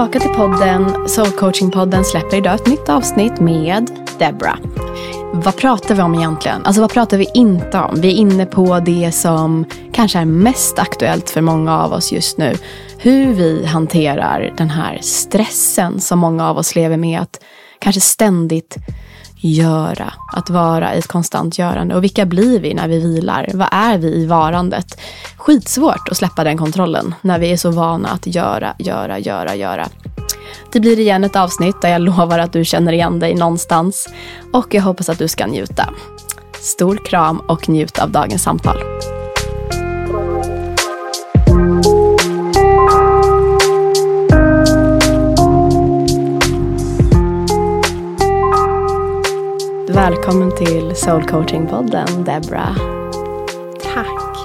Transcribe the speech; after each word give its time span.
tillbaka 0.00 0.20
till 0.20 0.36
podden. 0.36 1.08
Soul 1.08 1.26
Coaching-podden 1.26 2.02
släpper 2.02 2.36
idag 2.36 2.54
ett 2.54 2.66
nytt 2.66 2.88
avsnitt 2.88 3.40
med 3.40 3.90
Debra. 4.18 4.58
Vad 5.32 5.56
pratar 5.56 5.94
vi 5.94 6.02
om 6.02 6.14
egentligen? 6.14 6.64
Alltså 6.64 6.80
vad 6.80 6.92
pratar 6.92 7.16
vi 7.16 7.26
inte 7.34 7.78
om? 7.78 8.00
Vi 8.00 8.08
är 8.08 8.12
inne 8.16 8.46
på 8.46 8.80
det 8.80 9.12
som 9.12 9.64
kanske 9.92 10.18
är 10.18 10.24
mest 10.24 10.78
aktuellt 10.78 11.30
för 11.30 11.40
många 11.40 11.78
av 11.80 11.92
oss 11.92 12.12
just 12.12 12.38
nu. 12.38 12.56
Hur 12.98 13.34
vi 13.34 13.66
hanterar 13.66 14.54
den 14.56 14.70
här 14.70 14.98
stressen 15.02 16.00
som 16.00 16.18
många 16.18 16.48
av 16.48 16.58
oss 16.58 16.74
lever 16.74 16.96
med. 16.96 17.20
Att 17.20 17.40
kanske 17.78 18.00
ständigt 18.00 18.76
göra, 19.40 20.12
att 20.32 20.50
vara 20.50 20.94
i 20.94 20.98
ett 20.98 21.06
konstant 21.06 21.58
görande. 21.58 21.94
Och 21.94 22.04
vilka 22.04 22.26
blir 22.26 22.60
vi 22.60 22.74
när 22.74 22.88
vi 22.88 22.98
vilar? 22.98 23.50
Vad 23.54 23.68
är 23.72 23.98
vi 23.98 24.08
i 24.08 24.26
varandet? 24.26 25.00
Skitsvårt 25.36 26.08
att 26.08 26.16
släppa 26.16 26.44
den 26.44 26.58
kontrollen 26.58 27.14
när 27.22 27.38
vi 27.38 27.52
är 27.52 27.56
så 27.56 27.70
vana 27.70 28.08
att 28.08 28.26
göra, 28.26 28.74
göra, 28.78 29.18
göra, 29.18 29.54
göra. 29.54 29.88
Det 30.72 30.80
blir 30.80 30.98
igen 30.98 31.24
ett 31.24 31.36
avsnitt 31.36 31.82
där 31.82 31.88
jag 31.88 32.00
lovar 32.00 32.38
att 32.38 32.52
du 32.52 32.64
känner 32.64 32.92
igen 32.92 33.18
dig 33.18 33.34
någonstans. 33.34 34.08
Och 34.52 34.74
jag 34.74 34.82
hoppas 34.82 35.08
att 35.08 35.18
du 35.18 35.28
ska 35.28 35.46
njuta. 35.46 35.88
Stor 36.52 36.96
kram 36.96 37.40
och 37.40 37.68
njut 37.68 37.98
av 37.98 38.10
dagens 38.10 38.42
samtal. 38.42 38.76
Välkommen 49.94 50.56
till 50.56 50.96
Soul 50.96 51.22
Coaching-podden, 51.22 52.24
Debra. 52.24 52.76
Tack. 53.82 54.36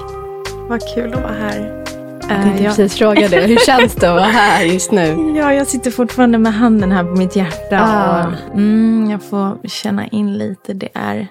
Vad 0.68 0.94
kul 0.94 1.14
att 1.14 1.22
vara 1.22 1.32
här. 1.32 1.84
Jag 2.20 2.28
tänkte 2.28 2.62
jag... 2.62 2.76
precis 2.76 2.98
fråga 2.98 3.28
det. 3.28 3.40
Hur 3.40 3.56
känns 3.56 3.94
det 3.94 4.10
att 4.10 4.16
vara 4.16 4.24
här 4.24 4.64
just 4.64 4.92
nu? 4.92 5.32
Ja, 5.36 5.52
jag 5.54 5.66
sitter 5.66 5.90
fortfarande 5.90 6.38
med 6.38 6.54
handen 6.54 6.92
här 6.92 7.04
på 7.04 7.10
mitt 7.10 7.36
hjärta. 7.36 7.80
Ah. 7.80 8.26
Och, 8.26 8.54
mm, 8.54 9.10
jag 9.10 9.22
får 9.22 9.68
känna 9.68 10.06
in 10.06 10.38
lite. 10.38 10.74
Det 10.74 10.88
är 10.94 11.28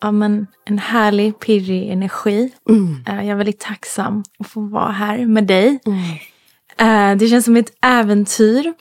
ja, 0.00 0.10
men, 0.12 0.46
en 0.64 0.78
härlig, 0.78 1.38
pirrig 1.38 1.90
energi. 1.90 2.52
Mm. 2.68 3.04
Jag 3.06 3.26
är 3.26 3.34
väldigt 3.34 3.60
tacksam 3.60 4.24
att 4.38 4.46
få 4.46 4.60
vara 4.60 4.92
här 4.92 5.26
med 5.26 5.46
dig. 5.46 5.78
Mm. 6.78 7.18
Det 7.18 7.26
känns 7.26 7.44
som 7.44 7.56
ett 7.56 7.72
äventyr. 7.82 8.72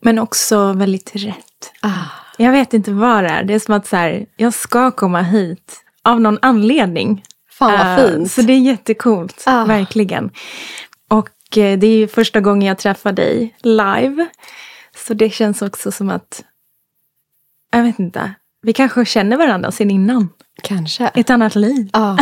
Men 0.00 0.18
också 0.18 0.72
väldigt 0.72 1.10
rätt. 1.14 1.72
Ah. 1.82 2.27
Jag 2.40 2.52
vet 2.52 2.74
inte 2.74 2.92
vad 2.92 3.24
det 3.24 3.30
är. 3.30 3.44
Det 3.44 3.54
är 3.54 3.58
som 3.58 3.74
att 3.74 3.86
så 3.86 3.96
här, 3.96 4.26
jag 4.36 4.54
ska 4.54 4.90
komma 4.90 5.22
hit 5.22 5.80
av 6.02 6.20
någon 6.20 6.38
anledning. 6.42 7.22
Fan 7.50 7.72
vad 7.72 8.04
uh, 8.04 8.12
fint. 8.12 8.30
Så 8.30 8.42
det 8.42 8.52
är 8.52 8.58
jättecoolt, 8.58 9.42
ah. 9.46 9.64
verkligen. 9.64 10.30
Och 11.08 11.28
uh, 11.56 11.78
det 11.78 11.86
är 11.86 11.96
ju 11.96 12.08
första 12.08 12.40
gången 12.40 12.68
jag 12.68 12.78
träffar 12.78 13.12
dig 13.12 13.54
live. 13.62 14.26
Så 14.96 15.14
det 15.14 15.30
känns 15.30 15.62
också 15.62 15.92
som 15.92 16.10
att, 16.10 16.44
jag 17.72 17.82
vet 17.82 17.98
inte, 17.98 18.34
vi 18.62 18.72
kanske 18.72 19.04
känner 19.04 19.36
varandra 19.36 19.70
sen 19.70 19.90
innan. 19.90 20.28
Kanske. 20.62 21.10
Ett 21.14 21.30
annat 21.30 21.54
liv. 21.54 21.90
Ja. 21.92 22.18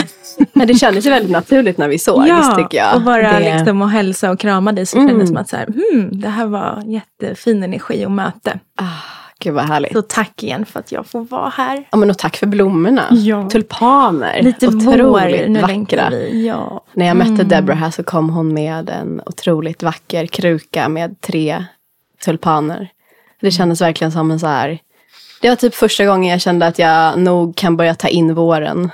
Men 0.53 0.67
det 0.67 0.75
kändes 0.75 1.07
ju 1.07 1.11
väldigt 1.11 1.31
naturligt 1.31 1.79
när 1.79 1.89
vi 1.89 1.99
sågs 1.99 2.29
ja, 2.29 2.57
tycker 2.59 2.79
jag. 2.79 2.97
och 2.97 3.03
bara 3.03 3.39
det... 3.39 3.57
liksom 3.57 3.83
att 3.83 3.93
hälsa 3.93 4.31
och 4.31 4.41
krama 4.41 4.73
dig 4.73 4.87
så 4.87 4.97
mm. 4.97 5.09
kändes 5.09 5.29
det 5.29 5.29
som 5.29 5.37
att 5.37 5.49
så 5.49 5.57
här, 5.57 5.67
hmm, 5.67 6.21
det 6.21 6.29
här 6.29 6.47
var 6.47 6.83
jättefin 6.87 7.63
energi 7.63 8.07
och 8.07 8.11
möte. 8.11 8.59
Ah. 8.77 8.85
Gud 9.39 9.55
vad 9.55 9.65
härligt. 9.65 9.93
Så 9.93 10.03
tack 10.03 10.43
igen 10.43 10.67
för 10.67 10.81
att 10.81 10.93
jag 10.93 11.07
får 11.07 11.21
vara 11.21 11.49
här. 11.49 11.89
Ja, 11.91 11.99
men 11.99 12.11
och 12.11 12.19
tack 12.19 12.37
för 12.37 12.47
blommorna. 12.47 13.07
Ja. 13.11 13.49
Tulpaner. 13.51 14.43
Lite 14.43 14.69
otroligt 14.69 15.49
vår, 15.49 15.61
vackra. 15.61 16.11
Vi. 16.11 16.47
Ja. 16.47 16.85
När 16.93 17.07
jag 17.07 17.17
mötte 17.17 17.33
mm. 17.33 17.49
Deborah 17.49 17.79
här 17.79 17.91
så 17.91 18.03
kom 18.03 18.31
hon 18.31 18.55
med 18.55 18.91
en 18.91 19.23
otroligt 19.27 19.83
vacker 19.83 20.27
kruka 20.27 20.89
med 20.89 21.21
tre 21.21 21.65
tulpaner. 22.25 22.89
Det 23.41 23.51
kändes 23.51 23.81
verkligen 23.81 24.13
som 24.13 24.31
en 24.31 24.41
så 24.41 24.47
här. 24.47 24.79
Det 25.41 25.49
var 25.49 25.57
typ 25.57 25.75
första 25.75 26.07
gången 26.07 26.31
jag 26.31 26.41
kände 26.41 26.67
att 26.67 26.79
jag 26.79 27.19
nog 27.19 27.57
kan 27.57 27.77
börja 27.77 27.95
ta 27.95 28.09
in 28.09 28.35
våren. 28.35 28.91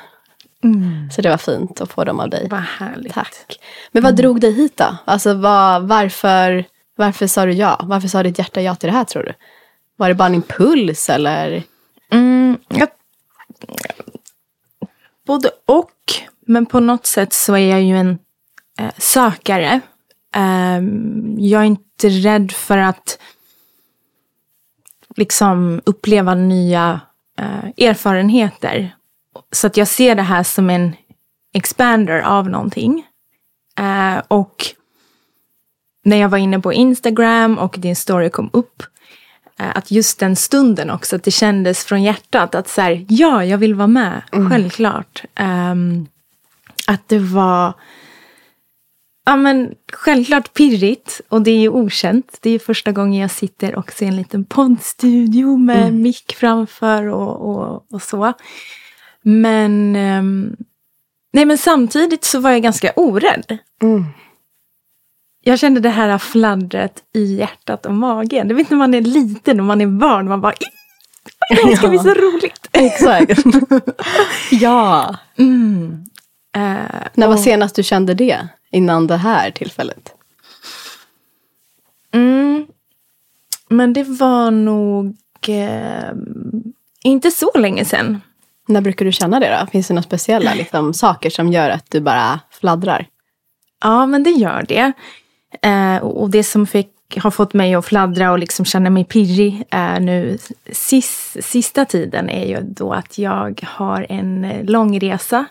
Mm. 0.65 1.11
Så 1.11 1.23
det 1.23 1.29
var 1.29 1.37
fint 1.37 1.81
att 1.81 1.93
få 1.93 2.05
dem 2.05 2.21
av 2.21 2.31
dig. 2.31 2.47
Vad 2.51 2.61
härligt. 2.61 3.15
Tack. 3.15 3.61
Men 3.93 4.03
vad 4.03 4.11
mm. 4.11 4.23
drog 4.23 4.41
dig 4.41 4.53
hit 4.53 4.77
då? 4.77 4.97
Alltså 5.05 5.35
vad, 5.35 5.83
varför, 5.83 6.65
varför 6.97 7.27
sa 7.27 7.47
du 7.47 7.53
ja? 7.53 7.81
Varför 7.83 8.09
sa 8.09 8.23
ditt 8.23 8.39
hjärta 8.39 8.63
ja 8.63 8.75
till 8.75 8.89
det 8.89 8.97
här 8.97 9.05
tror 9.05 9.23
du? 9.23 9.33
Var 10.03 10.09
det 10.09 10.15
bara 10.15 10.27
en 10.27 10.35
impuls 10.35 11.11
eller? 11.11 11.63
Mm, 12.11 12.59
jag, 12.69 12.89
både 15.27 15.51
och. 15.67 15.93
Men 16.47 16.67
på 16.67 16.81
något 16.81 17.07
sätt 17.07 17.33
så 17.33 17.55
är 17.55 17.71
jag 17.71 17.83
ju 17.83 17.97
en 17.97 18.19
eh, 18.79 18.93
sökare. 18.99 19.81
Eh, 20.35 20.83
jag 21.39 21.61
är 21.61 21.65
inte 21.65 22.09
rädd 22.09 22.53
för 22.53 22.79
att 22.79 23.19
liksom 25.17 25.81
uppleva 25.85 26.35
nya 26.35 27.01
eh, 27.39 27.87
erfarenheter. 27.89 28.97
Så 29.53 29.67
att 29.67 29.77
jag 29.77 29.89
ser 29.89 30.15
det 30.15 30.23
här 30.23 30.43
som 30.43 30.71
en 30.71 30.97
expander 31.53 32.21
av 32.21 32.49
någonting. 32.49 33.07
Eh, 33.79 34.23
och 34.29 34.67
när 36.05 36.17
jag 36.17 36.29
var 36.29 36.39
inne 36.39 36.61
på 36.61 36.73
Instagram 36.73 37.59
och 37.59 37.77
din 37.79 37.97
story 37.97 38.31
kom 38.31 38.51
upp 38.53 38.83
att 39.71 39.91
just 39.91 40.19
den 40.19 40.37
stunden 40.37 40.91
också, 40.91 41.17
att 41.17 41.25
det 41.25 41.31
kändes 41.31 41.85
från 41.85 42.03
hjärtat 42.03 42.55
att 42.55 42.69
så 42.69 42.81
här, 42.81 43.07
ja, 43.09 43.45
jag 43.45 43.59
vill 43.59 43.75
vara 43.75 43.87
med, 43.87 44.23
mm. 44.33 44.51
självklart. 44.51 45.25
Um, 45.41 46.07
att 46.87 47.09
det 47.09 47.19
var 47.19 47.75
ja, 49.25 49.37
men, 49.37 49.75
självklart 49.93 50.55
pirrigt 50.55 51.21
och 51.29 51.43
det 51.43 51.51
är 51.51 51.59
ju 51.59 51.69
okänt. 51.69 52.39
Det 52.41 52.51
är 52.51 52.59
första 52.59 52.93
gången 52.93 53.21
jag 53.21 53.31
sitter 53.31 53.79
också 53.79 54.05
i 54.05 54.09
en 54.09 54.17
liten 54.17 54.45
poddstudio 54.45 55.57
med 55.57 55.89
mm. 55.89 56.03
mick 56.03 56.35
framför 56.37 57.07
och, 57.07 57.51
och, 57.51 57.87
och, 57.91 58.03
så. 58.03 58.33
Men, 59.23 59.97
um, 59.97 60.57
nej, 61.33 61.45
men 61.45 61.59
samtidigt 61.59 62.25
så 62.25 62.41
var 62.41 62.51
jag 62.51 62.63
ganska 62.63 62.93
orädd. 62.97 63.59
Mm. 63.83 64.05
Jag 65.45 65.59
kände 65.59 65.81
det 65.81 65.89
här 65.89 66.19
fladdret 66.19 67.03
i 67.15 67.35
hjärtat 67.35 67.87
och 67.87 67.95
magen. 67.95 68.49
Du 68.49 68.55
vet 68.55 68.71
när 68.71 68.77
man 68.79 68.95
är 68.95 69.01
liten 69.01 69.61
och 69.61 69.67
man 69.67 69.81
är 69.81 69.87
barn, 69.87 70.29
man 70.29 70.41
bara 70.41 70.55
det 71.49 71.77
ska 71.77 71.89
bli 71.89 71.99
så 71.99 72.15
roligt. 72.15 72.69
Exakt. 72.73 73.45
ja. 74.51 75.17
Mm. 75.37 76.05
Uh, 76.57 76.63
När 77.15 77.27
var 77.27 77.35
och... 77.35 77.41
senast 77.41 77.75
du 77.75 77.83
kände 77.83 78.15
det? 78.15 78.49
Innan 78.71 79.07
det 79.07 79.17
här 79.17 79.51
tillfället? 79.51 80.15
Mm. 82.13 82.67
Men 83.69 83.93
det 83.93 84.05
var 84.05 84.51
nog 84.51 85.17
eh, 85.49 86.13
inte 87.03 87.31
så 87.31 87.51
länge 87.55 87.85
sedan. 87.85 88.21
När 88.69 88.81
brukar 88.81 89.05
du 89.05 89.13
känna 89.13 89.41
det 89.41 89.59
då? 89.61 89.67
Finns 89.67 89.89
det 89.89 89.95
några 89.95 90.03
speciella 90.03 90.55
liksom, 90.55 90.95
saker 90.95 91.31
som 91.31 91.53
gör 91.53 91.71
att 91.71 91.91
du 91.91 92.01
bara 92.01 92.41
fladdrar? 92.51 93.07
Ja, 93.81 94.07
men 94.07 94.23
det 94.23 94.31
gör 94.31 94.65
det. 94.69 94.93
Eh, 95.63 95.97
och 95.97 96.31
det 96.31 96.45
som 96.45 96.67
fick, 96.67 96.91
har 97.17 97.31
fått 97.31 97.55
mig 97.55 97.75
att 97.75 97.87
fladdra 97.87 98.33
och 98.33 98.39
liksom 98.39 98.65
känna 98.65 98.91
mig 98.91 99.05
pirrig 99.05 99.65
eh, 99.71 100.01
nu 100.01 100.39
sis, 100.73 101.37
sista 101.41 101.85
tiden 101.85 102.31
är 102.31 102.47
ju 102.47 102.61
då 102.61 102.93
att 102.93 103.19
jag 103.19 103.61
har 103.67 104.07
en 104.09 104.61
lång 104.63 104.99
resa. 105.01 105.47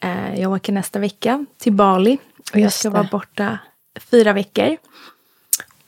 Eh, 0.00 0.40
jag 0.40 0.52
åker 0.52 0.72
nästa 0.72 0.98
vecka 0.98 1.46
till 1.58 1.72
Bali 1.72 2.18
och 2.52 2.58
jag 2.58 2.72
ska 2.72 2.90
vara 2.90 3.08
borta 3.10 3.58
fyra 4.10 4.32
veckor. 4.32 4.76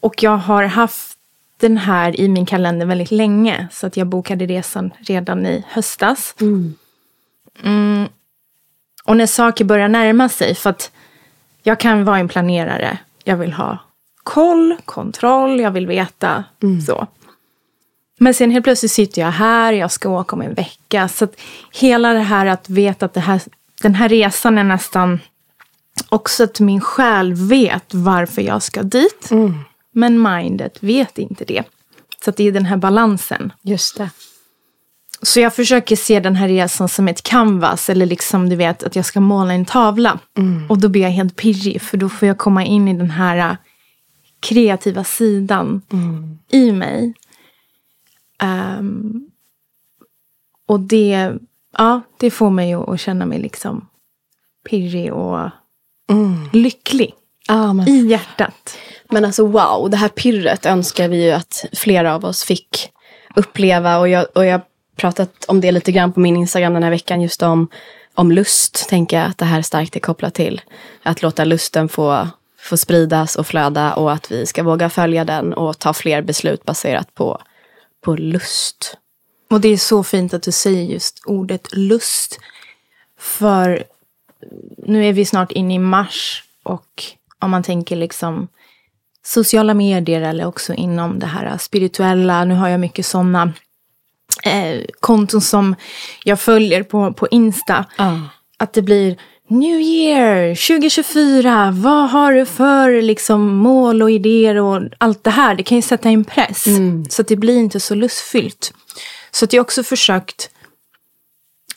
Och 0.01 0.23
jag 0.23 0.37
har 0.37 0.65
haft 0.65 1.19
den 1.57 1.77
här 1.77 2.21
i 2.21 2.29
min 2.29 2.47
kalender 2.47 2.87
väldigt 2.87 3.11
länge. 3.11 3.69
Så 3.73 3.87
att 3.87 3.97
jag 3.97 4.07
bokade 4.07 4.47
resan 4.47 4.91
redan 4.99 5.47
i 5.47 5.65
höstas. 5.69 6.35
Mm. 6.41 6.75
Mm. 7.63 8.09
Och 9.05 9.17
när 9.17 9.27
saker 9.27 9.65
börjar 9.65 9.89
närma 9.89 10.29
sig, 10.29 10.55
för 10.55 10.71
att 10.71 10.91
jag 11.63 11.81
kan 11.81 12.05
vara 12.05 12.19
en 12.19 12.29
planerare 12.29 12.99
jag 13.25 13.37
vill 13.37 13.53
ha 13.53 13.79
koll, 14.23 14.77
kontroll, 14.85 15.61
jag 15.61 15.71
vill 15.71 15.87
veta 15.87 16.45
mm. 16.63 16.81
så. 16.81 17.07
Men 18.19 18.35
sen 18.35 18.51
helt 18.51 18.65
plötsligt 18.65 18.93
sitter 18.93 19.23
jag 19.23 19.31
här, 19.31 19.73
jag 19.73 19.91
ska 19.91 20.09
åka 20.09 20.37
om 20.37 20.43
en 20.43 20.55
vecka. 20.55 21.09
Så 21.09 21.25
att 21.25 21.41
hela 21.73 22.13
det 22.13 22.21
här 22.21 22.47
att 22.47 22.69
veta 22.69 23.07
att 23.07 23.15
det 23.15 23.21
här, 23.21 23.41
den 23.83 23.95
här 23.95 24.09
resan 24.09 24.59
är 24.59 24.65
nästan 24.65 25.21
också 26.09 26.45
att 26.45 26.61
min 26.61 26.81
själ 26.81 27.35
vet 27.35 27.95
varför 27.95 28.43
jag 28.43 28.63
ska 28.63 28.83
dit. 28.83 29.31
Mm. 29.31 29.55
Men 29.93 30.23
mindet 30.23 30.83
vet 30.83 31.19
inte 31.19 31.45
det. 31.45 31.63
Så 32.25 32.31
att 32.31 32.37
det 32.37 32.49
är 32.49 32.53
den 32.53 32.65
här 32.65 32.77
balansen. 32.77 33.53
Just 33.63 33.97
det. 33.97 34.11
Så 35.23 35.41
jag 35.41 35.55
försöker 35.55 35.97
se 35.97 36.21
den 36.21 36.37
här 36.37 36.49
resan 36.49 36.89
som 36.89 37.09
ett 37.09 37.23
canvas. 37.23 37.91
Eller 37.91 38.07
liksom 38.07 38.49
du 38.49 38.57
vet 38.57 38.83
att 38.83 38.97
jag 38.97 39.05
ska 39.05 39.21
måla 39.21 39.53
en 39.53 39.65
tavla. 39.65 40.19
Mm. 40.39 40.71
Och 40.71 40.79
då 40.79 40.89
blir 40.89 41.03
jag 41.03 41.11
helt 41.11 41.37
pirrig. 41.37 41.83
För 41.83 41.97
då 41.97 42.09
får 42.09 42.29
jag 42.29 42.39
komma 42.39 42.65
in 42.65 42.89
i 42.89 42.95
den 42.95 43.11
här 43.11 43.37
äh, 43.37 43.57
kreativa 44.41 45.05
sidan 45.05 45.83
mm. 45.93 46.39
i 46.49 46.73
mig. 46.73 47.15
Um, 48.79 49.31
och 50.69 50.81
det, 50.81 51.33
ja, 51.79 52.01
det 52.19 52.31
får 52.31 52.51
mig 52.51 52.75
att, 52.75 52.89
att 52.89 53.01
känna 53.01 53.27
mig 53.27 53.39
liksom 53.39 53.89
pirrig 54.71 55.13
och 55.13 55.51
mm. 56.11 56.49
lycklig. 56.53 57.15
Ah, 57.49 57.73
men... 57.73 57.89
I 57.89 58.07
hjärtat. 58.07 58.77
Men 59.11 59.25
alltså 59.25 59.47
wow, 59.47 59.91
det 59.91 59.97
här 59.97 60.09
pirret 60.09 60.67
önskar 60.67 61.09
vi 61.09 61.25
ju 61.25 61.31
att 61.31 61.65
flera 61.73 62.15
av 62.15 62.25
oss 62.25 62.45
fick 62.45 62.91
uppleva. 63.37 63.99
Och 63.99 64.09
jag, 64.09 64.27
och 64.35 64.45
jag 64.45 64.61
pratat 65.03 65.45
om 65.49 65.61
det 65.61 65.73
lite 65.73 65.93
grann 65.93 66.13
på 66.13 66.21
min 66.21 66.37
Instagram 66.37 66.75
den 66.75 66.83
här 66.83 66.91
veckan. 66.91 67.21
Just 67.21 67.43
om, 67.43 67.69
om 68.15 68.33
lust, 68.33 68.89
tänker 68.89 69.17
jag 69.17 69.27
att 69.27 69.39
det 69.39 69.45
här 69.45 69.63
starkt 69.63 69.97
är 69.97 70.01
kopplat 70.01 70.35
till. 70.35 70.61
Att 71.03 71.23
låta 71.23 71.45
lusten 71.45 71.89
få, 71.89 72.29
få 72.59 72.77
spridas 72.77 73.37
och 73.37 73.47
flöda 73.47 73.95
och 73.95 74.13
att 74.13 74.33
vi 74.33 74.47
ska 74.47 74.63
våga 74.63 74.91
följa 74.91 75.25
den 75.25 75.55
och 75.55 75.79
ta 75.79 75.93
fler 75.93 76.23
beslut 76.23 76.65
baserat 76.65 77.15
på, 77.15 77.39
på 78.05 78.17
lust. 78.17 78.97
Och 79.51 79.61
det 79.61 79.69
är 79.69 79.77
så 79.77 80.03
fint 80.03 80.35
att 80.35 80.43
du 80.43 80.53
säger 80.53 80.83
just 80.83 81.23
ordet 81.27 81.77
lust. 81.77 82.39
För 83.19 83.85
nu 84.77 85.07
är 85.07 85.13
vi 85.13 85.25
snart 85.25 85.53
inne 85.53 85.75
i 85.75 85.79
mars 85.79 86.45
och 86.63 87.05
om 87.39 87.51
man 87.51 87.63
tänker 87.63 87.97
liksom 87.97 88.49
sociala 89.25 89.75
medier 89.75 90.23
eller 90.23 90.45
också 90.45 90.75
inom 90.75 91.19
det 91.19 91.27
här 91.27 91.59
spirituella. 91.59 92.45
Nu 92.45 92.55
har 92.55 92.69
jag 92.69 92.81
mycket 92.81 93.07
sådana 93.07 93.53
eh, 94.43 94.81
konton 95.01 95.41
som 95.41 95.75
jag 96.25 96.41
följer 96.41 96.83
på, 96.83 97.13
på 97.13 97.29
Insta. 97.31 97.85
Ah. 97.97 98.17
Att 98.57 98.73
det 98.73 98.83
blir 98.83 99.17
New 99.49 99.81
year 99.81 100.55
2024. 100.55 101.71
Vad 101.75 102.11
har 102.11 102.33
du 102.33 102.47
för 102.47 103.03
liksom, 103.03 103.55
mål 103.55 104.03
och 104.03 104.11
idéer 104.11 104.57
och 104.57 104.83
allt 104.99 105.25
det 105.25 105.31
här? 105.31 105.55
Det 105.55 105.63
kan 105.63 105.77
ju 105.77 105.83
sätta 105.83 106.09
en 106.09 106.25
press. 106.25 106.67
Mm. 106.67 107.05
Så 107.11 107.23
att 107.23 107.29
det 107.29 107.37
blir 107.37 107.57
inte 107.57 107.81
så 107.81 107.95
lustfyllt. 107.95 108.75
Så 109.31 109.45
att 109.45 109.53
jag 109.53 109.61
också 109.63 109.83
försökt 109.83 110.51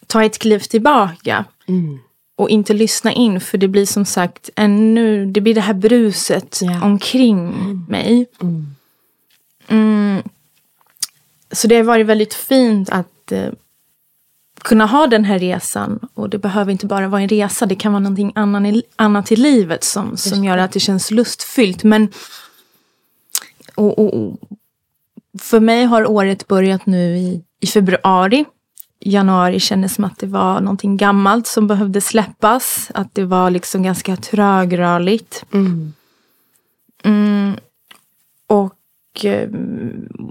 ta 0.08 0.24
ett 0.24 0.40
kliv 0.40 0.60
tillbaka. 0.60 1.46
Mm. 1.68 2.00
Och 2.38 2.50
inte 2.50 2.74
lyssna 2.74 3.12
in, 3.12 3.42
för 3.42 3.58
det 3.58 3.68
blir 3.68 3.86
som 3.86 4.06
sagt 4.06 4.50
ännu, 4.56 5.26
det 5.26 5.42
blir 5.42 5.56
det 5.56 5.62
här 5.62 5.74
bruset 5.74 6.60
Ja. 6.62 6.86
omkring 6.86 7.54
mig. 7.90 8.26
Så 11.56 11.68
det 11.68 11.76
har 11.76 11.84
varit 11.84 12.06
väldigt 12.06 12.34
fint 12.34 12.90
att 12.90 13.32
eh, 13.32 13.50
kunna 14.66 14.86
ha 14.86 15.08
den 15.08 15.26
här 15.26 15.40
resan. 15.40 16.00
Och 16.14 16.30
det 16.30 16.38
behöver 16.38 16.72
inte 16.72 16.86
bara 16.86 17.08
vara 17.08 17.22
en 17.22 17.30
resa, 17.30 17.66
det 17.66 17.76
kan 17.76 17.92
vara 17.92 18.00
någonting 18.00 18.32
annan 18.36 18.66
i, 18.66 18.84
annat 18.96 19.32
i 19.32 19.36
livet 19.36 19.84
som, 19.84 20.18
som 20.18 20.46
gör 20.46 20.58
att 20.58 20.72
det 20.72 20.80
känns 20.80 21.12
lustfyllt. 21.12 21.84
Men 21.84 22.10
och, 23.76 24.00
och, 24.00 24.14
och, 24.14 24.40
för 25.40 25.60
mig 25.60 25.86
har 25.86 26.12
året 26.12 26.48
börjat 26.48 26.86
nu 26.86 27.18
i, 27.18 27.42
i 27.60 27.68
februari. 27.68 28.46
Januari 29.00 29.60
kändes 29.60 29.96
som 29.96 30.04
att 30.04 30.20
det 30.20 30.28
var 30.28 30.62
någonting 30.62 30.98
gammalt 30.98 31.48
som 31.48 31.68
behövde 31.68 32.02
släppas. 32.02 32.92
Att 32.94 33.16
det 33.16 33.26
var 33.26 33.50
liksom 33.50 33.84
ganska 33.84 34.16
trögrörligt. 34.16 35.46
Mm. 35.54 35.94
Mm. 37.04 37.56
Och, 38.48 39.26
eh, 39.26 39.50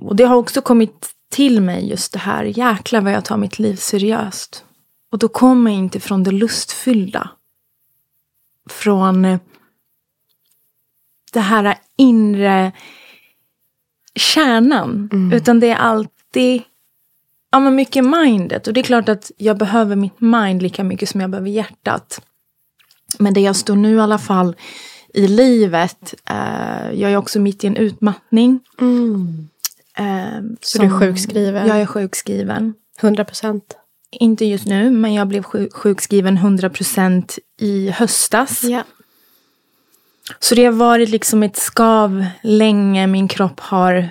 och 0.00 0.16
det 0.16 0.24
har 0.24 0.36
också 0.36 0.60
kommit 0.60 1.13
till 1.34 1.60
mig 1.60 1.88
just 1.88 2.12
det 2.12 2.18
här, 2.18 2.44
jäklar 2.44 3.00
vad 3.00 3.12
jag 3.12 3.24
tar 3.24 3.36
mitt 3.36 3.58
liv 3.58 3.76
seriöst. 3.76 4.64
Och 5.10 5.18
då 5.18 5.28
kommer 5.28 5.70
jag 5.70 5.78
inte 5.78 6.00
från 6.00 6.22
det 6.22 6.30
lustfyllda. 6.30 7.30
Från 8.70 9.24
eh, 9.24 9.38
det 11.32 11.40
här 11.40 11.78
inre 11.96 12.72
kärnan. 14.14 15.08
Utan 15.32 15.60
det 15.60 15.70
är 15.70 15.76
alltid 15.76 16.62
ja, 17.50 17.60
men 17.60 17.74
mycket 17.74 18.04
mindet. 18.04 18.66
Och 18.66 18.72
det 18.72 18.80
är 18.80 18.84
klart 18.84 19.08
att 19.08 19.30
jag 19.36 19.58
behöver 19.58 19.96
mitt 19.96 20.20
mind 20.20 20.62
lika 20.62 20.84
mycket 20.84 21.08
som 21.08 21.20
jag 21.20 21.30
behöver 21.30 21.50
hjärtat. 21.50 22.22
Men 23.18 23.34
det 23.34 23.40
jag 23.40 23.56
står 23.56 23.76
nu 23.76 23.96
i 23.96 24.00
alla 24.00 24.18
fall 24.18 24.56
i 25.14 25.28
livet. 25.28 26.14
Eh, 26.30 26.92
jag 26.92 27.12
är 27.12 27.16
också 27.16 27.40
mitt 27.40 27.64
i 27.64 27.66
en 27.66 27.76
utmattning. 27.76 28.60
Mm. 28.80 29.48
Eh, 29.98 30.40
Så 30.60 30.78
du 30.78 30.84
är 30.86 30.90
sjukskriven? 30.98 31.66
Jag 31.68 31.80
är 31.80 31.86
sjukskriven. 31.86 32.74
100 33.00 33.24
procent? 33.24 33.76
Inte 34.10 34.44
just 34.44 34.66
nu, 34.66 34.90
men 34.90 35.14
jag 35.14 35.28
blev 35.28 35.42
sjuk- 35.42 35.72
sjukskriven 35.74 36.38
100% 36.38 37.38
i 37.60 37.90
höstas. 37.90 38.64
Ja. 38.64 38.84
Så 40.38 40.54
det 40.54 40.64
har 40.64 40.72
varit 40.72 41.08
liksom 41.08 41.42
ett 41.42 41.56
skav 41.56 42.24
länge. 42.42 43.06
Min 43.06 43.28
kropp 43.28 43.60
har 43.60 44.08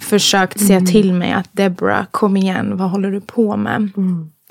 försökt 0.00 0.60
säga 0.66 0.80
till 0.80 1.12
mig 1.12 1.32
att 1.32 1.48
Deborah, 1.52 2.04
kom 2.10 2.36
igen, 2.36 2.76
vad 2.76 2.90
håller 2.90 3.10
du 3.10 3.20
på 3.20 3.56
med? 3.56 3.90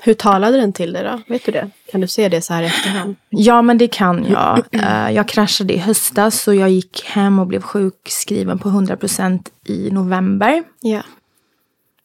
Hur 0.02 0.14
talade 0.14 0.56
den 0.56 0.72
till 0.72 0.92
dig 0.92 1.04
då? 1.04 1.20
Vet 1.26 1.44
du 1.46 1.52
det? 1.52 1.70
Kan 1.92 2.00
du 2.00 2.06
se 2.06 2.28
det 2.28 2.42
så 2.42 2.54
här 2.54 2.62
efterhand? 2.62 3.16
Ja, 3.28 3.62
men 3.62 3.78
det 3.78 3.88
kan 3.88 4.26
jag. 4.30 4.62
Eh, 4.72 5.10
Jag 5.10 5.28
kraschade 5.28 5.74
i 5.74 5.78
höstas 5.78 6.42
så 6.42 6.54
jag 6.54 6.70
gick 6.70 7.04
hem 7.06 7.38
och 7.38 7.46
blev 7.46 7.62
sjukskriven 7.62 8.58
på 8.58 8.68
100% 8.68 9.40
i 9.66 9.90
november. 9.90 10.62
Ja. 10.80 11.02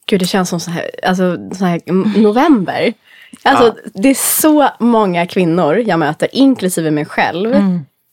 Gud, 0.06 0.20
det 0.20 0.26
känns 0.26 0.48
som 0.48 0.60
så 0.60 0.70
här, 0.70 0.90
alltså, 1.02 1.38
så 1.54 1.64
här 1.64 1.80
november. 2.22 2.92
Alltså, 3.42 3.74
det 3.94 4.08
är 4.08 4.42
så 4.42 4.68
många 4.80 5.26
kvinnor 5.26 5.76
jag 5.86 5.98
möter, 5.98 6.28
inklusive 6.32 6.90
mig 6.90 7.04
själv. 7.04 7.54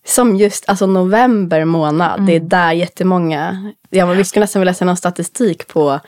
Som 0.05 0.35
just 0.35 0.69
alltså 0.69 0.87
november 0.87 1.65
månad, 1.65 2.25
det 2.25 2.35
är 2.35 2.39
där 2.39 2.71
jättemånga, 2.71 3.71
jag 3.89 4.07
vi 4.07 4.23
skulle 4.23 4.43
nästan 4.43 4.59
vilja 4.59 4.73
se 4.73 4.85
någon 4.85 4.97
statistik 4.97 5.67
på 5.67 5.99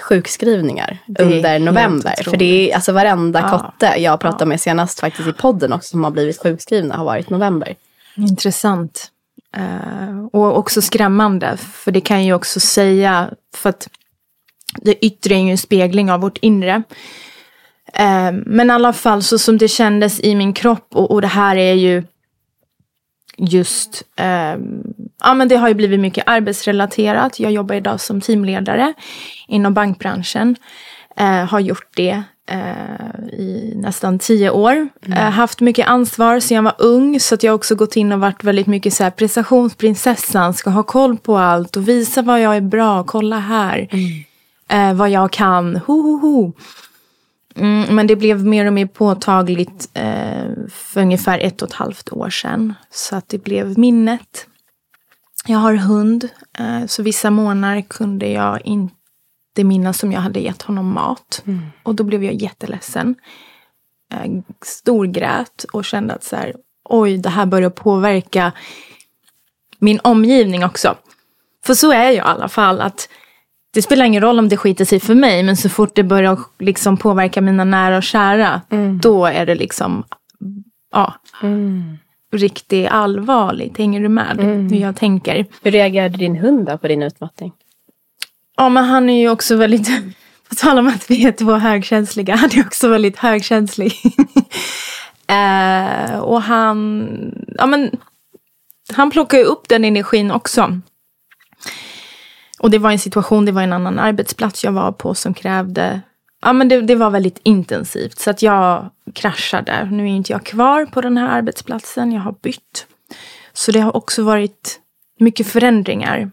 sjukskrivningar 0.00 0.98
under 1.18 1.58
november. 1.58 2.14
För 2.24 2.36
det 2.36 2.70
är 2.70 2.74
alltså 2.74 2.92
varenda 2.92 3.40
Ja. 3.40 3.58
kotte 3.58 4.00
jag 4.00 4.20
pratade 4.20 4.46
med 4.46 4.60
senast 4.60 5.00
faktiskt 5.00 5.28
i 5.28 5.32
podden 5.32 5.72
också 5.72 5.88
som 5.88 6.04
har 6.04 6.10
blivit 6.10 6.42
sjukskrivna 6.42 6.96
har 6.96 7.04
varit 7.04 7.30
november. 7.30 7.74
Intressant. 8.16 9.10
Eh, 9.56 10.26
och 10.32 10.58
också 10.58 10.82
skrämmande. 10.82 11.56
För 11.56 11.92
det 11.92 12.00
kan 12.00 12.24
ju 12.24 12.34
också 12.34 12.60
säga. 12.60 13.30
För 13.56 13.70
att 13.70 13.88
det 14.82 15.06
yttre 15.06 15.34
är 15.34 15.38
ju 15.38 15.50
en 15.50 15.58
spegling 15.58 16.10
av 16.10 16.20
vårt 16.20 16.38
inre. 16.38 16.82
Eh, 17.92 18.32
men 18.32 18.70
i 18.70 18.72
alla 18.72 18.92
fall 18.92 19.22
så 19.22 19.38
som 19.38 19.58
det 19.58 19.68
kändes 19.68 20.20
i 20.20 20.34
min 20.34 20.52
kropp. 20.52 20.88
Och, 20.94 21.10
och 21.10 21.20
det 21.20 21.26
här 21.26 21.56
är 21.56 21.72
ju 21.74 22.02
just. 23.36 24.02
Eh, 24.16 24.56
ja 25.20 25.34
men 25.34 25.48
det 25.48 25.56
har 25.56 25.68
ju 25.68 25.74
blivit 25.74 26.00
mycket 26.00 26.24
arbetsrelaterat. 26.26 27.40
Jag 27.40 27.52
jobbar 27.52 27.74
idag 27.74 28.00
som 28.00 28.20
teamledare 28.20 28.94
inom 29.48 29.74
bankbranschen. 29.74 30.56
Eh, 31.16 31.44
har 31.44 31.60
gjort 31.60 31.88
det 31.96 32.22
eh, 32.50 33.24
i 33.32 33.72
nästan 33.76 34.18
tio 34.18 34.50
år. 34.50 34.88
Eh, 35.08 35.30
haft 35.30 35.60
mycket 35.60 35.88
ansvar 35.88 36.40
sedan 36.40 36.54
jag 36.54 36.62
var 36.62 36.74
ung. 36.78 37.20
Så 37.20 37.34
att 37.34 37.42
jag 37.42 37.52
har 37.52 37.56
också 37.56 37.74
gått 37.74 37.96
in 37.96 38.12
och 38.12 38.20
varit 38.20 38.44
väldigt 38.44 38.66
mycket 38.66 38.94
så 38.94 39.04
här 39.04 39.10
prestationsprinsessan. 39.10 40.54
Ska 40.54 40.70
ha 40.70 40.82
koll 40.82 41.16
på 41.16 41.38
allt 41.38 41.76
och 41.76 41.88
visa 41.88 42.22
vad 42.22 42.40
jag 42.40 42.56
är 42.56 42.60
bra. 42.60 43.04
Kolla 43.04 43.38
här. 43.38 43.88
Eh, 44.68 44.94
vad 44.94 45.10
jag 45.10 45.30
kan. 45.30 45.76
Ho, 45.76 46.02
ho, 46.02 46.18
ho. 46.18 46.52
Mm, 47.56 47.94
men 47.94 48.06
det 48.06 48.16
blev 48.16 48.44
mer 48.44 48.66
och 48.66 48.72
mer 48.72 48.86
påtagligt 48.86 49.90
eh, 49.94 50.50
för 50.70 51.00
ungefär 51.00 51.38
ett 51.38 51.62
och 51.62 51.68
ett 51.68 51.74
halvt 51.74 52.12
år 52.12 52.30
sedan. 52.30 52.74
Så 52.90 53.16
att 53.16 53.28
det 53.28 53.38
blev 53.38 53.78
minnet. 53.78 54.46
Jag 55.46 55.58
har 55.58 55.74
hund, 55.74 56.28
eh, 56.58 56.86
så 56.86 57.02
vissa 57.02 57.30
månader 57.30 57.80
kunde 57.80 58.28
jag 58.28 58.60
inte 58.66 59.64
minnas 59.64 59.98
som 59.98 60.12
jag 60.12 60.20
hade 60.20 60.40
gett 60.40 60.62
honom 60.62 60.92
mat. 60.92 61.42
Och 61.82 61.94
då 61.94 62.04
blev 62.04 62.24
jag 62.24 62.34
jätteledsen. 62.34 63.14
Eh, 64.12 64.32
storgrät 64.62 65.64
och 65.72 65.84
kände 65.84 66.14
att 66.14 66.24
så 66.24 66.36
här, 66.36 66.54
oj, 66.84 67.18
det 67.18 67.28
här 67.28 67.46
börjar 67.46 67.70
påverka 67.70 68.52
min 69.78 70.00
omgivning 70.04 70.64
också. 70.64 70.96
För 71.64 71.74
så 71.74 71.92
är 71.92 72.04
jag 72.04 72.14
i 72.14 72.20
alla 72.20 72.48
fall. 72.48 72.80
att 72.80 73.08
det 73.74 73.82
spelar 73.82 74.04
ingen 74.04 74.22
roll 74.22 74.38
om 74.38 74.48
det 74.48 74.56
skiter 74.56 74.84
sig 74.84 75.00
för 75.00 75.14
mig, 75.14 75.42
men 75.42 75.56
så 75.56 75.68
fort 75.68 75.94
det 75.94 76.02
börjar 76.02 76.38
liksom 76.58 76.96
påverka 76.96 77.40
mina 77.40 77.64
nära 77.64 77.96
och 77.96 78.02
kära, 78.02 78.60
då 79.02 79.26
är 79.26 79.46
det 79.46 79.54
liksom, 79.54 80.04
ja, 80.92 81.14
riktigt 82.32 82.88
allvarligt. 82.88 83.78
Hänger 83.78 84.00
du 84.00 84.08
med 84.08 84.36
hur 84.70 84.78
jag 84.78 84.96
tänker? 84.96 85.46
Hur 85.62 85.70
reagerade 85.70 86.18
din 86.18 86.36
hund 86.36 86.66
då 86.66 86.78
på 86.78 86.88
din 86.88 87.02
utmattning? 87.02 87.52
Ja, 88.56 88.68
men 88.68 88.84
han 88.84 89.10
är 89.10 89.20
ju 89.20 89.30
också 89.30 89.56
väldigt, 89.56 89.88
på 90.48 90.54
tal 90.54 90.78
om 90.78 90.86
att 90.86 91.10
vi 91.10 91.26
är 91.26 91.32
två 91.32 91.52
högkänsliga, 91.52 92.36
han 92.36 92.50
är 92.52 92.60
också 92.66 92.88
väldigt 92.88 93.18
högkänslig. 93.18 93.92
eh, 95.26 96.18
och 96.18 96.42
han, 96.42 97.08
ja 97.58 97.66
men, 97.66 97.90
han 98.92 99.10
plockar 99.10 99.38
ju 99.38 99.44
upp 99.44 99.68
den 99.68 99.84
energin 99.84 100.30
också. 100.30 100.80
Och 102.64 102.70
det 102.70 102.78
var 102.78 102.90
en 102.90 102.98
situation, 102.98 103.44
det 103.44 103.52
var 103.52 103.62
en 103.62 103.72
annan 103.72 103.98
arbetsplats 103.98 104.64
jag 104.64 104.72
var 104.72 104.92
på 104.92 105.14
som 105.14 105.34
krävde 105.34 106.00
Ja, 106.42 106.52
men 106.52 106.68
det, 106.68 106.80
det 106.80 106.94
var 106.94 107.10
väldigt 107.10 107.40
intensivt. 107.42 108.18
Så 108.18 108.30
att 108.30 108.42
jag 108.42 108.90
kraschade. 109.14 109.88
Nu 109.92 110.02
är 110.02 110.08
inte 110.08 110.32
jag 110.32 110.44
kvar 110.44 110.86
på 110.86 111.00
den 111.00 111.16
här 111.16 111.28
arbetsplatsen. 111.28 112.12
Jag 112.12 112.20
har 112.20 112.34
bytt. 112.42 112.86
Så 113.52 113.72
det 113.72 113.80
har 113.80 113.96
också 113.96 114.22
varit 114.22 114.80
mycket 115.18 115.46
förändringar. 115.46 116.30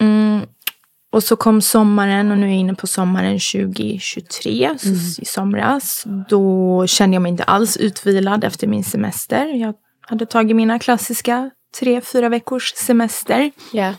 Mm. 0.00 0.42
Och 1.12 1.22
så 1.22 1.36
kom 1.36 1.62
sommaren 1.62 2.30
och 2.30 2.38
nu 2.38 2.46
är 2.46 2.50
jag 2.50 2.58
inne 2.58 2.74
på 2.74 2.86
sommaren 2.86 3.38
2023, 3.38 4.74
så 4.78 5.22
i 5.22 5.24
somras. 5.24 6.04
Då 6.28 6.86
kände 6.86 7.14
jag 7.14 7.22
mig 7.22 7.30
inte 7.30 7.44
alls 7.44 7.76
utvilad 7.76 8.44
efter 8.44 8.66
min 8.66 8.84
semester. 8.84 9.46
Jag 9.46 9.74
hade 10.00 10.26
tagit 10.26 10.56
mina 10.56 10.78
klassiska 10.78 11.50
tre, 11.80 12.00
fyra 12.00 12.28
veckors 12.28 12.74
semester. 12.74 13.50
Ja. 13.72 13.94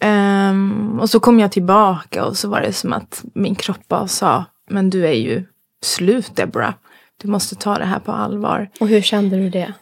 Ehm, 0.00 0.98
och 1.00 1.10
så 1.10 1.20
kom 1.20 1.40
jag 1.40 1.52
tillbaka 1.52 2.24
och 2.24 2.36
så 2.36 2.48
var 2.48 2.60
det 2.60 2.72
som 2.72 2.92
att 2.92 3.24
min 3.34 3.54
kropp 3.54 3.88
bara 3.88 4.08
sa, 4.08 4.44
men 4.70 4.90
du 4.90 5.06
är 5.06 5.12
ju 5.12 5.44
slut 5.82 6.36
Deborah. 6.36 6.74
Du 7.22 7.28
måste 7.28 7.54
ta 7.54 7.78
det 7.78 7.84
här 7.84 7.98
på 7.98 8.12
allvar. 8.12 8.70
Och 8.80 8.88
hur 8.88 9.00
kände 9.00 9.36
du 9.36 9.50
det? 9.50 9.72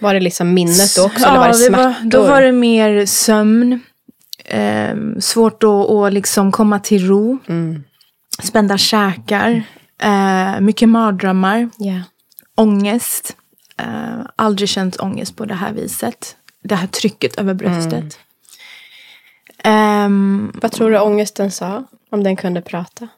Var 0.00 0.14
det 0.14 0.20
liksom 0.20 0.54
minnet 0.54 0.96
då 0.96 1.04
också? 1.04 1.20
Ja, 1.20 1.28
eller 1.28 1.38
var 1.38 1.46
det 1.46 1.64
det 1.64 1.70
var, 1.70 1.92
smärtor? 1.92 2.10
då 2.10 2.26
var 2.26 2.42
det 2.42 2.52
mer 2.52 3.06
sömn. 3.06 3.80
Ehm, 4.44 5.20
svårt 5.20 5.62
att, 5.62 5.90
att 5.90 6.12
liksom 6.12 6.52
komma 6.52 6.78
till 6.78 7.06
ro. 7.06 7.38
Mm. 7.46 7.84
Spända 8.42 8.78
käkar. 8.78 9.62
Eh, 10.02 10.60
mycket 10.60 10.88
mardrömmar. 10.88 11.70
Ja. 11.78 12.00
Ångest. 12.54 13.36
Eh, 13.76 14.20
aldrig 14.36 14.68
känt 14.68 14.96
ångest 14.96 15.36
på 15.36 15.44
det 15.44 15.54
här 15.54 15.72
viset. 15.72 16.36
Det 16.62 16.74
här 16.74 16.86
trycket 16.86 17.38
över 17.38 17.54
bröstet. 17.54 18.18
Ehm, 19.58 20.52
Vad 20.54 20.72
tror 20.72 20.90
du 20.90 20.98
ångesten 20.98 21.50
sa? 21.50 21.84
Om 22.10 22.22
den 22.24 22.36
kunde 22.36 22.62
prata? 22.62 23.08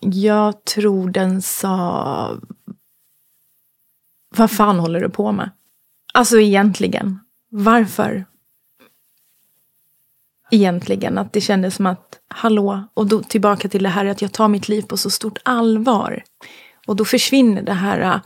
jag 0.00 0.64
tror 0.64 1.10
den 1.10 1.42
sa... 1.42 2.40
Vad 4.36 4.50
fan 4.50 4.78
håller 4.78 5.00
du 5.00 5.08
på 5.08 5.32
med? 5.32 5.50
Alltså 6.14 6.40
egentligen. 6.40 7.20
Varför? 7.50 8.24
Egentligen 10.50 11.18
att 11.18 11.32
det 11.32 11.40
kändes 11.40 11.74
som 11.74 11.86
att, 11.86 12.18
hallå, 12.28 12.88
och 12.94 13.06
då 13.06 13.22
tillbaka 13.22 13.68
till 13.68 13.82
det 13.82 13.88
här 13.88 14.04
att 14.06 14.22
jag 14.22 14.32
tar 14.32 14.48
mitt 14.48 14.68
liv 14.68 14.82
på 14.82 14.96
så 14.96 15.10
stort 15.10 15.38
allvar. 15.44 16.24
Och 16.86 16.96
då 16.96 17.04
försvinner 17.04 17.62
det 17.62 17.72
här 17.72 18.20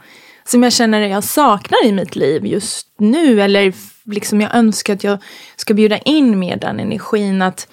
som 0.50 0.62
jag 0.62 0.72
känner 0.72 1.02
att 1.02 1.10
jag 1.10 1.24
saknar 1.24 1.86
i 1.86 1.92
mitt 1.92 2.16
liv 2.16 2.46
just 2.46 2.88
nu. 2.98 3.42
Eller 3.42 3.72
liksom 4.04 4.40
jag 4.40 4.54
önskar 4.54 4.94
att 4.94 5.04
jag 5.04 5.18
ska 5.56 5.74
bjuda 5.74 5.98
in 5.98 6.38
mer 6.38 6.56
den 6.56 6.80
energin. 6.80 7.42
Att 7.42 7.68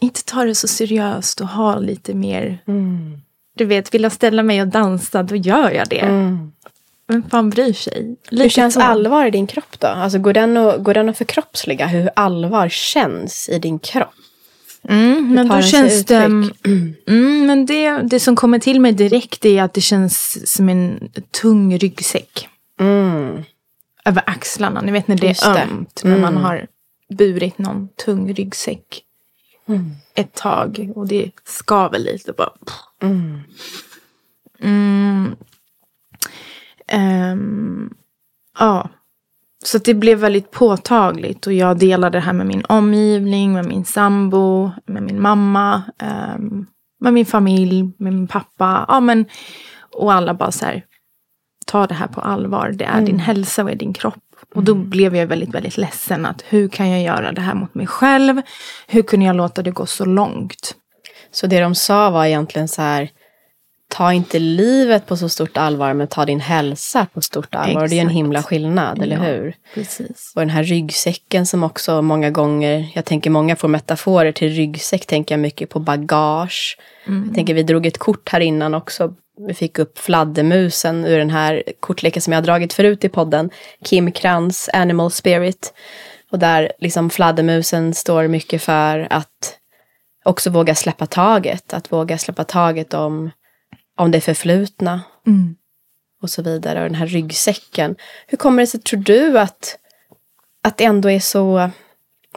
inte 0.00 0.24
ta 0.24 0.44
det 0.44 0.54
så 0.54 0.68
seriöst 0.68 1.40
och 1.40 1.48
ha 1.48 1.78
lite 1.78 2.14
mer... 2.14 2.58
Du 3.56 3.64
vet, 3.64 3.94
vill 3.94 4.02
jag 4.02 4.12
ställa 4.12 4.42
mig 4.42 4.62
och 4.62 4.68
dansa, 4.68 5.22
då 5.22 5.36
gör 5.36 5.70
jag 5.70 5.88
det. 5.88 6.04
Vem 7.08 7.22
fan 7.22 7.50
bryr 7.50 7.72
sig? 7.72 8.16
Lite 8.28 8.42
Hur 8.42 8.50
känns 8.50 8.74
så. 8.74 8.80
allvar 8.80 9.26
i 9.26 9.30
din 9.30 9.46
kropp 9.46 9.80
då? 9.80 9.86
Alltså 9.86 10.18
går 10.18 10.32
den, 10.32 10.56
att, 10.56 10.84
går 10.84 10.94
den 10.94 11.08
att 11.08 11.18
förkroppsliga 11.18 11.86
hur 11.86 12.10
allvar 12.16 12.68
känns 12.68 13.48
i 13.48 13.58
din 13.58 13.78
kropp? 13.78 14.14
Mm, 14.88 15.34
men 15.34 15.48
då 15.48 15.62
känns 15.62 16.04
det... 16.04 16.14
Mm, 17.06 17.46
men 17.46 17.66
det, 17.66 17.90
det 17.90 18.20
som 18.20 18.36
kommer 18.36 18.58
till 18.58 18.80
mig 18.80 18.92
direkt 18.92 19.44
är 19.44 19.62
att 19.62 19.74
det 19.74 19.80
känns 19.80 20.52
som 20.52 20.68
en 20.68 21.10
tung 21.30 21.78
ryggsäck. 21.78 22.48
Mm. 22.80 23.42
Över 24.04 24.22
axlarna. 24.26 24.80
Ni 24.80 24.92
vet 24.92 25.08
när 25.08 25.16
det 25.16 25.26
Just 25.26 25.44
är 25.44 25.62
ömt. 25.62 26.00
När 26.04 26.18
man 26.18 26.36
har 26.36 26.66
burit 27.08 27.58
någon 27.58 27.88
tung 28.04 28.34
ryggsäck 28.34 29.02
ett 30.14 30.34
tag. 30.34 30.92
Och 30.94 31.06
det 31.08 31.30
skaver 31.44 31.98
lite. 31.98 32.32
Bara. 32.32 32.52
Mm. 34.60 35.36
Ehm, 36.86 37.94
ja. 38.58 38.90
Så 39.66 39.78
det 39.78 39.94
blev 39.94 40.18
väldigt 40.18 40.50
påtagligt. 40.50 41.46
Och 41.46 41.52
jag 41.52 41.78
delade 41.78 42.18
det 42.18 42.22
här 42.22 42.32
med 42.32 42.46
min 42.46 42.64
omgivning, 42.64 43.52
med 43.52 43.66
min 43.66 43.84
sambo, 43.84 44.70
med 44.86 45.02
min 45.02 45.20
mamma, 45.20 45.82
ehm, 45.98 46.66
med 47.00 47.12
min 47.12 47.26
familj, 47.26 47.82
med 47.98 48.12
min 48.12 48.28
pappa. 48.28 48.84
Ja, 48.88 49.00
men, 49.00 49.26
och 49.92 50.12
alla 50.12 50.34
bara 50.34 50.52
så 50.52 50.64
här, 50.64 50.84
ta 51.66 51.86
det 51.86 51.94
här 51.94 52.06
på 52.06 52.20
allvar. 52.20 52.72
Det 52.74 52.84
är 52.84 53.00
din 53.00 53.18
hälsa 53.18 53.64
och 53.64 53.70
är 53.70 53.74
din 53.74 53.92
kropp. 53.92 54.14
Och 54.54 54.64
då 54.64 54.74
blev 54.74 55.16
jag 55.16 55.26
väldigt, 55.26 55.54
väldigt 55.54 55.76
ledsen. 55.76 56.26
att 56.26 56.44
Hur 56.48 56.68
kan 56.68 56.90
jag 56.90 57.02
göra 57.02 57.32
det 57.32 57.40
här 57.40 57.54
mot 57.54 57.74
mig 57.74 57.86
själv? 57.86 58.42
Hur 58.86 59.02
kunde 59.02 59.26
jag 59.26 59.36
låta 59.36 59.62
det 59.62 59.70
gå 59.70 59.86
så 59.86 60.04
långt? 60.04 60.74
Så 61.30 61.46
det 61.46 61.60
de 61.60 61.74
sa 61.74 62.10
var 62.10 62.24
egentligen 62.24 62.68
så 62.68 62.82
här, 62.82 63.10
ta 63.94 64.12
inte 64.12 64.38
livet 64.38 65.06
på 65.06 65.16
så 65.16 65.28
stort 65.28 65.56
allvar, 65.56 65.94
men 65.94 66.06
ta 66.08 66.24
din 66.24 66.40
hälsa 66.40 67.06
på 67.14 67.20
stort 67.20 67.54
allvar. 67.54 67.82
Och 67.82 67.88
det 67.88 67.94
är 67.96 68.00
en 68.00 68.06
Exakt. 68.06 68.16
himla 68.16 68.42
skillnad, 68.42 69.02
eller 69.02 69.16
Ja. 69.16 69.22
hur? 69.22 69.54
Precis. 69.74 70.32
Och 70.34 70.40
den 70.40 70.50
här 70.50 70.62
ryggsäcken 70.64 71.46
som 71.46 71.62
också 71.62 72.02
många 72.02 72.30
gånger, 72.30 72.90
jag 72.94 73.04
tänker 73.04 73.30
många 73.30 73.56
får 73.56 73.68
metaforer 73.68 74.32
till 74.32 74.48
ryggsäck, 74.52 75.06
tänker 75.06 75.34
jag 75.34 75.40
mycket 75.40 75.70
på 75.70 75.78
bagage. 75.80 76.78
Jag 77.06 77.34
tänker 77.34 77.54
vi 77.54 77.62
drog 77.62 77.86
ett 77.86 77.98
kort 77.98 78.28
här 78.28 78.40
innan 78.40 78.74
också. 78.74 79.14
Vi 79.48 79.54
fick 79.54 79.78
upp 79.78 79.98
fladdermusen 79.98 81.04
ur 81.04 81.18
den 81.18 81.30
här 81.30 81.62
kortleken 81.80 82.22
som 82.22 82.32
jag 82.32 82.40
har 82.40 82.44
dragit 82.44 82.72
förut 82.72 83.04
i 83.04 83.08
podden. 83.08 83.50
Kim 83.84 84.12
Krantz, 84.12 84.68
Animal 84.72 85.10
Spirit. 85.10 85.74
Och 86.30 86.38
där 86.38 86.72
liksom 86.78 87.10
fladdermusen 87.10 87.94
står 87.94 88.28
mycket 88.28 88.62
för 88.62 89.06
att 89.10 89.58
också 90.24 90.50
våga 90.50 90.74
släppa 90.74 91.06
taget. 91.06 91.74
Att 91.74 91.92
våga 91.92 92.18
släppa 92.18 92.44
taget 92.44 92.94
om, 92.94 93.30
om 93.96 94.10
det 94.10 94.20
förflutna 94.20 95.00
Mm. 95.26 95.56
och 96.22 96.30
så 96.30 96.42
vidare. 96.42 96.78
Och 96.78 96.84
den 96.84 96.94
här 96.94 97.06
ryggsäcken. 97.06 97.96
Hur 98.26 98.38
kommer 98.38 98.62
det 98.62 98.66
sig, 98.66 98.80
tror 98.80 99.00
du, 99.00 99.38
att, 99.38 99.78
att 100.62 100.76
det 100.76 100.84
ändå 100.84 101.10
är 101.10 101.20
så 101.20 101.70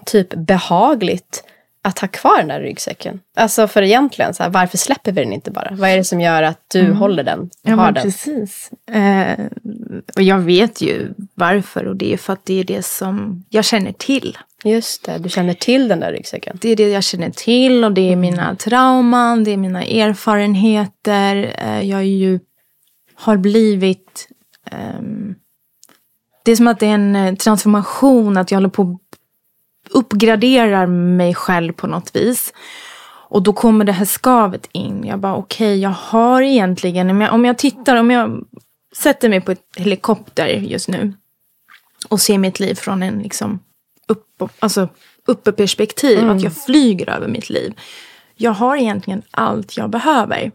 typ 0.05 0.33
behagligt 0.35 1.43
att 1.87 1.99
ha 1.99 2.07
kvar 2.07 2.37
den 2.37 2.47
där 2.47 2.61
ryggsäcken? 2.61 3.19
Alltså 3.35 3.67
för 3.67 3.81
egentligen, 3.81 4.33
så 4.33 4.43
här, 4.43 4.49
varför 4.49 4.77
släpper 4.77 5.11
vi 5.11 5.23
den 5.23 5.33
inte 5.33 5.51
bara? 5.51 5.69
Vad 5.71 5.89
är 5.89 5.97
det 5.97 6.03
som 6.03 6.21
gör 6.21 6.43
att 6.43 6.65
du 6.67 6.91
håller 6.91 7.23
den? 7.23 7.49
Ja, 7.61 7.75
har 7.75 7.91
den? 7.91 8.03
precis. 8.03 8.71
Eh, 8.91 9.45
och 10.15 10.21
jag 10.21 10.39
vet 10.39 10.81
ju 10.81 11.13
varför 11.33 11.85
och 11.85 11.95
det 11.95 12.13
är 12.13 12.17
för 12.17 12.33
att 12.33 12.45
det 12.45 12.59
är 12.59 12.63
det 12.63 12.85
som 12.85 13.43
jag 13.49 13.65
känner 13.65 13.91
till. 13.91 14.37
Just 14.63 15.05
det, 15.05 15.17
du 15.17 15.29
känner 15.29 15.53
till 15.53 15.87
den 15.87 15.99
där 15.99 16.11
ryggsäcken. 16.11 16.57
Det 16.61 16.69
är 16.69 16.75
det 16.75 16.89
jag 16.89 17.03
känner 17.03 17.29
till 17.29 17.83
och 17.83 17.91
det 17.91 18.11
är 18.11 18.15
mina 18.15 18.55
trauman, 18.55 19.43
det 19.43 19.51
är 19.51 19.57
mina 19.57 19.83
erfarenheter. 19.83 21.55
Eh, 21.57 21.89
jag 21.89 22.05
ju, 22.05 22.39
har 23.15 23.37
blivit... 23.37 24.27
ehm, 24.71 25.35
det 26.43 26.51
är 26.51 26.55
som 26.55 26.67
att 26.67 26.79
det 26.79 26.85
är 26.85 26.93
en 26.93 27.15
eh, 27.15 27.35
transformation, 27.35 28.37
att 28.37 28.51
jag 28.51 28.57
håller 28.57 28.69
på 28.69 28.99
uppgraderar 29.91 30.85
mig 30.87 31.35
själv 31.35 31.73
på 31.73 31.87
något 31.87 32.15
vis. 32.15 32.53
Och 33.29 33.43
då 33.43 33.53
kommer 33.53 33.85
det 33.85 33.91
här 33.91 34.05
skavet 34.05 34.69
in. 34.71 35.03
Jag 35.05 35.19
bara 35.19 35.35
okej, 35.35 35.79
jag 35.79 35.89
har 35.89 36.41
egentligen, 36.41 37.09
om 37.09 37.21
jag, 37.21 37.33
om 37.33 37.45
jag 37.45 37.57
tittar, 37.57 37.95
om 37.95 38.11
jag 38.11 38.45
sätter 38.95 39.29
mig 39.29 39.41
på 39.41 39.51
ett 39.51 39.63
helikopter 39.75 40.47
just 40.47 40.87
nu 40.87 41.13
och 42.09 42.21
ser 42.21 42.37
mitt 42.37 42.59
liv 42.59 42.75
från 42.75 43.03
en 43.03 43.19
liksom 43.19 43.59
upp, 44.07 44.43
alltså 44.59 44.89
uppe 45.25 45.51
perspektiv, 45.51 46.29
att 46.29 46.41
jag 46.41 46.57
flyger 46.57 47.09
över 47.09 47.27
mitt 47.27 47.49
liv. 47.49 47.73
Jag 48.35 48.51
har 48.51 48.77
egentligen 48.77 49.21
allt 49.31 49.77
jag 49.77 49.89
behöver. 49.89 50.51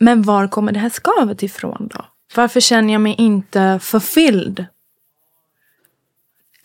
Men 0.00 0.22
var 0.22 0.48
kommer 0.48 0.72
det 0.72 0.78
här 0.78 0.90
skavet 0.90 1.42
ifrån 1.42 1.88
då? 1.94 2.04
Varför 2.34 2.60
känner 2.60 2.92
jag 2.92 3.00
mig 3.00 3.14
inte 3.18 3.78
fulfilled? 3.82 4.66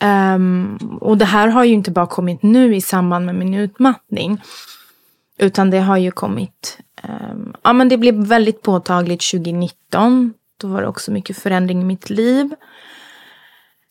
Um, 0.03 0.77
och 1.01 1.17
det 1.17 1.25
här 1.25 1.47
har 1.47 1.63
ju 1.63 1.73
inte 1.73 1.91
bara 1.91 2.07
kommit 2.07 2.43
nu 2.43 2.75
i 2.75 2.81
samband 2.81 3.25
med 3.25 3.35
min 3.35 3.53
utmattning. 3.53 4.41
Utan 5.37 5.69
det 5.69 5.79
har 5.79 5.97
ju 5.97 6.11
kommit, 6.11 6.79
um, 7.03 7.53
ja 7.63 7.73
men 7.73 7.89
det 7.89 7.97
blev 7.97 8.15
väldigt 8.15 8.61
påtagligt 8.61 9.31
2019. 9.31 10.33
Då 10.57 10.67
var 10.67 10.81
det 10.81 10.87
också 10.87 11.11
mycket 11.11 11.37
förändring 11.37 11.81
i 11.81 11.85
mitt 11.85 12.09
liv. 12.09 12.55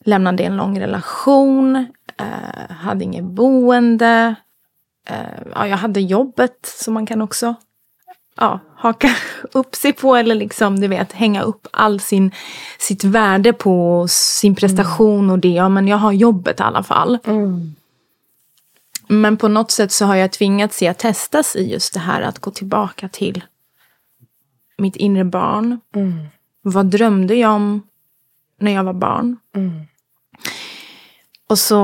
Lämnade 0.05 0.43
en 0.43 0.57
lång 0.57 0.81
relation, 0.81 1.77
uh, 2.21 2.77
hade 2.77 3.05
inget 3.05 3.25
boende. 3.25 4.35
Uh, 5.11 5.51
ja, 5.55 5.67
jag 5.67 5.77
hade 5.77 6.01
jobbet 6.01 6.59
som 6.63 6.95
man 6.95 7.07
kan 7.07 7.23
också 7.23 7.55
ja, 8.37 8.61
haka 8.77 9.09
upp 9.53 9.75
sig 9.75 9.93
på 9.93 10.17
eller 10.17 10.35
liksom, 10.35 10.81
du 10.81 10.89
vet, 10.89 11.13
hänga 11.13 11.43
upp 11.43 11.67
all 11.71 12.01
sin, 12.01 12.31
sitt 12.79 13.05
värde 13.05 13.53
på 13.53 14.07
sin 14.09 14.55
prestation 14.55 15.31
och 15.31 15.39
det. 15.39 15.49
Ja, 15.49 15.69
men 15.69 15.89
jag 15.89 15.97
har 15.97 16.13
jobbet 16.13 16.61
i 16.61 16.63
alla 16.63 16.83
fall. 16.83 17.19
Men 19.09 19.37
på 19.37 19.49
något 19.49 19.71
sätt 19.71 19.93
så 19.93 20.05
har 20.05 20.17
jag 20.17 20.33
tvingats 20.33 20.77
se 20.77 20.89
att 20.89 20.99
testas 20.99 21.57
i 21.57 21.73
just 21.73 21.95
det 21.95 22.01
här 22.01 22.23
att 22.23 22.39
gå 22.39 22.51
tillbaka 22.51 23.09
till 23.09 23.45
mitt 24.79 24.97
inre 24.97 25.25
barn. 25.25 25.81
Vad 26.63 26.87
drömde 26.87 27.35
jag 27.35 27.53
om 27.53 27.83
när 28.61 28.73
jag 28.73 28.85
var 28.85 28.93
barn? 28.93 29.37
Och 31.49 31.59
så 31.59 31.77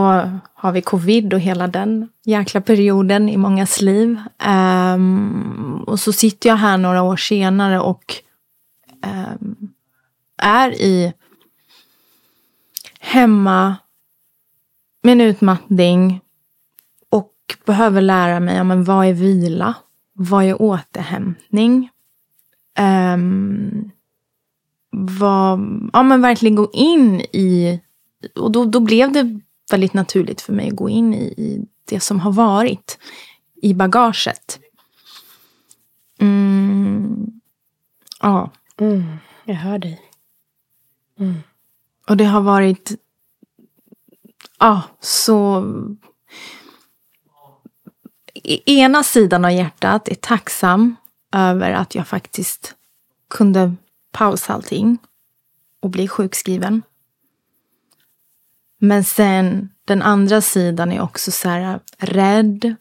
har 0.54 0.72
vi 0.72 0.82
covid 0.82 1.34
och 1.34 1.40
hela 1.40 1.66
den 1.66 2.08
jäkla 2.24 2.60
perioden 2.60 3.28
i 3.28 3.36
mångas 3.36 3.80
liv. 3.80 4.20
Um, 4.94 5.84
och 5.86 6.00
så 6.00 6.12
sitter 6.12 6.48
jag 6.48 6.56
här 6.56 6.78
några 6.78 7.02
år 7.02 7.16
senare 7.16 7.80
och 7.80 8.14
um, 9.06 9.72
är 10.36 10.70
i 10.70 11.12
hemma 13.00 13.76
med 15.02 15.12
en 15.12 15.20
utmattning 15.20 16.20
och 17.08 17.34
behöver 17.64 18.00
lära 18.00 18.40
mig 18.40 18.56
ja, 18.56 18.64
men 18.64 18.84
vad 18.84 19.06
är 19.06 19.12
vila? 19.12 19.74
Vad 20.12 20.44
är 20.44 20.62
återhämtning? 20.62 21.90
Um, 22.78 23.90
vad, 24.90 25.60
ja, 25.92 26.02
men 26.02 26.22
verkligen 26.22 26.54
gå 26.54 26.70
in 26.72 27.20
i... 27.20 27.80
Och 28.36 28.52
då, 28.52 28.64
då 28.64 28.80
blev 28.80 29.12
det 29.12 29.40
väldigt 29.72 29.94
naturligt 29.94 30.40
för 30.40 30.52
mig 30.52 30.68
att 30.68 30.76
gå 30.76 30.88
in 30.88 31.14
i, 31.14 31.24
i 31.24 31.66
det 31.84 32.00
som 32.00 32.20
har 32.20 32.32
varit 32.32 32.98
i 33.62 33.74
bagaget. 33.74 34.60
Mm, 36.20 37.40
ja. 38.20 38.50
Mm, 38.76 39.16
jag 39.44 39.54
hör 39.54 39.78
dig. 39.78 40.00
Mm. 41.18 41.34
Och 42.08 42.16
det 42.16 42.24
har 42.24 42.40
varit 42.40 42.92
ja, 44.58 44.82
så... 45.00 45.64
I 48.34 48.80
ena 48.80 49.02
sidan 49.02 49.44
av 49.44 49.52
hjärtat 49.52 50.08
är 50.08 50.14
tacksam 50.14 50.96
över 51.32 51.72
att 51.72 51.94
jag 51.94 52.08
faktiskt 52.08 52.74
kunde 53.28 53.74
pausa 54.12 54.52
allting 54.52 54.98
och 55.80 55.90
bli 55.90 56.08
sjukskriven. 56.08 56.82
Men 58.84 59.04
sen 59.04 59.68
den 59.84 60.02
andra 60.02 60.40
sidan 60.40 60.92
är 60.92 61.00
också 61.00 61.30
så 61.30 61.48
här 61.48 61.80
rädd, 61.98 62.74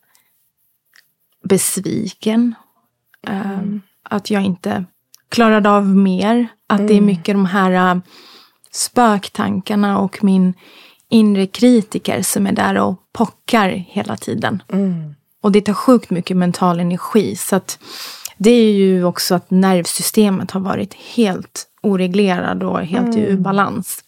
besviken. 1.44 2.56
Mm. 3.28 3.60
Um, 3.60 3.82
att 4.04 4.30
jag 4.30 4.44
inte 4.44 4.86
klarade 5.30 5.70
av 5.70 5.96
mer. 5.96 6.48
Att 6.68 6.80
mm. 6.80 6.88
det 6.88 6.94
är 6.94 6.98
mm. 6.98 7.06
mycket 7.06 7.36
de 7.36 7.46
här 7.46 7.96
uh, 7.96 8.02
spöktankarna 8.72 10.00
och 10.00 10.24
min 10.24 10.54
inre 11.10 11.48
kritiker 11.48 12.22
som 12.22 12.48
är 12.48 12.52
där 12.52 12.78
och 12.78 12.96
pockar 13.14 13.70
hela 13.70 14.18
tiden. 14.18 14.64
Mm. 14.74 15.16
Och 15.42 15.52
det 15.52 15.62
tar 15.62 15.74
sjukt 15.74 16.10
mycket 16.10 16.38
mental 16.38 16.80
energi. 16.80 17.36
Så 17.36 17.56
att 17.56 17.80
det 18.38 18.52
är 18.52 18.72
ju 18.72 19.04
också 19.04 19.36
att 19.36 19.52
nervsystemet 19.52 20.52
har 20.52 20.62
varit 20.62 20.94
helt 20.94 21.68
oreglerad 21.82 22.64
och 22.64 22.80
helt 22.80 23.16
mm. 23.16 23.28
ur 23.28 23.38
balans. 23.38 24.04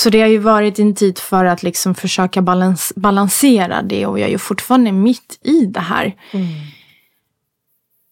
Så 0.00 0.10
det 0.10 0.20
har 0.20 0.28
ju 0.28 0.38
varit 0.38 0.78
en 0.78 0.94
tid 0.94 1.18
för 1.18 1.44
att 1.44 1.62
liksom 1.62 1.94
försöka 1.94 2.42
balans, 2.42 2.92
balansera 2.96 3.82
det 3.82 4.06
och 4.06 4.18
jag 4.18 4.26
är 4.26 4.32
ju 4.32 4.38
fortfarande 4.38 4.92
mitt 4.92 5.38
i 5.42 5.66
det 5.66 5.80
här. 5.80 6.16
Mm. 6.30 6.46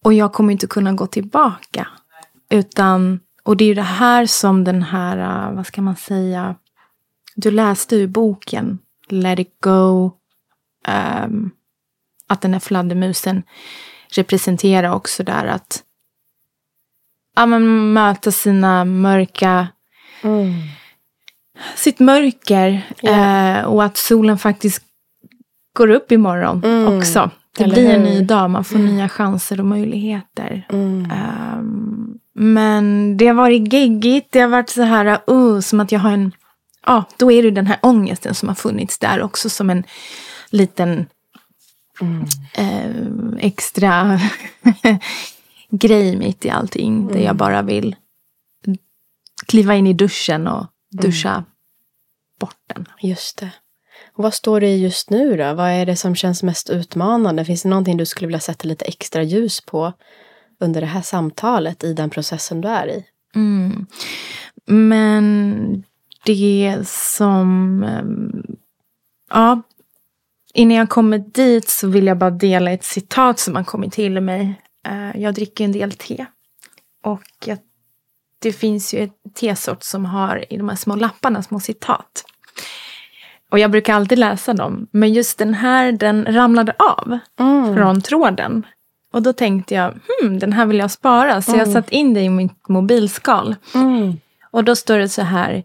Och 0.04 0.14
jag 0.14 0.32
kommer 0.32 0.52
inte 0.52 0.66
kunna 0.66 0.92
gå 0.92 1.06
tillbaka. 1.06 1.88
Utan, 2.50 3.20
och 3.42 3.56
det 3.56 3.64
är 3.64 3.66
ju 3.66 3.74
det 3.74 3.82
här 3.82 4.26
som 4.26 4.64
den 4.64 4.82
här, 4.82 5.52
vad 5.52 5.66
ska 5.66 5.82
man 5.82 5.96
säga, 5.96 6.54
du 7.36 7.50
läste 7.50 7.96
ur 7.96 8.06
boken 8.06 8.78
Let 9.08 9.38
it 9.38 9.56
go. 9.60 10.12
Um, 11.24 11.50
att 12.26 12.40
den 12.40 12.52
här 12.52 12.60
fladdermusen 12.60 13.42
representerar 14.08 14.90
också 14.90 15.22
där 15.22 15.46
att 15.46 15.82
ja, 17.36 17.46
men 17.46 17.92
möta 17.92 18.32
sina 18.32 18.84
mörka 18.84 19.68
mm. 20.22 20.52
Sitt 21.76 21.98
mörker 21.98 22.82
yeah. 23.02 23.58
eh, 23.58 23.64
och 23.64 23.84
att 23.84 23.96
solen 23.96 24.38
faktiskt 24.38 24.82
går 25.76 25.90
upp 25.90 26.12
imorgon 26.12 26.64
mm. 26.64 26.98
också. 26.98 27.30
Det 27.56 27.64
Eller 27.64 27.74
blir 27.74 27.90
en 27.90 28.02
ny 28.02 28.20
dag, 28.20 28.50
man 28.50 28.64
får 28.64 28.76
mm. 28.76 28.94
nya 28.94 29.08
chanser 29.08 29.60
och 29.60 29.66
möjligheter. 29.66 30.66
Um, 30.68 32.18
men 32.34 33.16
det 33.16 33.26
har 33.26 33.34
varit 33.34 33.72
geggigt, 33.72 34.32
det 34.32 34.40
har 34.40 34.48
varit 34.48 34.70
så 34.70 34.82
här, 34.82 35.18
uh, 35.30 35.60
som 35.60 35.80
att 35.80 35.92
jag 35.92 36.00
har 36.00 36.10
en 36.10 36.32
ja, 36.86 37.04
då 37.16 37.32
är 37.32 37.42
det 37.42 37.50
den 37.50 37.66
här 37.66 37.78
ångesten 37.82 38.34
som 38.34 38.48
har 38.48 38.56
funnits 38.56 38.98
där 38.98 39.22
också 39.22 39.50
som 39.50 39.70
en 39.70 39.84
liten 40.50 41.06
mm. 42.00 42.24
eh, 42.54 43.46
extra 43.46 44.20
grej 45.70 46.16
mitt 46.16 46.44
i 46.44 46.50
allting. 46.50 46.96
Mm. 46.96 47.08
Där 47.08 47.14
jag 47.14 47.24
mm. 47.24 47.36
bara 47.36 47.62
vill 47.62 47.96
kliva 49.46 49.74
in 49.74 49.86
i 49.86 49.92
duschen 49.92 50.46
och 50.46 50.66
duscha 50.90 51.30
mm. 51.30 51.44
bort 52.40 52.60
den. 52.66 52.86
Just 53.00 53.38
det. 53.38 53.50
Och 54.14 54.22
vad 54.22 54.34
står 54.34 54.60
det 54.60 54.66
i 54.66 54.82
just 54.82 55.10
nu 55.10 55.36
då? 55.36 55.54
Vad 55.54 55.70
är 55.70 55.86
det 55.86 55.96
som 55.96 56.14
känns 56.14 56.42
mest 56.42 56.70
utmanande? 56.70 57.44
Finns 57.44 57.62
det 57.62 57.68
någonting 57.68 57.96
du 57.96 58.06
skulle 58.06 58.26
vilja 58.26 58.40
sätta 58.40 58.68
lite 58.68 58.84
extra 58.84 59.22
ljus 59.22 59.60
på 59.60 59.92
under 60.60 60.80
det 60.80 60.86
här 60.86 61.02
samtalet 61.02 61.84
i 61.84 61.92
den 61.92 62.10
processen 62.10 62.60
du 62.60 62.68
är 62.68 62.88
i? 62.88 63.04
Mm. 63.34 63.86
Men 64.66 65.84
det 66.24 66.78
som... 66.86 67.82
Ehm, 67.82 68.56
ja, 69.30 69.62
innan 70.54 70.76
jag 70.76 70.88
kommer 70.88 71.18
dit 71.18 71.68
så 71.68 71.88
vill 71.88 72.06
jag 72.06 72.18
bara 72.18 72.30
dela 72.30 72.70
ett 72.70 72.84
citat 72.84 73.38
som 73.38 73.56
har 73.56 73.64
kommit 73.64 73.92
till 73.92 74.20
mig. 74.20 74.62
Eh, 74.86 75.20
jag 75.22 75.34
dricker 75.34 75.64
en 75.64 75.72
del 75.72 75.92
te. 75.92 76.26
Och 77.04 77.48
det 78.38 78.52
finns 78.52 78.94
ju 78.94 79.02
ett 79.02 79.34
tesort 79.34 79.82
som 79.82 80.04
har 80.04 80.52
i 80.52 80.56
de 80.56 80.68
här 80.68 80.76
små 80.76 80.96
lapparna 80.96 81.42
små 81.42 81.60
citat. 81.60 82.24
Och 83.50 83.58
jag 83.58 83.70
brukar 83.70 83.94
alltid 83.94 84.18
läsa 84.18 84.54
dem. 84.54 84.86
Men 84.90 85.12
just 85.12 85.38
den 85.38 85.54
här, 85.54 85.92
den 85.92 86.24
ramlade 86.24 86.74
av 86.78 87.18
mm. 87.40 87.74
från 87.74 88.00
tråden. 88.02 88.66
Och 89.12 89.22
då 89.22 89.32
tänkte 89.32 89.74
jag, 89.74 89.90
hmm, 89.90 90.38
den 90.38 90.52
här 90.52 90.66
vill 90.66 90.78
jag 90.78 90.90
spara. 90.90 91.42
Så 91.42 91.50
mm. 91.50 91.58
jag 91.58 91.72
satt 91.72 91.90
in 91.90 92.14
det 92.14 92.20
i 92.20 92.28
mitt 92.28 92.68
mobilskal. 92.68 93.56
Mm. 93.74 94.20
Och 94.50 94.64
då 94.64 94.76
står 94.76 94.98
det 94.98 95.08
så 95.08 95.22
här. 95.22 95.64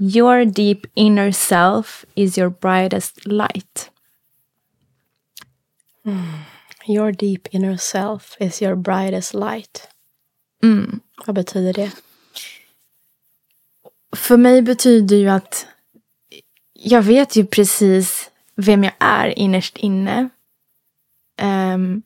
Your 0.00 0.44
deep 0.44 0.78
inner 0.94 1.32
self 1.32 2.04
is 2.14 2.38
your 2.38 2.50
brightest 2.50 3.26
light. 3.26 3.90
Mm. 6.06 6.22
Your 6.86 7.12
deep 7.12 7.46
inner 7.50 7.76
self 7.76 8.36
is 8.40 8.62
your 8.62 8.76
brightest 8.76 9.34
light. 9.34 9.88
Mm. 10.62 11.00
Vad 11.26 11.34
betyder 11.34 11.72
det? 11.72 11.90
För 14.16 14.36
mig 14.36 14.62
betyder 14.62 15.16
ju 15.16 15.28
att 15.28 15.66
jag 16.72 17.02
vet 17.02 17.36
ju 17.36 17.46
precis 17.46 18.30
vem 18.56 18.84
jag 18.84 18.92
är 18.98 19.38
innerst 19.38 19.76
inne. 19.76 20.28
Um, 21.42 22.02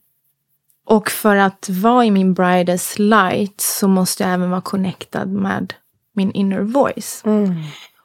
och 0.86 1.10
för 1.10 1.36
att 1.36 1.68
vara 1.68 2.04
i 2.04 2.10
min 2.10 2.34
brightest 2.34 2.98
light 2.98 3.60
så 3.60 3.88
måste 3.88 4.22
jag 4.22 4.32
även 4.32 4.50
vara 4.50 4.60
connectad 4.60 5.28
med 5.28 5.74
min 6.12 6.32
inner 6.32 6.60
voice. 6.60 7.22
Mm. 7.24 7.54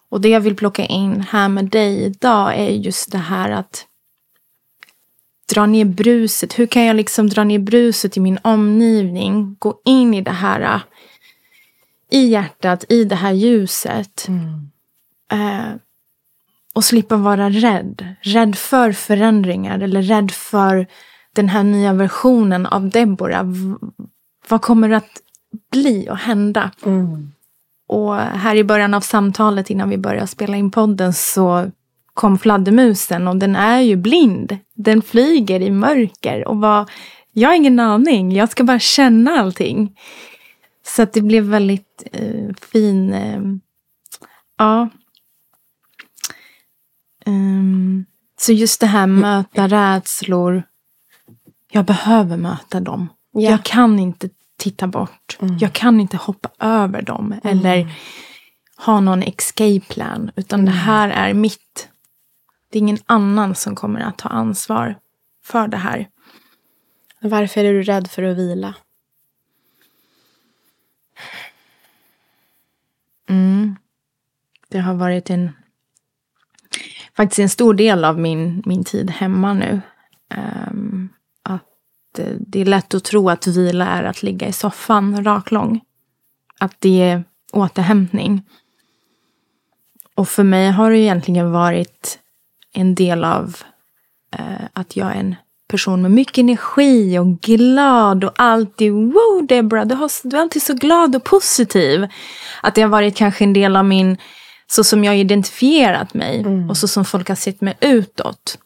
Och 0.10 0.22
det 0.22 0.30
jag 0.30 0.40
vill 0.40 0.56
plocka 0.56 0.86
in 0.86 1.22
här 1.22 1.50
med 1.50 1.66
dig 1.66 2.04
idag 2.04 2.60
är 2.60 2.70
just 2.70 3.12
det 3.12 3.18
här 3.18 3.52
att 3.52 3.86
dra 5.54 5.66
ner 5.66 5.86
bruset. 5.86 6.60
Hur 6.60 6.68
kan 6.68 6.86
jag 6.86 6.96
liksom 6.96 7.30
dra 7.30 7.44
ner 7.44 7.60
bruset 7.60 8.18
i 8.18 8.20
min 8.20 8.40
omgivning? 8.42 9.56
Gå 9.60 9.82
in 9.86 10.14
i 10.14 10.22
det 10.22 10.32
här 10.32 10.82
i 12.12 12.28
hjärtat, 12.28 12.86
i 12.90 13.04
det 13.04 13.16
här 13.16 13.32
ljuset. 13.32 14.28
Mm. 14.28 14.70
Eh, 15.32 15.76
och 16.76 16.84
slippa 16.84 17.18
vara 17.18 17.50
rädd. 17.50 18.16
Rädd 18.22 18.56
för 18.56 18.92
förändringar 18.92 19.80
eller 19.80 20.02
rädd 20.02 20.32
för 20.32 20.88
den 21.34 21.50
här 21.50 21.64
nya 21.64 21.94
versionen 21.94 22.66
av 22.66 22.90
Deborah. 22.90 23.46
Vad 24.48 24.62
kommer 24.62 24.90
att 24.90 25.22
bli 25.72 26.08
och 26.10 26.18
hända? 26.18 26.72
Mm. 26.86 27.32
Och 27.88 28.16
här 28.16 28.56
i 28.56 28.64
början 28.64 28.94
av 28.94 29.02
samtalet 29.02 29.70
innan 29.70 29.90
vi 29.90 29.98
började 29.98 30.28
spela 30.28 30.58
in 30.58 30.72
podden 30.72 31.14
så 31.14 31.72
kom 32.14 32.40
fladdermusen 32.40 33.28
och 33.28 33.36
den 33.36 33.56
är 33.56 33.80
ju 33.80 33.96
blind. 33.96 34.58
Den 34.76 35.02
flyger 35.02 35.62
i 35.62 35.72
mörker 35.72 36.48
och 36.48 36.58
vad, 36.58 36.90
jag 37.32 37.50
har 37.50 37.56
ingen 37.56 37.80
aning. 37.80 38.32
Jag 38.32 38.50
ska 38.50 38.64
bara 38.64 38.80
känna 38.80 39.32
allting. 39.32 39.98
Så 40.88 41.02
att 41.02 41.14
det 41.14 41.22
blev 41.22 41.44
väldigt 41.44 42.04
eh, 42.12 42.56
fin, 42.72 43.14
eh, 43.14 43.42
ja. 44.58 44.90
Um, 47.26 48.06
så 48.40 48.52
just 48.52 48.80
det 48.80 48.88
här 48.88 49.08
möta 49.08 49.68
rädslor. 49.68 50.64
Jag 51.72 51.86
behöver 51.86 52.38
möta 52.38 52.80
dem. 52.80 53.10
Yeah. 53.38 53.52
Jag 53.52 53.64
kan 53.64 54.00
inte 54.00 54.30
titta 54.58 54.88
bort. 54.88 55.38
Mm. 55.42 55.58
Jag 55.58 55.74
kan 55.74 56.00
inte 56.00 56.18
hoppa 56.18 56.50
över 56.60 57.02
dem 57.02 57.32
mm. 57.32 57.40
eller 57.44 57.96
ha 58.78 59.00
någon 59.00 59.24
escape 59.24 59.80
plan. 59.80 60.32
Utan 60.36 60.60
mm. 60.60 60.72
det 60.72 60.80
här 60.80 61.10
är 61.10 61.34
mitt. 61.34 61.90
Det 62.72 62.78
är 62.78 62.80
ingen 62.80 63.00
annan 63.06 63.56
som 63.56 63.76
kommer 63.76 64.00
att 64.00 64.18
ta 64.18 64.30
ansvar 64.30 64.96
för 65.44 65.68
det 65.68 65.78
här. 65.78 66.08
Varför 67.22 67.64
är 67.64 67.74
du 67.74 67.84
rädd 67.84 68.08
för 68.08 68.24
att 68.24 68.38
vila? 68.38 68.76
Mm. 73.30 73.76
Det 74.70 74.80
har 74.80 74.94
varit 74.94 75.30
en 75.30 75.52
faktiskt 77.18 77.40
en 77.40 77.50
stor 77.50 77.74
del 77.74 78.06
av 78.06 78.20
min, 78.20 78.64
min 78.66 78.84
tid 78.84 79.10
hemma 79.10 79.54
nu. 79.54 79.82
Um, 80.72 81.10
att 81.44 82.20
eh, 82.20 82.36
det 82.40 82.62
är 82.62 82.66
lätt 82.66 82.94
att 82.94 83.04
tro 83.04 83.30
att 83.30 83.48
vila 83.48 83.88
är 83.88 84.04
att 84.04 84.24
ligga 84.24 84.48
i 84.48 84.54
soffan 84.54 85.24
raklång. 85.24 85.82
Att 86.60 86.76
det 86.80 87.02
är 87.02 87.24
återhämtning. 87.54 88.44
Och 90.16 90.30
för 90.30 90.44
mig 90.44 90.72
har 90.72 90.92
det 90.92 91.00
egentligen 91.00 91.52
varit 91.52 92.20
en 92.74 92.96
del 92.96 93.24
av 93.24 93.58
eh, 94.38 94.66
att 94.74 94.96
jag 94.96 95.12
är 95.12 95.20
en 95.20 95.36
person 95.68 96.02
med 96.02 96.12
mycket 96.12 96.38
energi 96.38 97.20
och 97.20 97.42
glad 97.42 98.24
och 98.24 98.34
alltid 98.36 98.92
wow 98.92 99.48
Debra, 99.48 99.86
du, 99.86 99.96
har, 99.96 100.30
du 100.30 100.38
är 100.38 100.42
alltid 100.42 100.64
så 100.64 100.74
glad 100.74 101.16
och 101.16 101.24
positiv. 101.24 102.08
Att 102.62 102.76
det 102.76 102.82
har 102.82 102.90
varit 102.90 103.16
kanske 103.16 103.44
en 103.44 103.54
del 103.54 103.76
av 103.76 103.86
min, 103.86 104.18
så 104.68 104.84
som 104.84 105.04
jag 105.04 105.18
identifierat 105.18 106.14
mig 106.14 106.40
mm. 106.40 106.70
och 106.70 106.78
så 106.78 106.88
som 106.88 107.06
folk 107.06 107.30
har 107.30 107.36
sett 107.36 107.62
mig 107.62 107.78
utåt. 107.82 108.58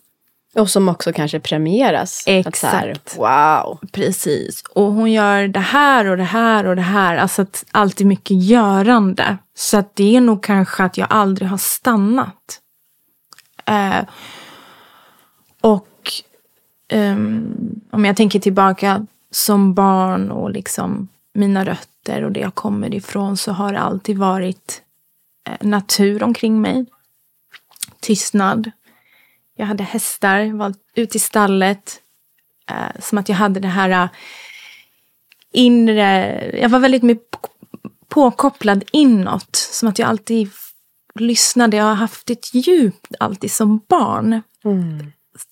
Och 0.55 0.69
som 0.69 0.89
också 0.89 1.13
kanske 1.13 1.39
premieras. 1.39 2.23
Exakt. 2.27 2.73
Här, 2.73 2.97
wow. 3.17 3.79
Precis. 3.91 4.63
Och 4.69 4.91
hon 4.91 5.11
gör 5.11 5.47
det 5.47 5.59
här 5.59 6.05
och 6.05 6.17
det 6.17 6.23
här 6.23 6.65
och 6.65 6.75
det 6.75 6.81
här. 6.81 7.17
Alltså 7.17 7.41
att 7.41 7.65
alltid 7.71 8.07
mycket 8.07 8.43
görande. 8.43 9.37
Så 9.55 9.77
att 9.77 9.95
det 9.95 10.15
är 10.15 10.21
nog 10.21 10.43
kanske 10.43 10.83
att 10.83 10.97
jag 10.97 11.07
aldrig 11.09 11.49
har 11.49 11.57
stannat. 11.57 12.59
Eh, 13.65 14.05
och 15.61 15.87
um, 16.91 17.81
om 17.91 18.05
jag 18.05 18.17
tänker 18.17 18.39
tillbaka 18.39 19.05
som 19.31 19.73
barn 19.73 20.31
och 20.31 20.51
liksom 20.51 21.07
mina 21.33 21.65
rötter 21.65 22.23
och 22.23 22.31
det 22.31 22.39
jag 22.39 22.55
kommer 22.55 22.93
ifrån 22.93 23.37
så 23.37 23.51
har 23.51 23.73
det 23.73 23.79
alltid 23.79 24.17
varit 24.17 24.81
eh, 25.49 25.67
natur 25.67 26.23
omkring 26.23 26.61
mig. 26.61 26.85
Tystnad. 27.99 28.71
Jag 29.55 29.65
hade 29.65 29.83
hästar, 29.83 30.53
var 30.53 30.73
ute 30.95 31.17
i 31.17 31.19
stallet. 31.19 32.01
Eh, 32.69 33.01
som 33.01 33.17
att 33.17 33.29
jag 33.29 33.35
hade 33.35 33.59
det 33.59 33.67
här 33.67 33.89
eh, 33.89 34.09
inre... 35.51 36.59
Jag 36.59 36.69
var 36.69 36.79
väldigt 36.79 37.03
mycket 37.03 37.37
påkopplad 38.07 38.83
inåt. 38.91 39.55
Som 39.55 39.89
att 39.89 39.99
jag 39.99 40.09
alltid 40.09 40.49
lyssnade. 41.15 41.77
Jag 41.77 41.83
har 41.83 41.95
haft 41.95 42.29
ett 42.29 42.53
djup 42.53 43.07
alltid 43.19 43.51
som 43.51 43.81
barn. 43.87 44.41
Mm. 44.63 45.11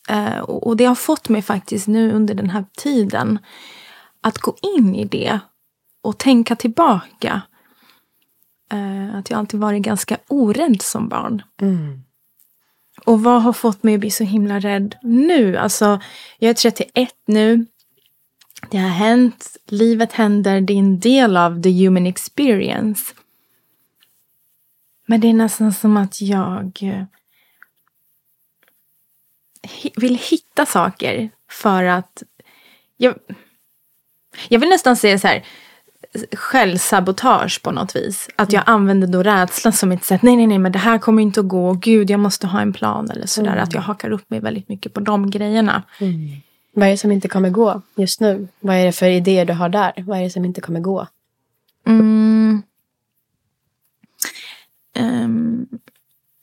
Eh, 0.09 0.39
och 0.39 0.77
det 0.77 0.85
har 0.85 0.95
fått 0.95 1.29
mig 1.29 1.41
faktiskt 1.41 1.87
nu 1.87 2.11
under 2.11 2.33
den 2.33 2.49
här 2.49 2.65
tiden 2.77 3.39
att 4.21 4.37
gå 4.37 4.55
in 4.77 4.95
i 4.95 5.05
det 5.05 5.39
och 6.01 6.17
tänka 6.17 6.55
tillbaka. 6.55 7.41
Eh, 8.71 9.15
att 9.15 9.29
jag 9.29 9.39
alltid 9.39 9.59
varit 9.59 9.81
ganska 9.81 10.17
orädd 10.27 10.81
som 10.81 11.09
barn. 11.09 11.41
Mm. 11.61 12.03
Och 13.05 13.23
vad 13.23 13.41
har 13.41 13.53
fått 13.53 13.83
mig 13.83 13.93
att 13.93 13.99
bli 13.99 14.11
så 14.11 14.23
himla 14.23 14.59
rädd 14.59 14.95
nu? 15.01 15.57
Alltså, 15.57 15.99
jag 16.39 16.49
är 16.49 16.53
31 16.53 17.13
nu. 17.25 17.65
Det 18.69 18.77
har 18.77 18.89
hänt, 18.89 19.57
livet 19.65 20.13
händer, 20.13 20.61
det 20.61 20.73
är 20.73 20.77
en 20.77 20.99
del 20.99 21.37
av 21.37 21.61
the 21.61 21.85
human 21.85 22.07
experience. 22.07 23.13
Men 25.07 25.21
det 25.21 25.27
är 25.29 25.33
nästan 25.33 25.73
som 25.73 25.97
att 25.97 26.21
jag 26.21 26.79
eh, 26.81 27.03
vill 29.95 30.15
hitta 30.17 30.65
saker 30.65 31.29
för 31.51 31.83
att... 31.83 32.23
Jag, 32.97 33.15
jag 34.47 34.59
vill 34.59 34.69
nästan 34.69 34.95
säga 34.95 35.19
så 35.19 35.27
här 35.27 35.45
självsabotage 36.31 37.61
på 37.63 37.71
något 37.71 37.95
vis. 37.95 38.29
Att 38.35 38.53
jag 38.53 38.63
använder 38.65 39.07
då 39.07 39.23
rädsla 39.23 39.71
som 39.71 39.91
ett 39.91 40.03
sätt. 40.03 40.21
Nej, 40.21 40.35
nej, 40.35 40.47
nej, 40.47 40.59
men 40.59 40.71
det 40.71 40.79
här 40.79 40.97
kommer 40.97 41.21
inte 41.21 41.39
att 41.39 41.47
gå. 41.47 41.73
Gud, 41.73 42.09
jag 42.09 42.19
måste 42.19 42.47
ha 42.47 42.61
en 42.61 42.73
plan 42.73 43.11
eller 43.11 43.27
sådär. 43.27 43.51
Mm. 43.51 43.63
Att 43.63 43.73
jag 43.73 43.81
hakar 43.81 44.11
upp 44.11 44.29
mig 44.29 44.39
väldigt 44.39 44.69
mycket 44.69 44.93
på 44.93 44.99
de 44.99 45.29
grejerna. 45.29 45.83
Mm. 45.99 46.29
Vad 46.73 46.87
är 46.87 46.91
det 46.91 46.97
som 46.97 47.11
inte 47.11 47.27
kommer 47.27 47.49
gå 47.49 47.81
just 47.95 48.19
nu? 48.19 48.47
Vad 48.59 48.75
är 48.75 48.85
det 48.85 48.91
för 48.91 49.05
idéer 49.05 49.45
du 49.45 49.53
har 49.53 49.69
där? 49.69 49.93
Vad 49.97 50.19
är 50.19 50.23
det 50.23 50.29
som 50.29 50.45
inte 50.45 50.61
kommer 50.61 50.79
gå? 50.79 51.07
Mm. 51.87 52.63
Um, 54.99 55.67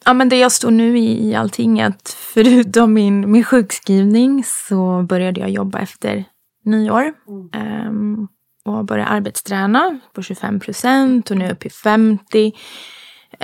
Ja, 0.07 0.15
men 0.15 0.29
det 0.29 0.37
jag 0.37 0.53
står 0.53 0.71
nu 0.71 0.99
i, 0.99 1.29
i 1.29 1.35
allting 1.35 1.79
är 1.79 1.87
att 1.87 2.17
förutom 2.19 2.93
min, 2.93 3.31
min 3.31 3.45
sjukskrivning 3.45 4.45
så 4.45 5.03
började 5.03 5.41
jag 5.41 5.51
jobba 5.51 5.79
efter 5.79 6.25
nyår. 6.65 7.13
Mm. 7.29 7.89
Um, 7.89 8.29
och 8.65 8.85
började 8.85 9.11
arbetsträna 9.11 10.01
på 10.13 10.23
25 10.23 10.61
procent 10.61 11.31
och 11.31 11.37
nu 11.37 11.45
är 11.45 11.49
jag 11.49 11.55
uppe 11.55 11.67
i 11.67 11.71
50. 11.71 12.53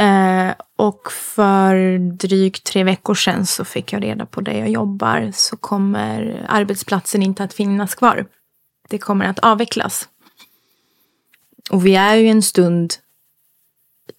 Uh, 0.00 0.52
och 0.76 1.12
för 1.12 1.98
drygt 1.98 2.64
tre 2.64 2.84
veckor 2.84 3.14
sedan 3.14 3.46
så 3.46 3.64
fick 3.64 3.92
jag 3.92 4.02
reda 4.02 4.26
på 4.26 4.40
där 4.40 4.52
jag 4.52 4.68
jobbar 4.68 5.30
så 5.34 5.56
kommer 5.56 6.46
arbetsplatsen 6.48 7.22
inte 7.22 7.44
att 7.44 7.54
finnas 7.54 7.94
kvar. 7.94 8.26
Det 8.88 8.98
kommer 8.98 9.24
att 9.24 9.38
avvecklas. 9.38 10.08
Och 11.70 11.86
vi 11.86 11.96
är 11.96 12.14
ju 12.14 12.28
en 12.28 12.42
stund 12.42 12.94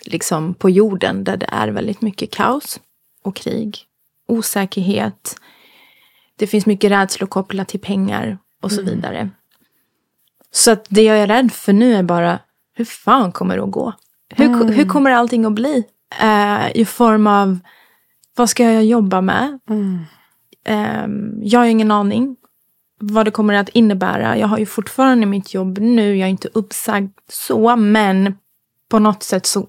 liksom 0.05 0.53
på 0.53 0.69
jorden 0.69 1.23
där 1.23 1.37
det 1.37 1.49
är 1.51 1.67
väldigt 1.67 2.01
mycket 2.01 2.31
kaos 2.31 2.79
och 3.23 3.35
krig, 3.35 3.77
osäkerhet. 4.27 5.35
Det 6.35 6.47
finns 6.47 6.65
mycket 6.65 6.91
rädslor 6.91 7.27
kopplat 7.27 7.67
till 7.67 7.79
pengar 7.79 8.37
och 8.61 8.71
så 8.71 8.81
mm. 8.81 8.95
vidare. 8.95 9.29
Så 10.51 10.71
att 10.71 10.85
det 10.89 11.03
jag 11.03 11.17
är 11.17 11.27
rädd 11.27 11.51
för 11.51 11.73
nu 11.73 11.95
är 11.95 12.03
bara, 12.03 12.39
hur 12.75 12.85
fan 12.85 13.31
kommer 13.31 13.57
det 13.57 13.63
att 13.63 13.71
gå? 13.71 13.93
Hur, 14.29 14.45
mm. 14.45 14.67
hur 14.67 14.85
kommer 14.85 15.11
allting 15.11 15.45
att 15.45 15.53
bli? 15.53 15.83
Uh, 16.23 16.77
I 16.77 16.85
form 16.85 17.27
av, 17.27 17.59
vad 18.35 18.49
ska 18.49 18.71
jag 18.71 18.85
jobba 18.85 19.21
med? 19.21 19.59
Mm. 19.69 19.99
Um, 20.69 21.39
jag 21.43 21.59
har 21.59 21.65
ingen 21.65 21.91
aning 21.91 22.35
vad 22.99 23.25
det 23.25 23.31
kommer 23.31 23.53
att 23.53 23.69
innebära. 23.69 24.37
Jag 24.37 24.47
har 24.47 24.57
ju 24.57 24.65
fortfarande 24.65 25.25
mitt 25.25 25.53
jobb 25.53 25.77
nu, 25.77 26.17
jag 26.17 26.25
är 26.25 26.29
inte 26.29 26.49
uppsagd 26.53 27.11
så, 27.29 27.75
men 27.75 28.37
på 28.89 28.99
något 28.99 29.23
sätt 29.23 29.45
så 29.45 29.67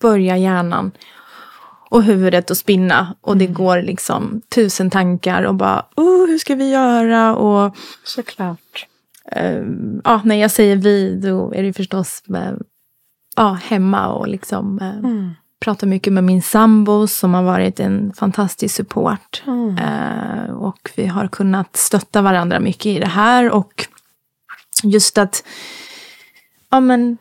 börjar 0.00 0.36
hjärnan 0.36 0.92
och 1.90 2.02
huvudet 2.02 2.50
att 2.50 2.58
spinna 2.58 3.14
och 3.20 3.36
det 3.36 3.44
mm. 3.44 3.54
går 3.54 3.82
liksom 3.82 4.40
tusen 4.54 4.90
tankar 4.90 5.42
och 5.42 5.54
bara 5.54 5.86
oh, 5.96 6.26
hur 6.26 6.38
ska 6.38 6.54
vi 6.54 6.70
göra? 6.70 7.36
Och, 7.36 7.76
Såklart. 8.04 8.86
Uh, 9.36 9.64
ja, 10.04 10.20
när 10.24 10.34
jag 10.34 10.50
säger 10.50 10.76
vi 10.76 11.20
då 11.20 11.54
är 11.54 11.62
det 11.62 11.72
förstås 11.72 12.22
med, 12.26 12.62
ja, 13.36 13.52
hemma 13.62 14.08
och 14.08 14.28
liksom 14.28 14.78
uh, 14.80 14.98
mm. 14.98 15.30
pratar 15.60 15.86
mycket 15.86 16.12
med 16.12 16.24
min 16.24 16.42
sambo 16.42 17.06
som 17.06 17.34
har 17.34 17.42
varit 17.42 17.80
en 17.80 18.12
fantastisk 18.12 18.74
support. 18.74 19.42
Mm. 19.46 19.78
Uh, 19.78 20.50
och 20.50 20.90
vi 20.96 21.06
har 21.06 21.28
kunnat 21.28 21.76
stötta 21.76 22.22
varandra 22.22 22.60
mycket 22.60 22.86
i 22.86 22.98
det 22.98 23.06
här 23.06 23.50
och 23.50 23.86
just 24.82 25.18
att 25.18 25.44
ja, 26.70 26.80
men 26.80 27.18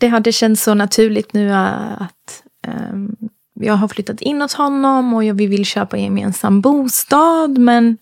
det 0.00 0.08
hade 0.08 0.32
känts 0.32 0.62
så 0.62 0.74
naturligt 0.74 1.32
nu 1.32 1.52
att 1.52 2.42
um, 2.66 3.16
jag 3.54 3.74
har 3.74 3.88
flyttat 3.88 4.20
in 4.20 4.42
hos 4.42 4.54
honom 4.54 5.14
och 5.14 5.22
vi 5.22 5.46
vill 5.46 5.64
köpa 5.64 5.96
en 5.96 6.02
gemensam 6.02 6.60
bostad. 6.60 7.58
Men 7.58 7.98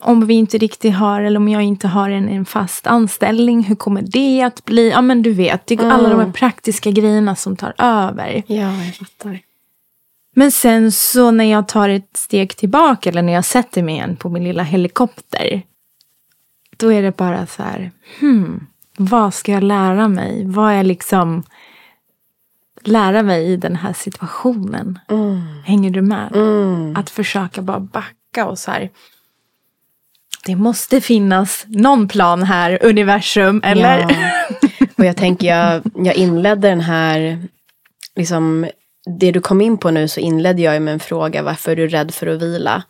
om 0.00 0.26
vi 0.26 0.34
inte 0.34 0.58
riktigt 0.58 0.94
har, 0.94 1.20
eller 1.20 1.40
om 1.40 1.48
jag 1.48 1.62
inte 1.62 1.88
har 1.88 2.10
en, 2.10 2.28
en 2.28 2.44
fast 2.44 2.86
anställning, 2.86 3.62
hur 3.62 3.74
kommer 3.74 4.02
det 4.02 4.42
att 4.42 4.64
bli? 4.64 4.90
Ja 4.90 5.02
men 5.02 5.22
du 5.22 5.32
vet, 5.32 5.66
det 5.66 5.74
är 5.74 5.78
mm. 5.78 5.92
alla 5.92 6.08
de 6.08 6.20
här 6.20 6.32
praktiska 6.32 6.90
grejerna 6.90 7.36
som 7.36 7.56
tar 7.56 7.74
över. 7.78 8.42
Ja, 8.46 8.84
jag 8.84 8.94
fattar. 8.94 9.40
Men 10.34 10.52
sen 10.52 10.92
så 10.92 11.30
när 11.30 11.44
jag 11.44 11.68
tar 11.68 11.88
ett 11.88 12.16
steg 12.16 12.56
tillbaka, 12.56 13.10
eller 13.10 13.22
när 13.22 13.32
jag 13.32 13.44
sätter 13.44 13.82
mig 13.82 13.94
igen 13.94 14.16
på 14.16 14.28
min 14.28 14.44
lilla 14.44 14.62
helikopter. 14.62 15.62
Då 16.76 16.92
är 16.92 17.02
det 17.02 17.16
bara 17.16 17.46
så 17.46 17.62
här, 17.62 17.90
hmm, 18.20 18.66
vad 18.96 19.34
ska 19.34 19.52
jag 19.52 19.62
lära 19.62 20.08
mig? 20.08 20.44
Vad 20.46 20.72
är 20.72 20.82
liksom 20.82 21.42
lära 22.84 23.22
mig 23.22 23.52
i 23.52 23.56
den 23.56 23.76
här 23.76 23.92
situationen? 23.92 24.98
Mm. 25.10 25.40
Hänger 25.64 25.90
du 25.90 26.02
med? 26.02 26.32
Mm. 26.34 26.96
Att 26.96 27.10
försöka 27.10 27.62
bara 27.62 27.80
backa 27.80 28.46
och 28.46 28.58
så 28.58 28.70
här. 28.70 28.90
Det 30.44 30.56
måste 30.56 31.00
finnas 31.00 31.64
någon 31.68 32.08
plan 32.08 32.42
här, 32.42 32.78
universum, 32.82 33.60
eller? 33.64 33.98
Ja. 33.98 34.10
Och 34.98 35.04
jag 35.04 35.16
tänker, 35.16 35.46
jag, 35.46 35.82
jag 35.94 36.14
inledde 36.14 36.68
den 36.68 36.80
här, 36.80 37.42
liksom, 38.16 38.66
det 39.18 39.32
du 39.32 39.40
kom 39.40 39.60
in 39.60 39.78
på 39.78 39.90
nu 39.90 40.08
så 40.08 40.20
inledde 40.20 40.62
jag 40.62 40.82
med 40.82 40.94
en 40.94 41.00
fråga, 41.00 41.42
varför 41.42 41.72
är 41.72 41.76
du 41.76 41.88
rädd 41.88 42.14
för 42.14 42.26
att 42.26 42.42
vila? 42.42 42.82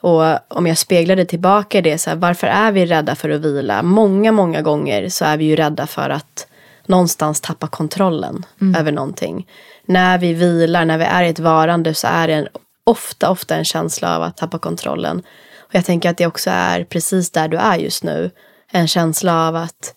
Och 0.00 0.22
om 0.48 0.66
jag 0.66 0.78
speglade 0.78 1.24
tillbaka 1.24 1.80
det, 1.82 1.98
så 1.98 2.10
här, 2.10 2.16
varför 2.16 2.46
är 2.46 2.72
vi 2.72 2.86
rädda 2.86 3.14
för 3.14 3.30
att 3.30 3.40
vila? 3.40 3.82
Många, 3.82 4.32
många 4.32 4.62
gånger 4.62 5.08
så 5.08 5.24
är 5.24 5.36
vi 5.36 5.44
ju 5.44 5.56
rädda 5.56 5.86
för 5.86 6.10
att 6.10 6.46
någonstans 6.86 7.40
tappa 7.40 7.66
kontrollen 7.66 8.46
mm. 8.60 8.80
över 8.80 8.92
någonting. 8.92 9.46
När 9.86 10.18
vi 10.18 10.34
vilar, 10.34 10.84
när 10.84 10.98
vi 10.98 11.04
är 11.04 11.22
i 11.22 11.28
ett 11.28 11.38
varande 11.38 11.94
så 11.94 12.06
är 12.06 12.28
det 12.28 12.34
en, 12.34 12.48
ofta, 12.84 13.30
ofta 13.30 13.56
en 13.56 13.64
känsla 13.64 14.16
av 14.16 14.22
att 14.22 14.36
tappa 14.36 14.58
kontrollen. 14.58 15.22
Och 15.58 15.74
jag 15.74 15.84
tänker 15.84 16.10
att 16.10 16.16
det 16.16 16.26
också 16.26 16.50
är 16.50 16.84
precis 16.84 17.30
där 17.30 17.48
du 17.48 17.56
är 17.56 17.76
just 17.76 18.04
nu. 18.04 18.30
En 18.72 18.88
känsla 18.88 19.48
av 19.48 19.56
att 19.56 19.94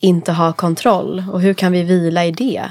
inte 0.00 0.32
ha 0.32 0.52
kontroll. 0.52 1.24
Och 1.32 1.40
hur 1.40 1.54
kan 1.54 1.72
vi 1.72 1.82
vila 1.82 2.24
i 2.24 2.32
det? 2.32 2.70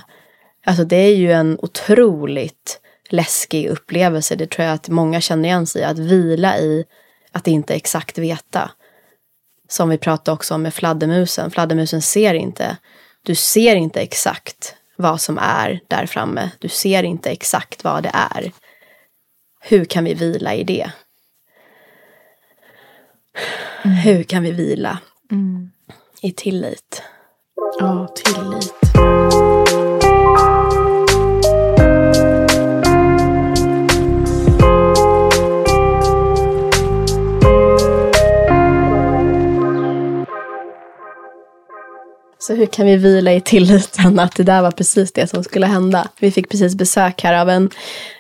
Alltså 0.66 0.84
det 0.84 0.96
är 0.96 1.16
ju 1.16 1.32
en 1.32 1.58
otroligt 1.62 2.80
läskig 3.10 3.68
upplevelse. 3.70 4.36
Det 4.36 4.48
tror 4.52 4.66
jag 4.68 4.74
att 4.76 4.90
många 4.90 5.22
känner 5.22 5.50
igen 5.50 5.68
sig 5.68 5.82
i. 5.82 5.86
Att 5.86 6.00
vila 6.00 6.58
i 6.58 6.86
att 7.32 7.48
inte 7.48 7.74
exakt 7.76 8.18
veta. 8.18 8.72
Som 9.70 9.90
vi 9.90 9.98
pratade 9.98 10.36
också 10.36 10.54
om 10.56 10.62
med 10.62 10.74
fladdermusen. 10.74 11.52
Fladdermusen 11.52 12.02
ser 12.02 12.34
inte. 12.34 12.78
Du 13.24 13.36
ser 13.36 13.76
inte 13.76 14.02
exakt 14.02 14.76
vad 14.96 15.22
som 15.22 15.38
är 15.38 15.80
där 15.88 16.06
framme. 16.06 16.52
Du 16.60 16.70
ser 16.70 17.04
inte 17.04 17.30
exakt 17.30 17.84
vad 17.84 18.04
det 18.04 18.12
är. 18.14 18.52
Hur 19.62 19.86
kan 19.86 20.04
vi 20.04 20.14
vila 20.14 20.56
i 20.56 20.64
det? 20.64 20.92
Hur 24.04 24.24
kan 24.24 24.44
vi 24.44 24.52
vila 24.52 25.00
Mm. 25.32 25.72
i 26.22 26.32
tillit? 26.32 27.04
Ja, 27.80 28.08
tillit. 28.16 28.74
Så 42.50 42.56
hur 42.56 42.66
kan 42.66 42.86
vi 42.86 42.96
vila 42.96 43.34
i 43.34 43.42
tilliten 43.42 44.20
att 44.20 44.36
det 44.36 44.44
där 44.44 44.62
var 44.62 44.72
precis 44.72 45.12
det 45.12 45.28
som 45.28 45.44
skulle 45.44 45.66
hända? 45.66 46.08
Vi 46.20 46.32
fick 46.32 46.50
precis 46.50 46.76
besök 46.76 47.24
här 47.24 47.42
av 47.42 47.50
en, 47.50 47.70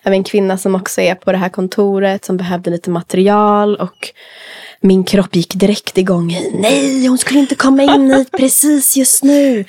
av 0.03 0.13
en 0.13 0.23
kvinna 0.23 0.57
som 0.57 0.75
också 0.75 1.01
är 1.01 1.15
på 1.15 1.31
det 1.31 1.37
här 1.37 1.49
kontoret 1.49 2.25
som 2.25 2.37
behövde 2.37 2.69
lite 2.69 2.89
material 2.89 3.75
och 3.75 4.09
min 4.81 5.03
kropp 5.03 5.35
gick 5.35 5.55
direkt 5.55 5.97
igång 5.97 6.31
i 6.31 6.51
nej, 6.53 7.07
hon 7.07 7.17
skulle 7.17 7.39
inte 7.39 7.55
komma 7.55 7.83
in 7.83 8.11
hit 8.11 8.31
precis 8.31 8.97
just 8.97 9.23
nu. 9.23 9.65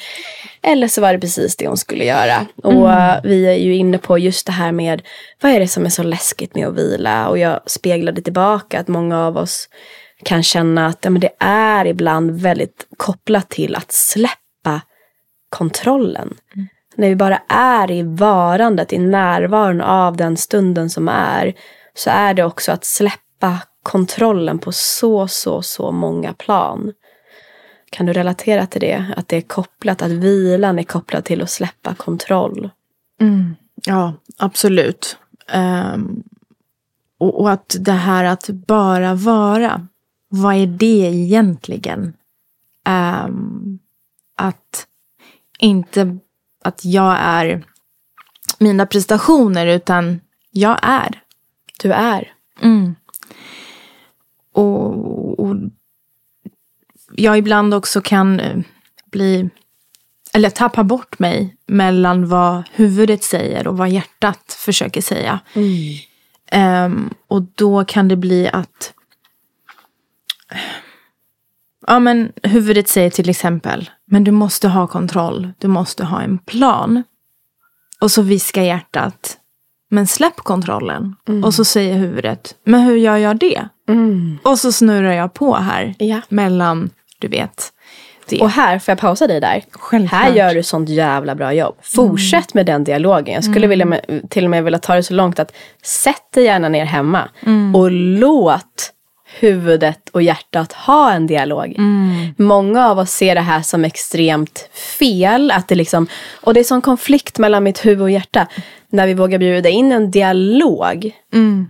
Eller 0.62 0.88
så 0.88 1.00
var 1.00 1.12
det 1.12 1.18
precis 1.18 1.56
det 1.56 1.68
hon 1.68 1.76
skulle 1.76 2.04
göra. 2.04 2.46
Och 2.62 2.92
eh, 2.92 3.20
vi 3.24 3.46
är 3.46 3.54
ju 3.54 3.74
inne 3.74 3.98
på 3.98 4.18
just 4.18 4.46
det 4.46 4.52
här 4.52 4.72
med 4.72 5.02
vad 5.42 5.52
är 5.52 5.60
det 5.60 5.68
som 5.68 5.84
är 5.84 5.90
så 5.90 6.02
läskigt 6.02 6.54
med 6.54 6.68
att 6.68 6.74
vila? 6.74 7.28
Och 7.28 7.38
jag 7.38 7.60
speglade 7.66 8.22
tillbaka 8.22 8.80
att 8.80 8.88
många 8.88 9.26
av 9.26 9.36
oss 9.36 9.68
kan 10.24 10.42
känna 10.42 10.86
att 10.86 10.98
ja, 11.02 11.10
men 11.10 11.20
det 11.20 11.32
är 11.38 11.86
ibland 11.86 12.30
väldigt 12.30 12.86
kopplat 12.96 13.48
till 13.48 13.74
att 13.74 13.92
släppa 13.92 14.39
kontrollen. 15.50 16.34
När 16.96 17.08
vi 17.08 17.16
bara 17.16 17.42
är 17.48 17.90
i 17.90 18.02
varandet, 18.02 18.92
i 18.92 18.98
närvaron 18.98 19.80
av 19.80 20.16
den 20.16 20.36
stunden 20.36 20.90
som 20.90 21.08
är, 21.08 21.54
så 21.94 22.10
är 22.10 22.34
det 22.34 22.44
också 22.44 22.72
att 22.72 22.84
släppa 22.84 23.58
kontrollen 23.82 24.58
på 24.58 24.72
så, 24.72 25.28
så, 25.28 25.62
så 25.62 25.92
många 25.92 26.32
plan. 26.32 26.92
Kan 27.90 28.06
du 28.06 28.12
relatera 28.12 28.66
till 28.66 28.80
det? 28.80 29.04
Att 29.16 29.28
det 29.28 29.36
är 29.36 29.40
kopplat, 29.40 30.02
att 30.02 30.10
vilan 30.10 30.78
är 30.78 30.82
kopplad 30.82 31.24
till 31.24 31.42
att 31.42 31.50
släppa 31.50 31.94
kontroll. 31.94 32.70
Mm. 33.20 33.56
Ja, 33.86 34.14
absolut. 34.38 35.16
Ehm, 35.48 36.22
och, 37.18 37.40
och 37.40 37.50
att 37.50 37.76
det 37.80 37.92
här 37.92 38.24
att 38.24 38.48
bara 38.48 39.14
vara, 39.14 39.86
vad 40.28 40.54
är 40.54 40.66
det 40.66 41.10
egentligen? 41.14 42.12
Ehm, 42.84 43.78
att 44.36 44.86
inte 45.60 46.18
att 46.64 46.84
jag 46.84 47.16
är 47.20 47.64
mina 48.58 48.86
prestationer, 48.86 49.66
utan 49.66 50.20
jag 50.50 50.78
är. 50.82 51.22
Du 51.82 51.92
är. 51.92 52.32
Mm. 52.62 52.94
Och, 54.52 55.40
och 55.40 55.56
jag 57.12 57.38
ibland 57.38 57.74
också 57.74 58.00
kan 58.00 58.40
eh, 58.40 58.58
bli, 59.10 59.50
eller 60.32 60.50
tappa 60.50 60.84
bort 60.84 61.18
mig 61.18 61.56
mellan 61.66 62.28
vad 62.28 62.62
huvudet 62.72 63.22
säger 63.22 63.66
och 63.66 63.76
vad 63.76 63.90
hjärtat 63.90 64.56
försöker 64.58 65.00
säga. 65.02 65.40
Ehm, 66.50 67.14
och 67.28 67.42
då 67.42 67.84
kan 67.84 68.08
det 68.08 68.16
bli 68.16 68.48
att 68.48 68.92
Ja 71.86 71.98
men 71.98 72.32
huvudet 72.42 72.88
säger 72.88 73.10
till 73.10 73.30
exempel, 73.30 73.90
men 74.10 74.24
du 74.24 74.30
måste 74.30 74.68
ha 74.68 74.86
kontroll, 74.86 75.52
du 75.58 75.68
måste 75.68 76.04
ha 76.04 76.22
en 76.22 76.38
plan. 76.38 77.02
Och 78.00 78.10
så 78.10 78.22
viskar 78.22 78.62
hjärtat, 78.62 79.36
men 79.90 80.06
släpp 80.06 80.36
kontrollen. 80.36 81.14
Och 81.44 81.54
så 81.54 81.64
säger 81.64 81.94
huvudet, 81.94 82.54
men 82.64 82.80
hur 82.80 82.96
gör 82.96 83.16
jag 83.16 83.36
det? 83.38 83.68
Och 84.42 84.58
så 84.58 84.72
snurrar 84.72 85.12
jag 85.12 85.34
på 85.34 85.54
här 85.56 85.94
Ja. 85.98 86.20
mellan, 86.28 86.90
du 87.18 87.28
vet, 87.28 87.72
det. 88.28 88.40
Och 88.40 88.50
här, 88.50 88.78
får 88.78 88.92
jag 88.92 88.98
pausa 88.98 89.26
dig 89.26 89.40
där? 89.40 89.64
Självklart. 89.72 90.22
Här 90.22 90.32
gör 90.34 90.54
du 90.54 90.62
sånt 90.62 90.88
jävla 90.88 91.34
bra 91.34 91.52
jobb. 91.52 91.76
Fortsätt 91.82 92.54
med 92.54 92.66
den 92.66 92.84
dialogen. 92.84 93.34
Jag 93.34 93.44
skulle 93.44 93.66
vilja 93.66 93.86
med, 93.86 94.26
till 94.30 94.44
och 94.44 94.50
med 94.50 94.64
vilja 94.64 94.78
ta 94.78 94.94
det 94.94 95.02
så 95.02 95.14
långt 95.14 95.38
att 95.38 95.52
sätt 95.82 96.32
dig 96.34 96.44
gärna 96.44 96.68
ner 96.68 96.84
hemma 96.84 97.28
och 97.74 97.90
låt 97.90 98.92
huvudet 99.38 100.08
och 100.12 100.22
hjärtat 100.22 100.72
ha 100.72 101.12
en 101.12 101.26
dialog. 101.26 101.76
Många 102.36 102.88
av 102.88 102.98
oss 102.98 103.10
ser 103.10 103.34
det 103.34 103.40
här 103.40 103.62
som 103.62 103.84
extremt 103.84 104.68
fel. 104.98 105.50
Att 105.50 105.68
det 105.68 105.74
liksom, 105.74 106.06
och 106.40 106.54
det 106.54 106.60
är 106.60 106.64
sån 106.64 106.82
konflikt 106.82 107.38
mellan 107.38 107.64
mitt 107.64 107.86
huvud 107.86 108.02
och 108.02 108.10
hjärta. 108.10 108.46
När 108.88 109.06
vi 109.06 109.14
vågar 109.14 109.38
bjuda 109.38 109.68
in 109.68 109.92
en 109.92 110.10
dialog 110.10 111.12
Mm. 111.32 111.66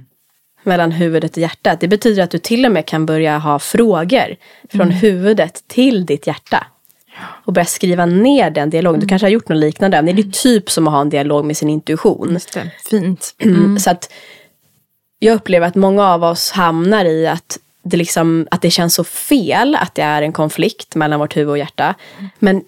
mellan 0.63 0.93
huvudet 0.93 1.33
och 1.33 1.39
hjärtat. 1.39 1.81
Det 1.81 1.89
betyder 1.89 2.23
att 2.23 2.31
du 2.31 2.39
till 2.39 2.67
och 2.67 2.73
med 2.73 2.87
kan 2.87 3.07
börja 3.07 3.39
ha 3.39 3.59
frågor 3.59 4.37
från 4.73 4.91
huvudet 4.91 5.65
till 5.69 6.07
ditt 6.07 6.27
hjärta. 6.27 6.67
Och 7.45 7.53
börja 7.53 7.65
skriva 7.65 8.07
ner 8.07 8.51
den 8.51 8.71
dialogen. 8.71 9.01
Du 9.01 9.07
kanske 9.07 9.27
har 9.27 9.31
gjort 9.31 9.49
något 9.49 9.59
liknande. 9.59 10.03
Det 10.03 10.23
är 10.23 10.31
typ 10.31 10.71
som 10.71 10.89
att 10.89 10.95
ha 10.95 11.01
en 11.01 11.09
dialog 11.11 11.45
med 11.45 11.57
sin 11.57 11.69
intuition. 11.69 12.29
Just 12.33 12.53
det. 12.53 12.71
Fint. 12.91 13.35
Så 13.79 13.91
att 13.91 14.13
jag 15.23 15.35
upplever 15.35 15.67
att 15.67 15.75
många 15.75 16.07
av 16.09 16.25
oss 16.25 16.51
hamnar 16.51 17.05
i 17.05 17.27
att 17.27 17.59
det, 17.83 17.97
liksom, 17.97 18.49
att 18.51 18.63
det 18.63 18.71
känns 18.71 18.95
så 18.95 19.05
fel 19.05 19.75
att 19.75 19.95
det 19.95 20.03
är 20.03 20.23
en 20.23 20.33
konflikt 20.33 20.95
mellan 20.95 21.21
vårt 21.21 21.37
huvud 21.37 21.51
och 21.51 21.59
hjärta. 21.59 21.95
Men 22.39 22.65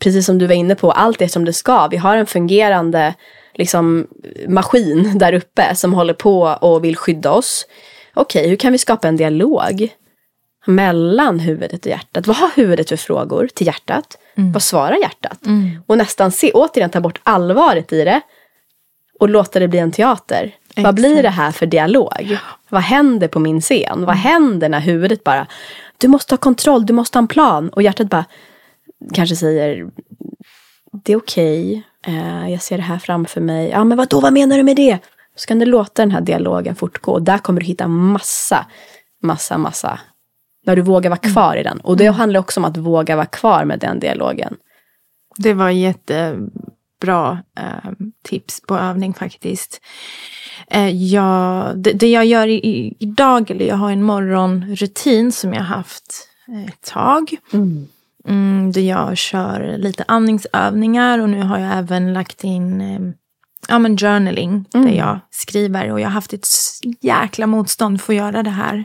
precis 0.00 0.26
som 0.26 0.38
du 0.38 0.46
var 0.46 0.54
inne 0.54 0.74
på, 0.74 0.92
allt 0.92 1.22
är 1.22 1.28
som 1.28 1.44
det 1.44 1.52
ska. 1.52 1.88
Vi 1.88 1.96
har 1.96 2.16
en 2.16 2.26
fungerande 2.26 3.14
liksom, 3.54 4.06
maskin 4.48 5.18
där 5.18 5.32
uppe 5.32 5.74
som 5.74 5.92
håller 5.94 6.14
på 6.14 6.40
och 6.42 6.84
vill 6.84 6.96
skydda 6.96 7.30
oss. 7.30 7.66
Okej, 8.14 8.48
hur 8.48 8.56
kan 8.56 8.72
vi 8.72 8.78
skapa 8.78 9.08
en 9.08 9.16
dialog 9.16 9.88
mellan 10.66 11.38
huvudet 11.38 11.86
och 11.86 11.90
hjärtat? 11.90 12.26
Vad 12.26 12.36
har 12.36 12.50
huvudet 12.54 12.88
för 12.88 12.96
frågor 12.96 13.48
till 13.54 13.66
hjärtat? 13.66 14.18
Vad 14.52 14.62
svarar 14.62 14.96
hjärtat? 14.96 15.38
Och 15.86 15.98
nästan 15.98 16.32
se, 16.32 16.52
återigen 16.52 16.90
ta 16.90 17.00
bort 17.00 17.20
allvaret 17.22 17.92
i 17.92 18.04
det 18.04 18.20
och 19.20 19.28
låta 19.28 19.58
det 19.58 19.68
bli 19.68 19.78
en 19.78 19.92
teater. 19.92 20.54
Vad 20.76 20.94
blir 20.94 21.22
det 21.22 21.30
här 21.30 21.52
för 21.52 21.66
dialog? 21.66 22.38
Vad 22.68 22.82
händer 22.82 23.28
på 23.28 23.38
min 23.38 23.60
scen? 23.60 24.04
Vad 24.04 24.16
händer 24.16 24.68
när 24.68 24.80
huvudet 24.80 25.24
bara, 25.24 25.46
du 25.98 26.08
måste 26.08 26.32
ha 26.32 26.38
kontroll, 26.38 26.86
du 26.86 26.92
måste 26.92 27.18
ha 27.18 27.22
en 27.22 27.28
plan. 27.28 27.68
Och 27.68 27.82
hjärtat 27.82 28.08
bara 28.08 28.24
kanske 29.14 29.36
säger, 29.36 29.90
det 31.04 31.12
är 31.12 31.16
okej, 31.16 31.82
eh, 32.06 32.50
jag 32.50 32.62
ser 32.62 32.76
det 32.76 32.82
här 32.82 32.98
framför 32.98 33.40
mig. 33.40 33.68
Ja 33.70 33.84
men 33.84 33.98
vadå, 33.98 34.20
vad 34.20 34.32
menar 34.32 34.56
du 34.56 34.62
med 34.62 34.76
det? 34.76 34.98
Så 35.36 35.46
kan 35.46 35.58
du 35.58 35.66
låta 35.66 36.02
den 36.02 36.10
här 36.10 36.20
dialogen 36.20 36.74
fortgå. 36.74 37.12
Och 37.12 37.22
där 37.22 37.38
kommer 37.38 37.60
du 37.60 37.66
hitta 37.66 37.88
massa, 37.88 38.66
massa, 39.22 39.58
massa. 39.58 40.00
När 40.66 40.76
du 40.76 40.82
vågar 40.82 41.10
vara 41.10 41.20
kvar 41.20 41.56
i 41.56 41.62
den. 41.62 41.80
Och 41.80 41.96
det 41.96 42.06
handlar 42.06 42.40
också 42.40 42.60
om 42.60 42.64
att 42.64 42.76
våga 42.76 43.16
vara 43.16 43.26
kvar 43.26 43.64
med 43.64 43.78
den 43.78 44.00
dialogen. 44.00 44.56
Det 45.36 45.54
var 45.54 45.70
jättebra 45.70 47.42
eh, 47.58 47.90
tips 48.22 48.60
på 48.60 48.78
övning 48.78 49.14
faktiskt. 49.14 49.80
Eh, 50.70 50.88
jag, 50.88 51.78
det, 51.78 51.92
det 51.92 52.10
jag 52.10 52.26
gör 52.26 52.48
i, 52.48 52.94
idag, 52.98 53.50
eller 53.50 53.66
jag 53.66 53.76
har 53.76 53.90
en 53.90 54.02
morgonrutin 54.02 55.32
som 55.32 55.54
jag 55.54 55.62
haft 55.62 56.28
ett 56.68 56.92
tag. 56.92 57.36
Mm, 58.28 58.72
där 58.72 58.80
jag 58.80 59.16
kör 59.16 59.78
lite 59.78 60.04
andningsövningar 60.08 61.18
och 61.18 61.28
nu 61.28 61.42
har 61.42 61.58
jag 61.58 61.78
även 61.78 62.12
lagt 62.12 62.44
in 62.44 62.80
eh, 62.80 63.00
ja, 63.68 63.78
men 63.78 63.96
journaling. 63.96 64.64
Där 64.70 64.88
jag 64.88 65.18
skriver 65.30 65.92
och 65.92 66.00
jag 66.00 66.06
har 66.06 66.12
haft 66.12 66.32
ett 66.32 66.48
jäkla 67.00 67.46
motstånd 67.46 68.00
för 68.00 68.12
att 68.12 68.16
göra 68.16 68.42
det 68.42 68.50
här. 68.50 68.84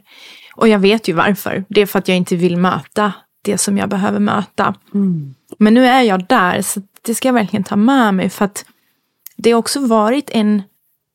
Och 0.56 0.68
jag 0.68 0.80
vet 0.80 1.08
ju 1.08 1.14
varför. 1.14 1.66
Det 1.70 1.82
är 1.82 1.86
för 1.86 2.00
att 2.00 2.08
jag 2.08 2.18
inte 2.18 2.36
vill 2.36 2.58
möta 2.58 3.14
det 3.42 3.58
som 3.58 3.78
jag 3.78 3.90
behöver 3.90 4.20
möta. 4.20 4.76
Men 5.58 5.74
nu 5.74 5.86
är 5.86 6.02
jag 6.02 6.26
där 6.28 6.62
så 6.62 6.82
det 7.02 7.16
ska 7.16 7.28
jag 7.28 7.34
verkligen 7.34 7.64
ta 7.64 7.76
med 7.76 8.14
mig. 8.14 8.30
För 8.30 8.46
att 8.46 8.66
det 9.38 9.52
har 9.52 9.60
också 9.60 9.80
varit 9.80 10.30
en 10.34 10.64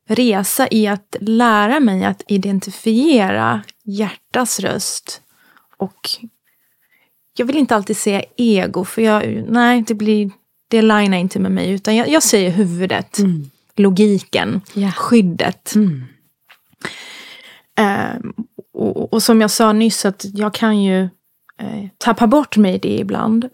resa 0.09 0.69
i 0.71 0.87
att 0.87 1.17
lära 1.21 1.81
mig 1.81 2.05
att 2.05 2.23
identifiera 2.27 3.63
hjärtas 3.85 4.61
röst 4.61 5.23
och 5.77 6.11
jag 7.39 7.47
vill 7.47 7.57
inte 7.57 7.77
alltid 7.77 7.97
säga 7.97 8.23
ego, 8.37 8.85
för 8.85 9.03
jag, 9.03 9.45
nej, 9.49 9.85
det 9.87 9.95
blir, 9.95 10.31
det 10.69 10.83
linar 10.83 11.17
inte 11.17 11.39
med 11.39 11.53
mig, 11.53 11.71
utan 11.71 11.97
jag, 11.97 12.09
jag 12.09 12.23
säger 12.23 12.51
huvudet, 12.51 13.19
logiken, 13.77 14.61
Ja. 14.75 14.93
skyddet. 14.93 15.75
Eh, 17.79 18.17
och, 18.75 19.13
och 19.13 19.23
som 19.23 19.41
jag 19.41 19.51
sa 19.51 19.73
nyss, 19.73 20.05
att 20.05 20.25
jag 20.35 20.55
kan 20.55 20.83
ju 20.83 21.03
eh, 21.59 21.87
tappa 21.99 22.27
bort 22.27 22.57
mig 22.57 22.75
i 22.75 22.79
det 22.79 22.99
ibland. 22.99 23.49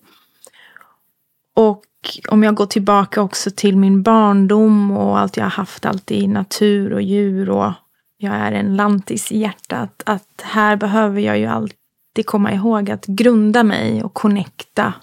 Och 1.56 1.82
om 2.28 2.42
jag 2.42 2.54
går 2.54 2.66
tillbaka 2.66 3.22
också 3.22 3.50
till 3.50 3.76
min 3.76 4.02
barndom 4.02 4.90
och 4.90 5.18
allt 5.18 5.36
jag 5.36 5.44
har 5.44 5.50
haft 5.50 5.86
alltid 5.86 6.22
i 6.22 6.26
natur 6.26 6.92
och 6.92 7.02
djur 7.02 7.50
och 7.50 7.72
jag 8.16 8.34
är 8.34 8.52
en 8.52 8.76
lantis 8.76 9.32
i 9.32 9.38
hjärtat. 9.38 10.02
Att 10.06 10.42
här 10.42 10.76
behöver 10.76 11.20
jag 11.20 11.38
ju 11.38 11.46
alltid 11.46 12.26
komma 12.26 12.52
ihåg 12.52 12.90
att 12.90 13.06
grunda 13.06 13.64
mig 13.64 14.04
och 14.04 14.14
connecta. 14.14 14.94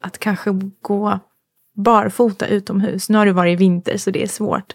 Att 0.00 0.18
kanske 0.18 0.50
gå 0.80 1.18
barfota 1.74 2.46
utomhus. 2.46 3.08
Nu 3.08 3.18
har 3.18 3.26
det 3.26 3.32
varit 3.32 3.60
vinter 3.60 3.96
så 3.96 4.10
det 4.10 4.22
är 4.22 4.28
svårt. 4.28 4.74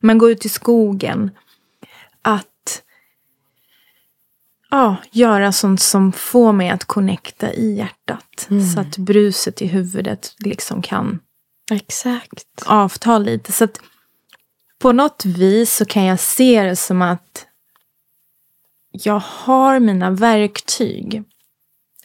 Men 0.00 0.18
gå 0.18 0.30
ut 0.30 0.44
i 0.44 0.48
skogen. 0.48 1.30
Att 2.22 2.49
ja, 4.70 4.96
göra 5.10 5.52
sånt 5.52 5.80
som 5.80 6.12
får 6.12 6.52
mig 6.52 6.70
att 6.70 6.84
connecta 6.84 7.52
i 7.52 7.74
hjärtat. 7.76 8.46
Mm. 8.50 8.66
Så 8.66 8.80
att 8.80 8.96
bruset 8.96 9.62
i 9.62 9.66
huvudet 9.66 10.34
liksom 10.38 10.82
kan 10.82 11.18
Exakt. 11.72 12.44
avta 12.66 13.18
lite. 13.18 13.52
Så 13.52 13.64
att 13.64 13.80
på 14.78 14.92
något 14.92 15.24
vis 15.24 15.74
så 15.74 15.84
kan 15.84 16.04
jag 16.04 16.20
se 16.20 16.62
det 16.62 16.76
som 16.76 17.02
att 17.02 17.46
jag 18.92 19.22
har 19.26 19.80
mina 19.80 20.10
verktyg. 20.10 21.22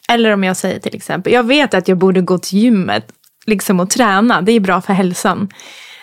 Eller 0.08 0.30
om 0.30 0.44
jag 0.44 0.56
säger 0.56 0.80
till 0.80 0.96
exempel, 0.96 1.32
jag 1.32 1.42
vet 1.42 1.74
att 1.74 1.88
jag 1.88 1.98
borde 1.98 2.20
gå 2.20 2.38
till 2.38 2.58
gymmet 2.58 3.12
liksom 3.46 3.80
och 3.80 3.90
träna, 3.90 4.42
det 4.42 4.52
är 4.52 4.60
bra 4.60 4.80
för 4.80 4.92
hälsan. 4.92 5.48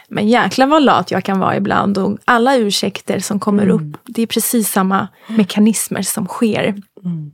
Men 0.08 0.28
jäklar 0.28 0.68
vad 0.68 0.84
lat 0.84 1.12
jag 1.12 1.24
kan 1.24 1.40
vara 1.40 1.58
ibland 1.58 1.98
och 1.98 2.18
alla 2.26 2.56
ursäkter 2.56 3.20
som 3.20 3.40
kommer 3.40 3.64
Mm. 3.64 3.76
upp, 3.76 3.98
det 4.06 4.22
är 4.22 4.28
precis 4.28 4.72
samma 4.72 5.08
mekanismer 5.28 6.02
som 6.02 6.28
sker. 6.28 6.82
Mm. 7.04 7.32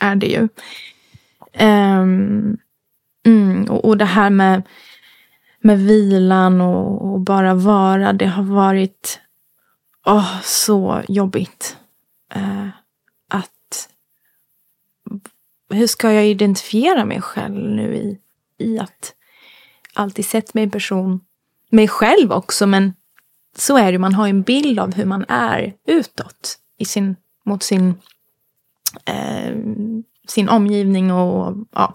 Är 0.00 0.14
det 0.16 0.26
ju. 0.26 0.48
Ehm, 1.52 2.56
mm, 3.26 3.64
och, 3.70 3.84
och 3.84 3.96
det 3.96 4.04
här 4.04 4.30
med, 4.30 4.62
med 5.60 5.78
vilan 5.78 6.60
och, 6.60 7.12
och 7.12 7.20
bara 7.20 7.54
vara, 7.54 8.12
det 8.12 8.26
har 8.26 8.42
varit 8.42 9.20
åh, 10.06 10.40
så 10.42 11.02
jobbigt. 11.08 11.76
Eh, 12.34 12.68
att 13.28 13.88
hur 15.70 15.86
ska 15.86 16.12
jag 16.12 16.26
identifiera 16.26 17.04
mig 17.04 17.20
själv 17.22 17.70
nu 17.70 17.94
i, 17.96 18.18
i 18.58 18.78
att 18.78 19.14
alltid 19.94 20.24
sett 20.24 20.54
mig 20.54 20.70
person, 20.70 21.20
mig 21.70 21.88
själv 21.88 22.32
också, 22.32 22.66
men 22.66 22.94
så 23.56 23.78
är 23.78 23.92
det, 23.92 23.98
man 23.98 24.14
har 24.14 24.28
en 24.28 24.42
bild 24.42 24.78
av 24.78 24.94
hur 24.94 25.04
man 25.04 25.24
är 25.28 25.74
utåt 25.86 26.58
i 26.78 26.84
sin, 26.84 27.16
mot 27.44 27.62
sin, 27.62 27.94
eh, 29.04 29.56
sin 30.28 30.48
omgivning 30.48 31.12
och 31.12 31.56
ja. 31.72 31.94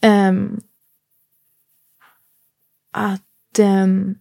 Ehm, 0.00 0.60
att, 2.92 3.58
ehm, 3.58 4.14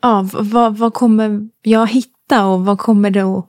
ja, 0.00 0.28
vad, 0.32 0.78
vad 0.78 0.94
kommer 0.94 1.48
jag 1.62 1.86
hitta 1.86 2.46
och 2.46 2.64
vad 2.64 2.78
kommer 2.78 3.38
att, 3.38 3.46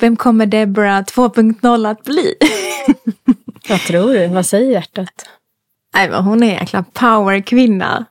vem 0.00 0.16
kommer 0.16 0.46
Debra 0.46 1.02
2.0 1.02 1.90
att 1.90 2.04
bli? 2.04 2.34
Vad 3.68 3.80
tror 3.80 4.12
du? 4.12 4.26
Vad 4.26 4.46
säger 4.46 4.70
hjärtat? 4.70 5.28
Nej, 5.94 6.10
men 6.10 6.24
hon 6.24 6.42
är 6.42 6.46
en 6.46 6.52
jäkla 6.52 6.84
powerkvinna. 6.92 8.04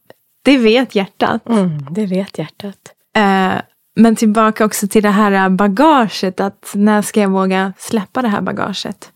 Det 0.44 0.58
vet 0.58 0.96
hjärtat. 0.96 1.50
Mm, 1.50 1.88
det 1.92 2.06
vet 2.06 2.38
hjärtat. 2.38 2.94
Eh, 3.16 3.62
men 3.96 4.16
tillbaka 4.16 4.66
också 4.66 4.88
till 4.88 5.04
det 5.04 5.10
här 5.10 5.50
bagaget. 5.50 6.40
Att 6.40 6.72
när 6.76 7.02
ska 7.02 7.22
jag 7.22 7.30
våga 7.30 7.74
släppa 7.78 8.22
det 8.22 8.28
här 8.28 8.42
bagaget? 8.42 9.12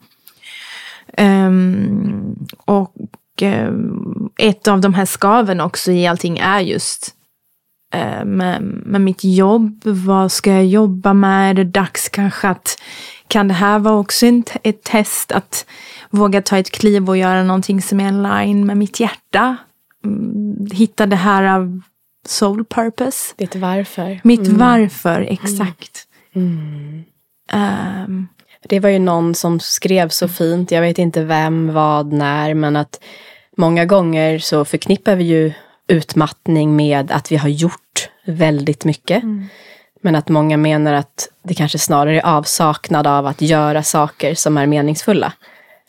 Ehm, 1.13 2.35
och 2.65 2.93
ehm, 3.41 4.29
ett 4.37 4.67
av 4.67 4.81
de 4.81 4.93
här 4.93 5.05
skaven 5.05 5.61
också 5.61 5.91
i 5.91 6.07
allting 6.07 6.37
är 6.37 6.59
just 6.59 7.15
eh, 7.93 8.25
med, 8.25 8.61
med 8.61 9.01
mitt 9.01 9.23
jobb. 9.23 9.81
Vad 9.85 10.31
ska 10.31 10.51
jag 10.51 10.65
jobba 10.65 11.13
med? 11.13 11.49
Är 11.49 11.53
det 11.53 11.63
dags 11.63 12.09
kanske 12.09 12.49
att 12.49 12.81
kan 13.27 13.47
det 13.47 13.53
här 13.53 13.79
vara 13.79 13.95
också 13.95 14.25
en, 14.25 14.43
ett 14.63 14.83
test 14.83 15.31
att 15.31 15.65
våga 16.09 16.41
ta 16.41 16.57
ett 16.57 16.71
kliv 16.71 17.09
och 17.09 17.17
göra 17.17 17.43
någonting 17.43 17.81
som 17.81 17.99
är 17.99 18.07
in 18.07 18.23
line 18.23 18.65
med 18.65 18.77
mitt 18.77 18.99
hjärta? 18.99 19.57
Mm, 20.05 20.67
hitta 20.71 21.05
det 21.05 21.15
här 21.15 21.43
av 21.43 21.81
soul 22.27 22.65
purpose. 22.65 23.33
Du 23.37 23.59
varför? 23.59 24.19
Mitt 24.23 24.47
varför, 24.47 25.21
exakt. 25.21 26.07
Mm. 26.35 27.03
Ehm, 27.51 28.27
Det 28.69 28.79
var 28.79 28.89
ju 28.89 28.99
någon 28.99 29.35
som 29.35 29.59
skrev 29.59 30.09
så 30.09 30.27
fint, 30.27 30.71
jag 30.71 30.81
vet 30.81 30.97
inte 30.97 31.23
vem, 31.23 31.73
vad, 31.73 32.13
när, 32.13 32.53
men 32.53 32.75
att 32.75 32.99
många 33.57 33.85
gånger 33.85 34.39
så 34.39 34.65
förknippar 34.65 35.15
vi 35.15 35.23
ju 35.23 35.53
utmattning 35.87 36.75
med 36.75 37.11
att 37.11 37.31
vi 37.31 37.35
har 37.35 37.49
gjort 37.49 38.09
väldigt 38.25 38.85
mycket. 38.85 39.23
Men 40.01 40.15
att 40.15 40.29
många 40.29 40.57
menar 40.57 40.93
att 40.93 41.29
det 41.43 41.53
kanske 41.53 41.77
snarare 41.79 42.21
är 42.21 42.25
avsaknad 42.25 43.07
av 43.07 43.25
att 43.25 43.41
göra 43.41 43.83
saker 43.83 44.35
som 44.35 44.57
är 44.57 44.65
meningsfulla. 44.67 45.33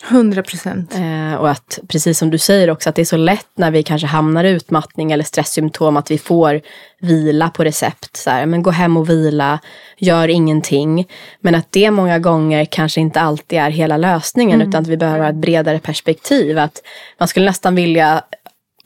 100 0.06 0.42
procent. 0.42 0.94
Eh, 0.94 1.34
och 1.34 1.50
att, 1.50 1.78
precis 1.88 2.18
som 2.18 2.30
du 2.30 2.38
säger 2.38 2.70
också, 2.70 2.88
att 2.88 2.94
det 2.94 3.02
är 3.02 3.06
så 3.06 3.16
lätt 3.16 3.48
när 3.54 3.70
vi 3.70 3.82
kanske 3.82 4.06
hamnar 4.06 4.44
i 4.44 4.50
utmattning 4.50 5.12
eller 5.12 5.24
stresssymptom 5.24 5.96
att 5.96 6.10
vi 6.10 6.18
får 6.18 6.60
vila 7.00 7.48
på 7.48 7.64
recept. 7.64 8.16
Så 8.16 8.30
här, 8.30 8.46
men 8.46 8.62
gå 8.62 8.70
hem 8.70 8.96
och 8.96 9.10
vila, 9.10 9.58
gör 9.98 10.28
ingenting. 10.28 11.08
Men 11.40 11.54
att 11.54 11.72
det 11.72 11.90
många 11.90 12.18
gånger 12.18 12.64
kanske 12.64 13.00
inte 13.00 13.20
alltid 13.20 13.58
är 13.58 13.70
hela 13.70 13.96
lösningen 13.96 14.62
utan 14.62 14.82
att 14.82 14.88
vi 14.88 14.96
behöver 14.96 15.20
ha 15.20 15.28
ett 15.28 15.36
bredare 15.36 15.78
perspektiv. 15.78 16.58
Att 16.58 16.82
man 17.18 17.28
skulle 17.28 17.46
nästan 17.46 17.74
vilja 17.74 18.22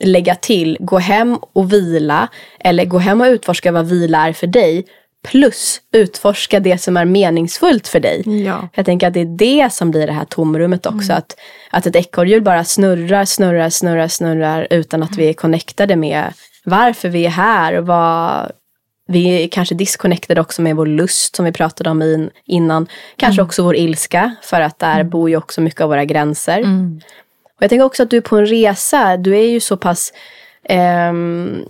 lägga 0.04 0.34
till, 0.34 0.76
gå 0.80 0.98
hem 0.98 1.38
och 1.52 1.72
vila 1.72 2.28
eller 2.60 2.84
gå 2.84 2.98
hem 2.98 3.20
och 3.20 3.26
utforska 3.26 3.72
vad 3.72 3.86
vila 3.86 4.28
är 4.28 4.32
för 4.32 4.46
dig. 4.46 4.86
Plus 5.28 5.80
utforska 5.92 6.60
det 6.60 6.78
som 6.78 6.96
är 6.96 7.04
meningsfullt 7.04 7.88
för 7.88 8.00
dig. 8.00 8.44
Ja. 8.44 8.68
Jag 8.74 8.86
tänker 8.86 9.06
att 9.06 9.14
det 9.14 9.20
är 9.20 9.38
det 9.38 9.72
som 9.72 9.90
blir 9.90 10.06
det 10.06 10.12
här 10.12 10.24
tomrummet 10.24 10.86
också. 10.86 11.12
Att, 11.12 11.36
att 11.70 11.86
ett 11.86 11.96
ekorrhjul 11.96 12.42
bara 12.42 12.64
snurrar, 12.64 13.24
snurrar, 13.24 13.70
snurrar, 13.70 14.08
snurrar 14.08 14.66
utan 14.70 15.02
att 15.02 15.16
vi 15.16 15.28
är 15.28 15.32
connectade 15.32 15.96
med 15.96 16.32
varför 16.64 17.08
vi 17.08 17.26
är 17.26 17.30
här 17.30 17.78
och 17.78 17.86
vad 17.86 18.52
vi 19.08 19.44
är 19.44 19.48
kanske 19.48 19.74
disconnected 19.74 20.38
också 20.38 20.62
med 20.62 20.76
vår 20.76 20.86
lust 20.86 21.36
som 21.36 21.44
vi 21.44 21.52
pratade 21.52 21.90
om 21.90 22.02
in, 22.02 22.30
innan. 22.44 22.86
Kanske 23.16 23.42
också 23.42 23.62
vår 23.62 23.76
ilska 23.76 24.34
för 24.42 24.60
att 24.60 24.78
där 24.78 25.04
bor 25.04 25.30
ju 25.30 25.36
också 25.36 25.60
mycket 25.60 25.80
av 25.80 25.88
våra 25.88 26.04
gränser. 26.04 26.60
Och 27.56 27.62
jag 27.62 27.70
tänker 27.70 27.84
också 27.84 28.02
att 28.02 28.10
du 28.10 28.16
är 28.16 28.20
på 28.20 28.36
en 28.36 28.46
resa, 28.46 29.16
du 29.16 29.36
är 29.36 29.46
ju 29.46 29.60
så 29.60 29.76
pass 29.76 30.12
ehm, 30.68 31.64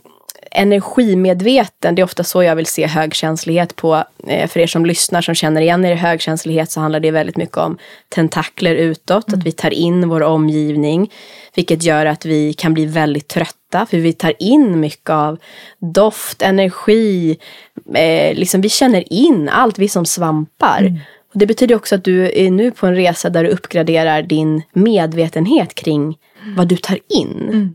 energimedveten. 0.55 1.95
Det 1.95 2.03
är 2.03 2.05
ofta 2.05 2.25
så 2.25 2.43
jag 2.43 2.57
vill 2.57 2.67
se 2.67 2.87
högkänslighet 2.87 3.77
på. 3.77 4.05
Eh, 4.27 4.49
för 4.49 4.61
er 4.61 4.67
som 4.67 4.87
lyssnar 4.87 5.23
som 5.23 5.35
känner 5.35 5.61
igen 5.61 5.85
er 5.85 5.93
i 5.93 5.95
högkänslighet 5.95 6.71
så 6.71 6.81
handlar 6.81 7.01
det 7.01 7.11
väldigt 7.11 7.37
mycket 7.37 7.57
om 7.57 7.79
tentakler 8.09 8.75
utåt. 8.75 9.33
Att 9.33 9.45
vi 9.45 9.53
tar 9.53 9.71
in 9.71 10.09
vår 10.09 10.23
omgivning. 10.23 11.11
Vilket 11.55 11.83
gör 11.83 12.07
att 12.07 12.25
vi 12.25 12.53
kan 12.53 12.75
bli 12.75 12.87
väldigt 12.87 13.29
trötta. 13.29 13.87
För 13.87 13.99
vi 13.99 14.13
tar 14.13 14.35
in 14.39 14.81
mycket 14.81 15.11
av 15.11 15.39
doft, 15.79 16.43
energi. 16.43 17.37
Eh, 17.95 18.35
liksom 18.35 18.61
vi 18.61 18.69
känner 18.69 19.13
in 19.13 19.49
allt, 19.49 19.79
vi 19.79 19.89
som 19.89 20.07
svampar. 20.07 21.01
Och 21.33 21.39
det 21.39 21.47
betyder 21.47 21.75
också 21.75 21.95
att 21.95 22.05
du 22.05 22.45
är 22.47 22.51
nu 22.51 22.71
på 22.71 22.87
en 22.87 22.95
resa 22.95 23.31
där 23.31 23.45
du 23.45 23.51
uppgraderar 23.51 24.23
din 24.23 24.63
medvetenhet 24.73 25.75
kring 25.75 26.19
vad 26.57 26.69
du 26.69 26.77
tar 26.77 26.99
in. 27.09 27.75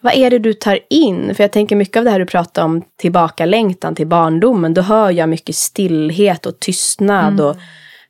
Vad 0.00 0.14
är 0.14 0.30
det 0.30 0.38
du 0.38 0.52
tar 0.52 0.78
in? 0.90 1.34
För 1.34 1.44
jag 1.44 1.52
tänker 1.52 1.76
mycket 1.76 1.96
av 1.96 2.04
det 2.04 2.10
här 2.10 2.18
du 2.18 2.26
pratar 2.26 2.64
om 2.64 2.82
tillbakalängtan 2.96 3.94
till 3.94 4.06
barndomen. 4.06 4.74
Då 4.74 4.80
hör 4.80 5.10
jag 5.10 5.28
mycket 5.28 5.56
stillhet 5.56 6.46
och 6.46 6.60
tystnad 6.60 7.40
och 7.40 7.56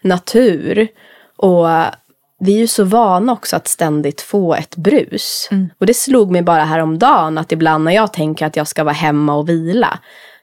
natur. 0.03 0.89
Och 1.37 1.67
vi 2.41 2.55
är 2.55 2.59
ju 2.59 2.67
så 2.67 2.85
vana 2.85 3.33
också 3.33 3.57
att 3.57 3.69
ständigt 3.69 4.21
få 4.21 4.55
ett 4.55 4.77
brus. 4.77 5.49
Och 5.79 5.87
det 5.87 5.95
slog 5.95 6.31
mig 6.31 6.43
bara 6.43 6.65
häromdagen 6.65 7.39
att 7.39 7.53
ibland 7.53 7.85
när 7.85 7.93
jag 7.93 8.13
tänker 8.13 8.47
att 8.47 8.57
jag 8.57 8.67
ska 8.69 8.85
vara 8.85 8.95
hemma 8.95 9.35
och 9.35 9.49
vila. 9.49 9.99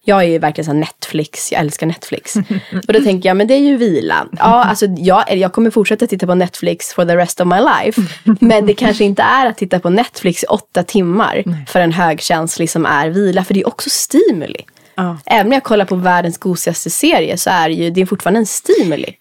Jag 0.08 0.24
är 0.24 0.28
ju 0.28 0.40
verkligen 0.40 0.66
så 0.66 0.74
Netflix, 0.74 1.52
jag 1.52 1.62
älskar 1.62 1.88
Netflix. 1.88 2.36
Och 2.88 2.94
då 2.94 3.02
tänker 3.02 3.30
jag, 3.30 3.38
men 3.38 3.48
det 3.48 3.54
är 3.54 3.60
ju 3.60 3.78
vila. 3.78 4.28
Ja, 4.32 4.64
alltså 4.64 4.86
jag, 4.86 5.38
jag 5.38 5.54
kommer 5.54 5.70
fortsätta 5.70 6.08
titta 6.08 6.28
på 6.28 6.36
Netflix 6.36 6.94
for 6.94 7.06
the 7.06 7.16
rest 7.16 7.42
of 7.42 7.48
my 7.48 7.56
life. 7.56 8.02
Men 8.40 8.66
det 8.66 8.74
kanske 8.74 9.04
inte 9.04 9.22
är 9.22 9.46
att 9.46 9.58
titta 9.58 9.80
på 9.80 9.90
Netflix 9.90 10.44
i 10.44 10.46
åtta 10.46 10.84
timmar 10.84 11.44
för 11.68 11.80
en 11.80 11.92
högkänslig 11.92 12.70
som 12.70 12.86
är 12.86 13.10
vila. 13.10 13.44
För 13.44 13.54
det 13.54 13.60
är 13.60 13.68
också 13.68 13.90
stimuli. 13.90 14.66
Ja. 14.96 15.18
Även 15.26 15.48
om 15.48 15.54
jag 15.54 15.64
kollar 15.64 15.86
på 15.86 15.96
världens 15.96 16.38
gosigaste 16.38 16.90
serie 16.90 17.38
så 17.38 17.50
är 17.50 17.70
det 17.70 17.76
ju 17.76 17.90
det 17.90 18.02
är 18.02 18.06
fortfarande 18.06 18.40
en 18.40 18.46
stimuli. 18.46 19.16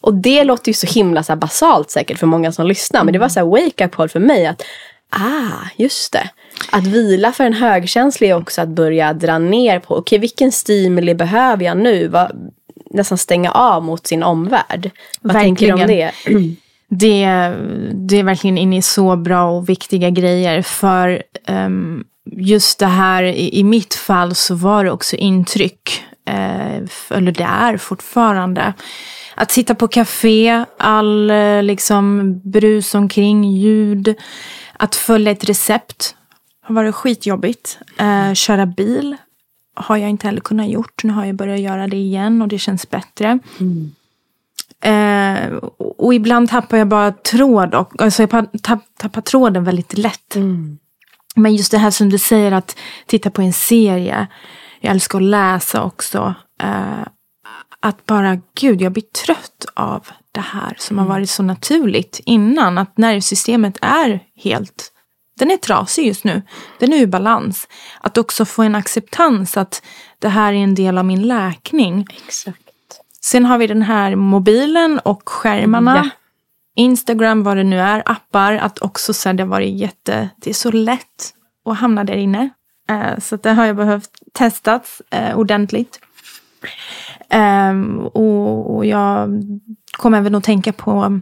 Och 0.00 0.14
det 0.14 0.44
låter 0.44 0.68
ju 0.68 0.74
så 0.74 0.86
himla 0.86 1.22
så 1.22 1.36
basalt 1.36 1.90
säkert 1.90 2.18
för 2.18 2.26
många 2.26 2.52
som 2.52 2.66
lyssnar. 2.66 3.04
Men 3.04 3.12
det 3.12 3.18
var 3.18 3.28
så 3.28 3.40
här 3.40 3.46
wake 3.46 3.84
up 3.84 3.94
call 3.94 4.08
för 4.08 4.20
mig 4.20 4.46
att 4.46 4.62
ah, 5.10 5.68
just 5.76 6.12
det. 6.12 6.30
Att 6.70 6.86
vila 6.86 7.32
för 7.32 7.44
en 7.44 7.52
högkänslig 7.52 8.30
är 8.30 8.36
också 8.36 8.60
att 8.62 8.68
börja 8.68 9.12
dra 9.12 9.38
ner 9.38 9.78
på, 9.78 9.96
okej 9.96 10.18
vilken 10.18 10.52
stimuli 10.52 11.14
behöver 11.14 11.64
jag 11.64 11.76
nu? 11.76 12.08
Vad, 12.08 12.52
nästan 12.90 13.18
stänga 13.18 13.50
av 13.50 13.82
mot 13.82 14.06
sin 14.06 14.22
omvärld. 14.22 14.90
Vad 15.20 15.32
tänker 15.32 15.66
du 15.66 15.72
om 15.72 15.80
det? 15.80 16.04
Verkligen. 16.04 16.56
Det, 16.88 17.26
det 17.92 18.18
är 18.18 18.22
verkligen 18.22 18.58
inne 18.58 18.76
i 18.76 18.82
så 18.82 19.16
bra 19.16 19.50
och 19.50 19.68
viktiga 19.68 20.10
grejer. 20.10 20.62
För 20.62 21.22
ehm, 21.46 22.04
just 22.36 22.78
det 22.78 22.86
här, 22.86 23.22
i, 23.22 23.58
i 23.58 23.64
mitt 23.64 23.94
fall 23.94 24.34
så 24.34 24.54
var 24.54 24.84
det 24.84 24.90
också 24.90 25.16
intryck. 25.16 26.02
F- 26.84 27.12
eller 27.14 27.32
det 27.32 27.44
är 27.44 27.76
fortfarande. 27.76 28.72
Att 29.34 29.50
sitta 29.50 29.74
på 29.74 29.88
café, 29.88 30.64
all 30.78 31.30
eh, 31.30 31.62
liksom 31.62 32.32
brus 32.44 32.94
omkring, 32.94 33.44
ljud. 33.44 34.14
Att 34.76 34.94
följa 34.94 35.32
ett 35.32 35.48
recept 35.48 36.14
har 36.64 36.74
varit 36.74 36.94
skitjobbigt. 36.94 37.78
Eh, 37.98 38.34
köra 38.34 38.66
bil 38.66 39.16
har 39.74 39.96
jag 39.96 40.10
inte 40.10 40.26
heller 40.26 40.40
kunnat 40.40 40.68
gjort. 40.68 41.04
Nu 41.04 41.12
har 41.12 41.24
jag 41.24 41.34
börjat 41.34 41.60
göra 41.60 41.86
det 41.86 41.96
igen 41.96 42.42
och 42.42 42.48
det 42.48 42.58
känns 42.58 42.90
bättre. 42.90 43.38
Eh, 44.80 45.54
och 45.78 46.14
ibland 46.14 46.50
tappar 46.50 46.76
jag 46.76 46.88
bara 46.88 47.12
tråd. 47.12 47.74
Och, 47.74 48.02
alltså 48.02 48.22
jag 48.22 48.48
tapp, 48.62 48.80
tappar 48.98 49.20
tråden 49.20 49.64
väldigt 49.64 49.98
lätt. 49.98 50.36
Mm. 50.36 50.78
Men 51.36 51.54
just 51.54 51.70
det 51.70 51.78
här 51.78 51.90
som 51.90 52.08
du 52.08 52.18
säger 52.18 52.52
att 52.52 52.76
titta 53.06 53.30
på 53.30 53.42
en 53.42 53.52
serie. 53.52 54.26
Jag 54.80 54.90
älskar 54.90 55.18
att 55.18 55.24
läsa 55.24 55.82
också. 55.82 56.34
Eh, 56.62 57.06
att 57.80 58.06
bara, 58.06 58.38
gud, 58.60 58.82
jag 58.82 58.92
blir 58.92 59.24
trött 59.24 59.66
av 59.74 60.08
det 60.32 60.40
här 60.40 60.74
som 60.78 60.98
har 60.98 61.06
varit 61.06 61.30
så 61.30 61.42
naturligt 61.42 62.20
innan. 62.24 62.78
Att 62.78 62.98
nervsystemet 62.98 63.78
är 63.80 64.20
helt, 64.36 64.92
den 65.38 65.50
är 65.50 65.56
trasig 65.56 66.06
just 66.06 66.24
nu. 66.24 66.42
Den 66.78 66.92
är 66.92 66.96
ur 66.96 67.06
balans. 67.06 67.68
Att 68.00 68.18
också 68.18 68.44
få 68.44 68.62
en 68.62 68.74
acceptans 68.74 69.56
att 69.56 69.82
det 70.18 70.28
här 70.28 70.52
är 70.52 70.56
en 70.56 70.74
del 70.74 70.98
av 70.98 71.04
min 71.04 71.22
läkning. 71.22 72.06
Exakt. 72.26 72.58
Sen 73.20 73.44
har 73.44 73.58
vi 73.58 73.66
den 73.66 73.82
här 73.82 74.16
mobilen 74.16 74.98
och 74.98 75.28
skärmarna. 75.28 75.96
Ja. 75.96 76.10
Instagram, 76.76 77.42
vad 77.42 77.56
det 77.56 77.64
nu 77.64 77.80
är, 77.80 78.02
appar. 78.06 78.52
Att 78.52 78.78
också 78.78 79.14
så 79.14 79.28
här, 79.28 79.34
det 79.34 79.42
har 79.42 79.48
varit 79.48 79.78
jätte, 79.78 80.28
det 80.36 80.50
är 80.50 80.54
så 80.54 80.70
lätt 80.70 81.34
att 81.64 81.78
hamna 81.78 82.04
där 82.04 82.16
inne. 82.16 82.50
Eh, 82.88 83.18
så 83.18 83.36
det 83.36 83.52
har 83.52 83.66
jag 83.66 83.76
behövt 83.76 84.10
testas 84.32 85.02
eh, 85.10 85.38
ordentligt. 85.38 86.00
Ehm, 87.28 87.98
och, 87.98 88.76
och 88.76 88.86
jag 88.86 89.28
kom 89.92 90.14
även 90.14 90.34
att 90.34 90.44
tänka 90.44 90.72
på 90.72 91.20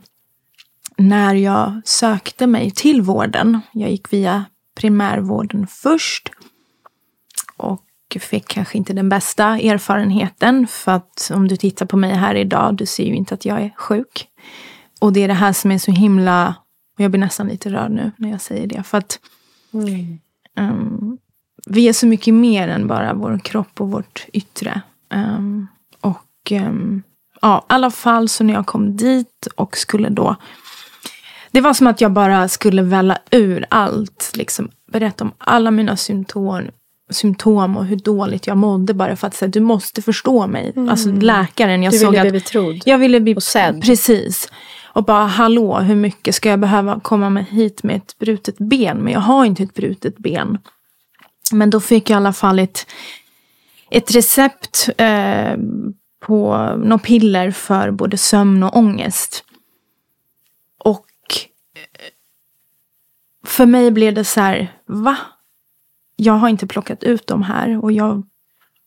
när 0.98 1.34
jag 1.34 1.80
sökte 1.84 2.46
mig 2.46 2.70
till 2.70 3.02
vården. 3.02 3.60
Jag 3.72 3.90
gick 3.90 4.12
via 4.12 4.44
primärvården 4.74 5.66
först. 5.66 6.30
Och 7.56 7.84
fick 8.20 8.48
kanske 8.48 8.78
inte 8.78 8.92
den 8.92 9.08
bästa 9.08 9.44
erfarenheten. 9.58 10.66
För 10.66 10.92
att 10.92 11.30
om 11.34 11.48
du 11.48 11.56
tittar 11.56 11.86
på 11.86 11.96
mig 11.96 12.14
här 12.14 12.34
idag, 12.34 12.76
du 12.76 12.86
ser 12.86 13.04
ju 13.04 13.14
inte 13.14 13.34
att 13.34 13.44
jag 13.44 13.62
är 13.62 13.70
sjuk. 13.76 14.28
Och 15.00 15.12
det 15.12 15.20
är 15.20 15.28
det 15.28 15.34
här 15.34 15.52
som 15.52 15.70
är 15.70 15.78
så 15.78 15.90
himla, 15.90 16.54
och 16.94 17.00
jag 17.04 17.10
blir 17.10 17.20
nästan 17.20 17.46
lite 17.48 17.70
rörd 17.70 17.90
nu 17.90 18.12
när 18.16 18.30
jag 18.30 18.40
säger 18.40 18.66
det. 18.66 18.82
För 18.82 18.98
att 18.98 19.20
um, 20.56 21.18
vi 21.66 21.88
är 21.88 21.92
så 21.92 22.06
mycket 22.06 22.34
mer 22.34 22.68
än 22.68 22.86
bara 22.86 23.14
vår 23.14 23.38
kropp 23.38 23.80
och 23.80 23.90
vårt 23.90 24.26
yttre. 24.32 24.82
Um, 25.14 25.66
och 26.00 26.52
um, 26.52 27.02
ja, 27.40 27.58
i 27.60 27.72
alla 27.72 27.90
fall 27.90 28.28
så 28.28 28.44
när 28.44 28.54
jag 28.54 28.66
kom 28.66 28.96
dit 28.96 29.48
och 29.56 29.76
skulle 29.76 30.08
då 30.08 30.36
det 31.52 31.60
var 31.60 31.74
som 31.74 31.86
att 31.86 32.00
jag 32.00 32.12
bara 32.12 32.48
skulle 32.48 32.82
välla 32.82 33.18
ur 33.30 33.66
allt. 33.70 34.32
Liksom, 34.34 34.70
berätta 34.92 35.24
om 35.24 35.32
alla 35.38 35.70
mina 35.70 35.96
symptom, 35.96 36.62
symptom 37.10 37.76
och 37.76 37.86
hur 37.86 37.96
dåligt 37.96 38.46
jag 38.46 38.56
mådde. 38.56 38.94
Bara 38.94 39.16
för 39.16 39.26
att 39.26 39.34
säga, 39.34 39.48
du 39.48 39.60
måste 39.60 40.02
förstå 40.02 40.46
mig. 40.46 40.72
Alltså 40.90 41.12
läkaren. 41.12 41.82
Jag 41.82 41.92
Du 41.92 41.98
såg 41.98 42.10
ville 42.10 42.20
att, 42.22 42.30
bli 42.30 42.40
betrodd. 42.40 42.82
jag 42.84 42.98
ville 42.98 43.20
bli 43.20 43.34
och 43.34 43.42
sedd. 43.42 43.82
Precis. 43.82 44.48
Och 44.94 45.04
bara, 45.04 45.26
hallå, 45.26 45.78
hur 45.80 45.94
mycket 45.94 46.34
ska 46.34 46.48
jag 46.50 46.60
behöva 46.60 47.00
komma 47.00 47.30
med 47.30 47.44
hit 47.44 47.82
med 47.82 47.96
ett 47.96 48.18
brutet 48.18 48.58
ben? 48.58 48.96
Men 48.98 49.12
jag 49.12 49.20
har 49.20 49.44
inte 49.44 49.62
ett 49.62 49.74
brutet 49.74 50.18
ben. 50.18 50.58
Men 51.52 51.70
då 51.70 51.80
fick 51.80 52.10
jag 52.10 52.14
i 52.14 52.16
alla 52.16 52.32
fall 52.32 52.58
ett, 52.58 52.86
ett 53.90 54.14
recept 54.14 54.88
eh, 54.96 55.56
på 56.26 56.56
några 56.76 56.98
piller 56.98 57.50
för 57.50 57.90
både 57.90 58.16
sömn 58.16 58.62
och 58.62 58.76
ångest. 58.76 59.44
Och 60.84 61.06
eh, 61.74 62.08
för 63.44 63.66
mig 63.66 63.90
blev 63.90 64.14
det 64.14 64.24
så 64.24 64.40
här, 64.40 64.72
va? 64.86 65.16
Jag 66.16 66.32
har 66.32 66.48
inte 66.48 66.66
plockat 66.66 67.02
ut 67.02 67.26
de 67.26 67.42
här 67.42 67.84
och 67.84 67.92
jag 67.92 68.22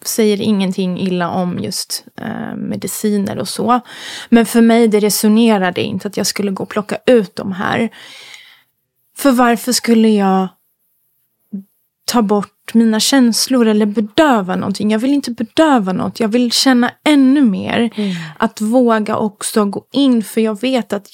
säger 0.06 0.42
ingenting 0.42 1.00
illa 1.00 1.30
om 1.30 1.60
just 1.60 2.06
eh, 2.18 2.56
mediciner 2.56 3.38
och 3.38 3.48
så. 3.48 3.80
Men 4.30 4.46
för 4.46 4.62
mig 4.62 4.88
det 4.88 5.00
resonerade 5.00 5.82
inte 5.82 6.08
att 6.08 6.18
jag 6.18 6.28
skulle 6.28 6.52
gå 6.52 6.64
och 6.64 6.70
plocka 6.70 6.98
ut 7.06 7.36
de 7.36 7.52
här. 7.52 7.90
För 9.18 9.32
varför 9.32 9.72
skulle 9.72 10.10
jag 10.10 10.48
ta 12.06 12.22
bort 12.22 12.74
mina 12.74 13.00
känslor 13.00 13.68
eller 13.68 13.86
bedöva 13.86 14.56
någonting? 14.56 14.92
Jag 14.92 15.00
vill 15.00 15.14
inte 15.14 15.32
bedöva 15.32 15.94
något. 15.94 16.20
Jag 16.20 16.28
vill 16.28 16.52
känna 16.52 16.92
ännu 17.04 17.42
mer. 17.42 17.90
Att 18.38 18.62
våga 18.62 19.18
också 19.18 19.66
gå 19.66 19.86
in 19.92 20.24
för 20.24 20.42
jag 20.42 20.62
vet 20.62 20.94
att 20.94 21.08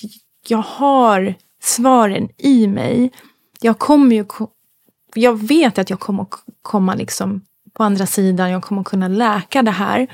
jag 0.48 0.64
har 0.68 1.36
svaren 1.62 2.30
i 2.38 2.68
mig. 2.68 3.12
Jag 3.62 3.80
kommer 3.80 4.16
ju 4.16 4.26
jag 5.14 5.48
vet 5.48 5.78
att 5.78 5.90
jag 5.90 6.00
kommer 6.00 6.26
komma 6.62 6.96
liksom 6.96 7.42
på 7.74 7.84
andra 7.84 8.06
sidan. 8.06 8.52
Jag 8.52 8.64
kommer 8.64 8.84
kunna 8.84 9.08
läka 9.08 9.62
det 9.62 9.72
här. 9.72 10.08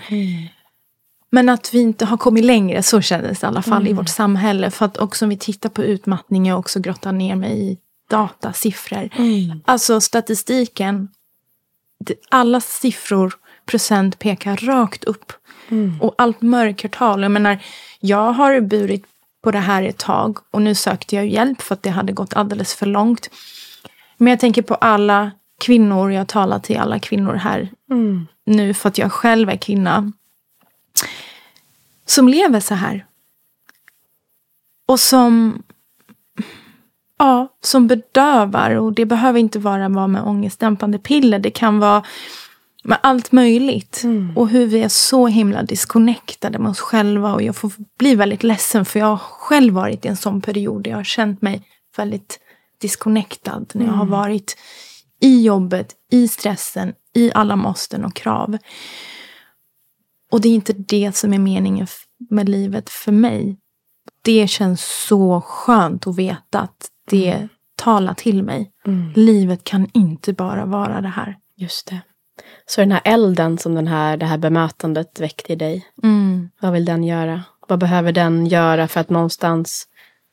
Men 1.29 1.49
att 1.49 1.73
vi 1.73 1.79
inte 1.79 2.05
har 2.05 2.17
kommit 2.17 2.45
längre, 2.45 2.83
så 2.83 3.01
kändes 3.01 3.39
det 3.39 3.45
i 3.45 3.47
alla 3.47 3.61
fall 3.61 3.87
i 3.87 3.93
vårt 3.93 4.09
samhälle. 4.09 4.71
För 4.71 4.85
att 4.85 4.97
också 4.97 5.25
om 5.25 5.29
vi 5.29 5.37
tittar 5.37 5.69
på 5.69 5.83
utmattning, 5.83 6.45
jag 6.45 6.59
också 6.59 6.79
grottar 6.79 7.11
ner 7.11 7.35
mig 7.35 7.71
i 7.71 7.77
data, 8.09 8.53
siffror. 8.53 9.09
Alltså 9.65 10.01
statistiken, 10.01 11.07
alla 12.29 12.61
siffror, 12.61 13.33
procent 13.65 14.19
pekar 14.19 14.57
rakt 14.57 15.03
upp. 15.03 15.33
Och 16.01 16.15
allt 16.17 16.41
mörkertal, 16.41 17.21
jag 17.21 17.31
menar, 17.31 17.59
jag 17.99 18.33
har 18.33 18.61
burit 18.61 19.05
på 19.47 19.51
det 19.51 19.59
här 19.59 19.83
ett 19.83 19.97
tag 19.97 20.37
och 20.51 20.61
nu 20.61 20.75
sökte 20.75 21.15
jag 21.15 21.27
hjälp 21.27 21.61
för 21.61 21.75
att 21.75 21.83
det 21.83 21.89
hade 21.89 22.13
gått 22.13 22.33
alldeles 22.33 22.75
för 22.75 22.85
långt. 22.85 23.29
Men 24.17 24.31
jag 24.31 24.39
tänker 24.39 24.61
på 24.61 24.75
alla 24.75 25.31
kvinnor, 25.59 26.11
jag 26.11 26.27
talar 26.27 26.59
till 26.59 26.77
alla 26.77 26.99
kvinnor 26.99 27.33
här 27.33 27.69
nu 28.45 28.73
för 28.73 28.89
att 28.89 28.97
jag 28.97 29.11
själv 29.11 29.49
är 29.49 29.57
kvinna. 29.57 30.11
Som 32.05 32.27
lever 32.27 32.59
så 32.59 32.73
här. 32.73 33.05
Och 34.85 34.99
som, 34.99 35.63
ja, 37.17 37.47
som 37.61 37.87
bedövar. 37.87 38.71
Och 38.71 38.93
det 38.93 39.05
behöver 39.05 39.39
inte 39.39 39.59
vara 39.59 39.89
vara 39.89 40.07
med 40.07 40.23
ångestdämpande 40.23 40.99
piller. 40.99 41.39
Det 41.39 41.51
kan 41.51 41.79
vara 41.79 42.03
med 42.87 42.99
allt 43.03 43.31
möjligt. 43.31 44.03
Och 44.35 44.49
hur 44.49 44.65
vi 44.65 44.83
är 44.83 44.89
så 44.89 45.27
himla 45.27 45.63
disconnectade 45.63 46.59
med 46.59 46.69
oss 46.69 46.79
själva. 46.79 47.33
Och 47.33 47.41
jag 47.41 47.55
får 47.55 47.71
bli 47.99 48.15
väldigt 48.15 48.43
ledsen 48.43 48.85
för 48.85 48.99
jag 48.99 49.07
har 49.07 49.17
själv 49.17 49.73
varit 49.73 50.05
i 50.05 50.07
en 50.07 50.17
sån 50.17 50.41
period. 50.41 50.83
där 50.83 50.91
Jag 50.91 50.97
har 50.97 51.03
känt 51.03 51.41
mig 51.41 51.67
väldigt 51.97 52.39
disconnectad. 52.81 53.65
När 53.73 53.85
jag 53.85 53.93
har 53.93 54.05
varit 54.05 54.57
i 55.21 55.41
jobbet, 55.41 55.95
i 56.11 56.27
stressen, 56.27 56.93
i 57.13 57.31
alla 57.33 57.55
måsten 57.55 58.05
och 58.05 58.15
krav. 58.15 58.57
Och 60.31 60.41
det 60.41 60.49
är 60.49 60.53
inte 60.55 60.73
det 60.73 61.15
som 61.15 61.33
är 61.33 61.39
meningen 61.39 61.87
med 62.29 62.49
livet 62.49 62.89
för 62.89 63.11
mig. 63.11 63.57
Det 64.21 64.47
känns 64.47 64.81
så 65.07 65.41
skönt 65.41 66.07
att 66.07 66.17
veta 66.17 66.59
att 66.59 66.87
det 67.09 67.47
talar 67.75 68.13
till 68.13 68.43
mig. 68.43 68.71
Livet 69.15 69.63
kan 69.63 69.89
inte 69.93 70.33
bara 70.33 70.65
vara 70.65 71.01
det 71.01 71.07
här. 71.07 71.37
Just 71.55 71.87
det. 71.87 72.01
Så 72.65 72.81
den 72.81 72.91
här 72.91 73.01
elden 73.03 73.57
som 73.57 73.75
den 73.75 73.87
här, 73.87 74.17
det 74.17 74.25
här 74.25 74.37
bemötandet 74.37 75.19
väckte 75.19 75.53
i 75.53 75.55
dig. 75.55 75.85
Vad 76.59 76.73
vill 76.73 76.85
den 76.85 77.03
göra? 77.03 77.43
Vad 77.67 77.79
behöver 77.79 78.11
den 78.11 78.45
göra 78.45 78.87
för 78.87 78.99
att 78.99 79.09
någonstans 79.09 79.87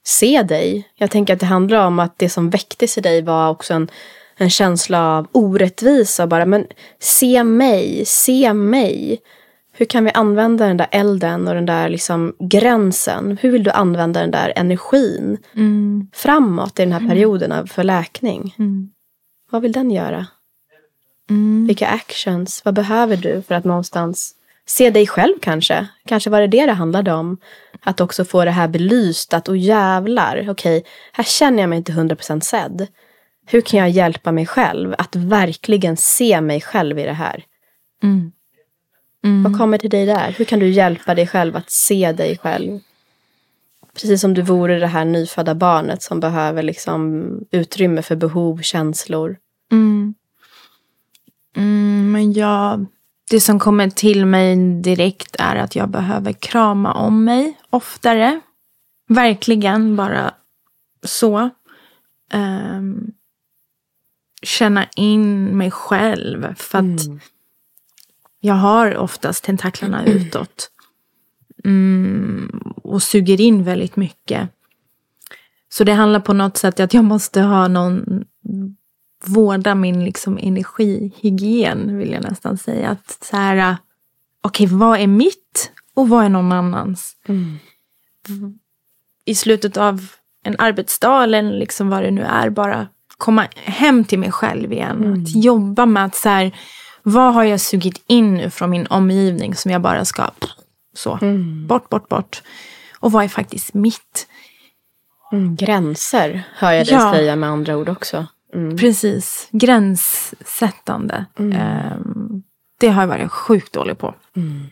se 0.07 0.43
dig? 0.43 0.89
Jag 0.95 1.11
tänker 1.11 1.35
att 1.35 1.41
det 1.41 1.47
handlar 1.47 1.87
om 1.87 1.99
att 1.99 2.19
det 2.19 2.29
som 2.29 2.51
väcktes 2.51 2.99
i 2.99 3.01
dig 3.01 3.23
var 3.23 3.51
också 3.51 3.75
en, 3.75 3.89
en 4.37 4.51
känsla 4.51 5.17
av 5.17 5.27
orättvisa. 5.33 6.27
Bara, 6.27 6.47
men 6.47 6.67
se 6.99 7.45
mig, 7.45 8.05
se 8.07 8.55
mig. 8.55 9.21
Hur 9.77 9.87
kan 9.87 10.05
vi 10.05 10.11
använda 10.11 10.67
den 10.67 10.77
där 10.77 10.89
elden 10.91 11.49
och 11.49 11.55
den 11.55 11.67
där 11.67 11.89
liksom 11.89 12.37
gränsen? 12.39 13.39
Hur 13.41 13.51
vill 13.51 13.65
du 13.65 13.71
använda 13.71 14.21
den 14.21 14.31
där 14.31 14.53
energin 14.57 15.39
framåt 16.13 16.79
i 16.79 16.83
den 16.83 16.93
här 16.93 17.09
perioden 17.09 17.53
av 17.53 17.67
för 17.67 17.85
läkning? 17.85 18.55
Vad 19.51 19.63
vill 19.63 19.73
den 19.73 19.91
göra? 19.91 20.27
Vilka 21.67 21.87
actions? 21.87 22.65
Vad 22.65 22.75
behöver 22.75 23.17
du 23.17 23.43
för 23.43 23.55
att 23.55 23.65
någonstans 23.65 24.35
se 24.67 24.91
dig 24.91 25.07
själv 25.07 25.35
kanske? 25.41 25.87
Kanske 26.07 26.31
var 26.31 26.41
det 26.41 26.47
det 26.47 26.67
det 26.67 26.73
handlade 26.73 27.13
om. 27.13 27.39
Att 27.81 28.01
också 28.01 28.25
få 28.25 28.45
det 28.45 28.51
här 28.51 28.69
belyst. 28.69 29.35
Att 29.35 29.49
oh 29.49 29.59
jävlar, 29.59 30.47
okej, 30.51 30.85
här 31.13 31.25
känner 31.25 31.61
jag 31.61 31.71
mig 31.71 31.77
inte 31.77 31.93
100% 31.93 32.41
sedd. 32.41 32.87
Hur 33.47 33.61
kan 33.61 33.81
jag 33.81 33.91
hjälpa 33.91 34.33
mig 34.33 34.47
själv 34.47 34.95
att 34.99 35.17
verkligen 35.17 35.97
se 35.97 36.41
mig 36.41 36.61
själv 36.61 36.99
i 36.99 37.05
det 37.05 37.13
här? 37.13 37.45
Vad 39.45 39.59
kommer 39.59 39.79
till 39.79 39.91
dig 39.91 40.07
där? 40.07 40.35
Hur 40.39 40.45
kan 40.45 40.59
du 40.59 40.69
hjälpa 40.69 41.15
dig 41.15 41.27
själv 41.27 41.57
att 41.57 41.71
se 41.71 42.13
dig 42.13 42.39
själv? 42.39 42.81
Precis 43.95 44.21
som 44.21 44.35
du 44.35 44.43
vore 44.43 44.79
det 44.79 44.87
här 44.87 45.05
nyfödda 45.05 45.55
barnet 45.55 46.03
som 46.03 46.21
behöver 46.21 46.63
liksom 46.63 47.25
utrymme 47.51 48.03
för 48.03 48.17
behov, 48.17 48.63
känslor. 48.63 49.37
Mm, 49.73 50.15
men 52.13 52.33
jag, 52.33 52.87
det 53.31 53.41
som 53.41 53.59
kommer 53.59 53.91
till 53.91 54.27
mig 54.27 54.81
direkt 54.83 55.37
är 55.39 55.57
att 55.57 55.77
jag 55.77 55.89
behöver 55.89 56.33
krama 56.33 56.93
om 56.93 57.25
mig 57.25 57.59
oftare. 57.71 58.41
Verkligen 59.09 59.97
bara 59.97 60.35
så. 61.03 61.51
Ehm, 62.33 63.13
känna 64.43 64.87
in 64.97 65.45
mig 65.57 65.71
själv. 65.71 66.55
För 66.55 66.79
att 66.79 67.01
jag 68.41 68.55
har 68.55 68.97
oftast 68.97 69.45
tentaklarna 69.45 70.05
utåt. 70.07 70.71
mm, 71.65 72.73
och 72.77 73.03
suger 73.03 73.41
in 73.41 73.65
väldigt 73.65 73.97
mycket. 73.97 74.49
Så 75.69 75.85
det 75.85 75.93
handlar 75.93 76.21
på 76.21 76.33
något 76.33 76.57
sätt 76.57 76.81
att 76.81 76.95
jag 76.95 77.05
måste 77.05 77.41
ha 77.41 77.69
någon 77.69 78.25
vårda 79.29 79.75
min 79.75 80.05
liksom 80.05 80.39
energihygien 80.39 81.99
vill 81.99 82.11
jag 82.11 82.23
nästan 82.23 82.59
säga. 82.59 82.89
Att 82.89 83.25
så 83.25 83.37
här, 83.37 83.77
okej 84.41 84.67
okay, 84.67 84.77
vad 84.77 85.01
är 85.01 85.07
mitt 85.07 85.71
och 85.95 86.09
vad 86.09 86.25
är 86.25 86.29
någon 86.29 86.53
annans? 86.53 87.17
Mm. 87.29 87.59
I 89.25 89.35
slutet 89.35 89.77
av 89.77 90.07
en 90.45 90.57
arbetsdag 90.59 91.23
eller 91.23 91.43
liksom 91.43 91.89
vad 91.89 92.03
det 92.03 92.11
nu 92.11 92.23
är, 92.23 92.51
bara 92.51 92.87
komma 93.19 93.47
hem 93.55 94.05
till 94.05 94.19
mig 94.19 94.33
själv 94.33 94.73
igen. 94.73 95.05
Mm. 95.05 95.23
Att 95.23 95.35
jobba 95.35 95.87
med 95.87 96.05
att 96.05 96.15
så 96.15 96.29
här, 96.29 96.53
vad 97.03 97.35
har 97.35 97.45
jag 97.45 97.61
sugit 97.61 98.03
in 98.07 98.35
nu 98.35 98.51
från 98.51 98.71
min 98.71 98.87
omgivning 98.87 99.55
som 99.55 99.71
jag 99.71 99.81
bara 99.81 100.05
ska 100.05 100.31
så, 100.95 101.19
mm. 101.23 101.67
bort, 101.67 101.89
bort, 101.89 102.09
bort. 102.09 102.43
Och 103.01 103.13
vad 103.13 103.25
är 103.25 103.29
faktiskt 103.29 103.75
mitt? 103.75 104.27
Mm, 105.33 105.57
gränser 105.57 106.43
hör 106.55 106.73
jag 106.73 106.87
dig 106.87 106.95
ja. 106.95 107.13
säga 107.13 107.37
med 107.37 107.51
andra 107.51 107.77
ord 107.77 107.89
också. 107.89 108.27
Mm. 108.55 108.77
Precis, 108.77 109.49
gränssättande. 109.53 111.27
Um, 111.37 112.43
det 112.81 112.89
har 112.89 113.03
jag 113.03 113.09
varit 113.09 113.31
sjukt 113.31 113.73
dålig 113.73 113.99
på. 113.99 114.15
Mm. 114.37 114.67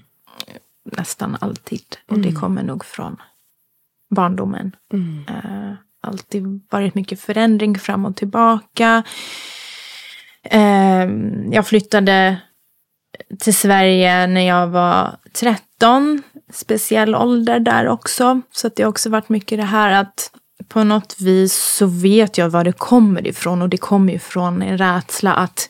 Nästan 0.84 1.36
alltid. 1.40 1.96
Och 2.08 2.18
det 2.18 2.28
mm. 2.28 2.40
kommer 2.40 2.62
nog 2.62 2.84
från 2.84 3.16
barndomen. 4.10 4.76
Uh, 4.94 5.72
alltid 6.00 6.60
varit 6.70 6.94
mycket 6.94 7.20
förändring 7.20 7.78
fram 7.78 8.04
och 8.04 8.16
tillbaka. 8.16 9.02
Uh, 10.54 11.10
jag 11.50 11.66
flyttade 11.66 12.40
till 13.38 13.54
Sverige 13.54 14.26
när 14.26 14.48
jag 14.48 14.66
var 14.66 15.16
13. 15.32 16.22
Speciell 16.52 17.14
ålder 17.14 17.60
där 17.60 17.88
också. 17.88 18.40
Så 18.50 18.70
det 18.76 18.82
har 18.82 18.90
också 18.90 19.10
varit 19.10 19.28
mycket 19.28 19.58
det 19.58 19.64
här 19.64 20.00
att 20.00 20.30
på 20.68 20.84
något 20.84 21.20
vis 21.20 21.54
så 21.54 21.86
vet 21.86 22.38
jag 22.38 22.50
var 22.50 22.64
det 22.64 22.72
kommer 22.72 23.26
ifrån 23.26 23.62
och 23.62 23.68
det 23.68 23.76
kommer 23.76 24.12
ifrån 24.12 24.62
en 24.62 24.78
rädsla 24.78 25.34
att 25.34 25.68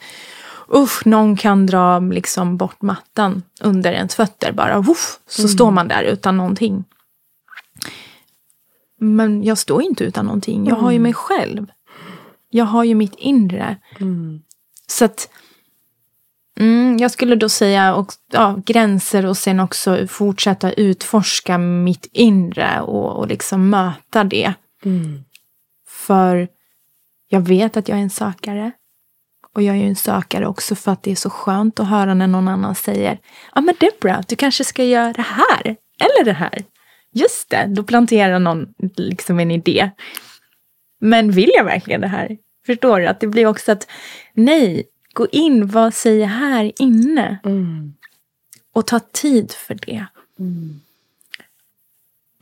usch, 0.75 1.07
någon 1.07 1.37
kan 1.37 1.67
dra 1.67 1.99
liksom 1.99 2.57
bort 2.57 2.83
mattan 2.83 3.43
under 3.61 3.93
ens 3.93 4.15
fötter 4.15 4.53
bara. 4.53 4.79
Uff, 4.79 5.19
så 5.27 5.43
mm. 5.43 5.49
står 5.49 5.71
man 5.71 5.89
där 5.89 6.03
utan 6.03 6.37
någonting. 6.37 6.85
Men 9.01 9.45
jag 9.45 9.59
står 9.59 9.83
inte 9.83 10.05
utan 10.05 10.25
någonting. 10.25 10.67
Jag 10.67 10.77
har 10.77 10.91
ju 10.91 10.97
mm. 10.97 11.03
mig 11.03 11.15
själv. 11.15 11.67
Jag 12.51 12.65
har 12.65 12.85
ju 12.85 12.95
mitt 12.95 13.15
inre. 13.15 13.77
Mm. 14.01 14.43
Så 14.87 15.05
att 15.05 15.29
mm, 16.59 16.99
jag 16.99 17.11
skulle 17.11 17.37
då 17.37 17.49
säga 17.49 17.95
och, 17.95 18.13
ja, 18.33 18.59
gränser 18.67 19.27
och 19.27 19.37
sen 19.37 19.61
också 19.61 20.07
fortsätta 20.07 20.73
utforska 20.73 21.59
mitt 21.59 22.09
inre 22.13 22.81
och, 22.81 23.19
och 23.19 23.29
liksom 23.29 23.71
möta 23.71 24.25
det. 24.25 24.55
Mm. 24.85 25.25
För 25.89 26.49
jag 27.29 27.41
vet 27.41 27.77
att 27.77 27.89
jag 27.89 27.99
är 27.99 28.03
en 28.03 28.11
sökare. 28.11 28.73
Och 29.55 29.63
jag 29.63 29.77
är 29.77 29.81
ju 29.81 29.87
en 29.87 29.97
sökare 29.97 30.47
också 30.47 30.75
för 30.75 30.93
att 30.93 31.03
det 31.03 31.11
är 31.11 31.17
så 31.17 31.31
skönt 31.31 31.81
att 31.81 31.89
höra 31.89 32.15
när 32.15 32.27
någon 32.27 32.49
annan 32.49 32.75
säger 32.75 33.13
Ja 33.13 33.19
ah, 33.53 33.61
men 33.61 33.75
Debra, 33.81 34.23
du 34.29 34.37
kanske 34.37 34.65
ska 34.65 34.85
göra 34.85 35.13
det 35.13 35.23
här. 35.23 35.77
Eller 36.01 36.25
det 36.25 36.33
här. 36.33 36.65
Just 37.13 37.51
det, 37.51 37.67
då 37.69 37.83
planterar 37.83 38.39
någon 38.39 38.75
liksom 38.97 39.41
en 39.41 39.51
idé. 39.51 39.91
Men 41.01 41.31
vill 41.31 41.51
jag 41.55 41.65
verkligen 41.65 42.01
det 42.01 42.09
här? 42.09 42.37
Förstår 42.67 43.01
du? 43.01 43.07
Att 43.07 43.21
det 43.21 43.27
blir 43.27 43.47
också 43.47 43.73
att 43.73 43.89
nej, 44.35 44.85
gå 45.13 45.27
in, 45.27 45.67
vad 45.67 45.95
säger 45.95 46.27
här 46.27 46.73
inne? 46.79 47.39
Mm. 47.45 47.95
Och 48.75 48.87
ta 48.87 49.01
tid 49.01 49.53
för 49.53 49.75
det. 49.75 50.07
Mm. 50.39 50.81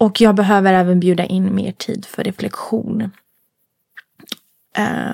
Och 0.01 0.21
jag 0.21 0.35
behöver 0.35 0.73
även 0.73 1.01
bjuda 1.01 1.25
in 1.25 1.55
mer 1.55 1.73
tid 1.73 2.05
för 2.07 2.25
reflektion. 2.25 3.11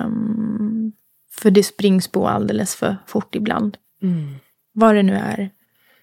Um, 0.05 0.91
för 1.31 1.51
det 1.51 1.63
springs 1.63 2.07
på 2.07 2.27
alldeles 2.27 2.75
för 2.75 2.97
fort 3.07 3.35
ibland. 3.35 3.77
Mm. 4.01 4.35
Vad 4.73 4.95
det 4.95 5.03
nu 5.03 5.13
är. 5.13 5.49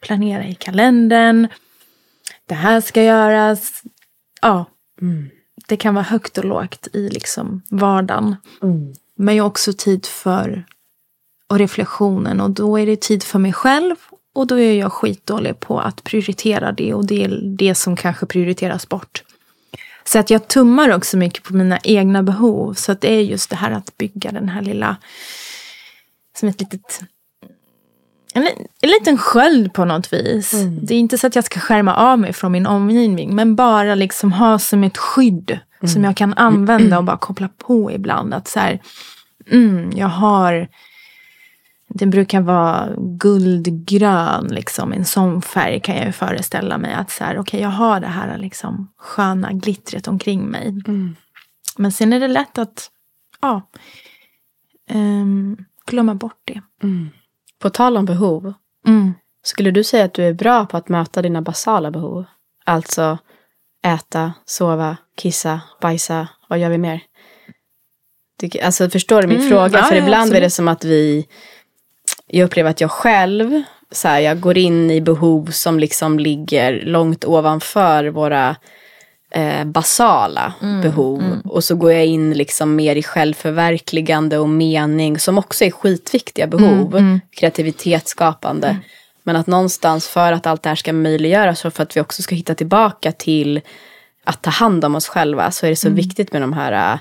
Planera 0.00 0.46
i 0.46 0.54
kalendern. 0.54 1.48
Det 2.46 2.54
här 2.54 2.80
ska 2.80 3.02
göras. 3.02 3.82
Ja. 4.42 4.64
Mm. 5.00 5.28
Det 5.68 5.76
kan 5.76 5.94
vara 5.94 6.04
högt 6.04 6.38
och 6.38 6.44
lågt 6.44 6.88
i 6.92 7.08
liksom 7.08 7.62
vardagen. 7.68 8.36
Mm. 8.62 8.94
Men 9.16 9.36
jag 9.36 9.44
har 9.44 9.48
också 9.48 9.72
tid 9.72 10.06
för 10.06 10.64
och 11.46 11.58
reflektionen. 11.58 12.40
Och 12.40 12.50
då 12.50 12.78
är 12.78 12.86
det 12.86 13.00
tid 13.00 13.22
för 13.22 13.38
mig 13.38 13.52
själv 13.52 13.96
och 14.34 14.46
då 14.46 14.58
är 14.58 14.72
jag 14.72 14.92
skitdålig 14.92 15.60
på 15.60 15.80
att 15.80 16.04
prioritera 16.04 16.72
det 16.72 16.94
och 16.94 17.06
det 17.06 17.24
är 17.24 17.40
det 17.42 17.74
som 17.74 17.96
kanske 17.96 18.26
prioriteras 18.26 18.88
bort. 18.88 19.22
Så 20.04 20.18
att 20.18 20.30
jag 20.30 20.48
tummar 20.48 20.94
också 20.94 21.16
mycket 21.16 21.42
på 21.42 21.54
mina 21.54 21.78
egna 21.84 22.22
behov. 22.22 22.74
Så 22.74 22.92
att 22.92 23.00
det 23.00 23.12
är 23.12 23.20
just 23.20 23.50
det 23.50 23.56
här 23.56 23.70
att 23.70 23.96
bygga 23.96 24.32
den 24.32 24.48
här 24.48 24.62
lilla, 24.62 24.96
som 26.36 26.48
ett 26.48 26.60
litet 26.60 27.00
en, 28.34 28.48
en 28.80 28.90
liten 28.90 29.18
sköld 29.18 29.72
på 29.72 29.84
något 29.84 30.12
vis. 30.12 30.54
Mm. 30.54 30.78
Det 30.86 30.94
är 30.94 30.98
inte 30.98 31.18
så 31.18 31.26
att 31.26 31.34
jag 31.34 31.44
ska 31.44 31.60
skärma 31.60 31.94
av 31.94 32.18
mig 32.18 32.32
från 32.32 32.52
min 32.52 32.66
omgivning. 32.66 33.34
Men 33.34 33.56
bara 33.56 33.94
liksom 33.94 34.32
ha 34.32 34.58
som 34.58 34.84
ett 34.84 34.98
skydd. 34.98 35.50
Mm. 35.50 35.92
Som 35.92 36.04
jag 36.04 36.16
kan 36.16 36.34
använda 36.34 36.98
och 36.98 37.04
bara 37.04 37.16
koppla 37.16 37.48
på 37.58 37.92
ibland. 37.92 38.34
Att 38.34 38.48
så 38.48 38.60
här, 38.60 38.80
mm, 39.50 39.90
jag 39.96 40.08
har 40.08 40.68
den 41.94 42.10
brukar 42.10 42.40
vara 42.40 42.88
guldgrön, 42.98 44.46
liksom. 44.46 44.92
en 44.92 45.04
sån 45.04 45.42
färg 45.42 45.80
kan 45.80 45.96
jag 45.96 46.06
ju 46.06 46.12
föreställa 46.12 46.78
mig. 46.78 46.94
Att 46.94 47.10
så 47.10 47.24
här, 47.24 47.38
okay, 47.38 47.60
jag 47.60 47.68
har 47.68 48.00
det 48.00 48.06
här 48.06 48.38
liksom, 48.38 48.92
sköna 48.96 49.52
glittret 49.52 50.08
omkring 50.08 50.46
mig. 50.46 50.68
Mm. 50.68 51.16
Men 51.76 51.92
sen 51.92 52.12
är 52.12 52.20
det 52.20 52.28
lätt 52.28 52.58
att 52.58 52.90
ja, 53.40 53.62
um, 54.90 55.56
glömma 55.86 56.14
bort 56.14 56.40
det. 56.44 56.62
Mm. 56.82 57.08
På 57.58 57.70
tal 57.70 57.96
om 57.96 58.04
behov. 58.04 58.54
Mm. 58.86 59.14
Skulle 59.42 59.70
du 59.70 59.84
säga 59.84 60.04
att 60.04 60.14
du 60.14 60.24
är 60.24 60.34
bra 60.34 60.66
på 60.66 60.76
att 60.76 60.88
möta 60.88 61.22
dina 61.22 61.42
basala 61.42 61.90
behov? 61.90 62.24
Alltså 62.64 63.18
äta, 63.84 64.32
sova, 64.44 64.96
kissa, 65.16 65.60
bajsa. 65.80 66.28
Vad 66.48 66.58
gör 66.58 66.70
vi 66.70 66.78
mer? 66.78 67.02
Alltså 68.62 68.90
förstår 68.90 69.22
du 69.22 69.28
min 69.28 69.36
mm, 69.36 69.48
fråga? 69.48 69.78
Ja, 69.78 69.84
För 69.84 69.96
ibland 69.96 70.14
absolut. 70.14 70.36
är 70.36 70.40
det 70.40 70.50
som 70.50 70.68
att 70.68 70.84
vi 70.84 71.26
jag 72.38 72.46
upplever 72.46 72.70
att 72.70 72.80
jag 72.80 72.90
själv, 72.90 73.62
så 73.90 74.08
här, 74.08 74.20
jag 74.20 74.40
går 74.40 74.58
in 74.58 74.90
i 74.90 75.00
behov 75.00 75.46
som 75.50 75.78
liksom 75.78 76.18
ligger 76.18 76.82
långt 76.84 77.24
ovanför 77.24 78.04
våra 78.06 78.56
eh, 79.30 79.64
basala 79.64 80.54
mm, 80.62 80.82
behov. 80.82 81.22
Mm. 81.22 81.40
Och 81.40 81.64
så 81.64 81.74
går 81.74 81.92
jag 81.92 82.06
in 82.06 82.32
liksom 82.32 82.76
mer 82.76 82.96
i 82.96 83.02
självförverkligande 83.02 84.38
och 84.38 84.48
mening 84.48 85.18
som 85.18 85.38
också 85.38 85.64
är 85.64 85.70
skitviktiga 85.70 86.46
behov. 86.46 86.96
Mm, 86.96 87.06
mm. 87.08 87.20
kreativitet, 87.30 88.08
skapande. 88.08 88.68
Mm. 88.68 88.82
Men 89.22 89.36
att 89.36 89.46
någonstans 89.46 90.08
för 90.08 90.32
att 90.32 90.46
allt 90.46 90.62
det 90.62 90.68
här 90.68 90.76
ska 90.76 90.92
möjliggöras 90.92 91.64
och 91.64 91.74
för 91.74 91.82
att 91.82 91.96
vi 91.96 92.00
också 92.00 92.22
ska 92.22 92.34
hitta 92.34 92.54
tillbaka 92.54 93.12
till 93.12 93.60
att 94.24 94.42
ta 94.42 94.50
hand 94.50 94.84
om 94.84 94.94
oss 94.94 95.08
själva 95.08 95.50
så 95.50 95.66
är 95.66 95.70
det 95.70 95.76
så 95.76 95.88
mm. 95.88 95.96
viktigt 95.96 96.32
med 96.32 96.42
de 96.42 96.52
här 96.52 96.98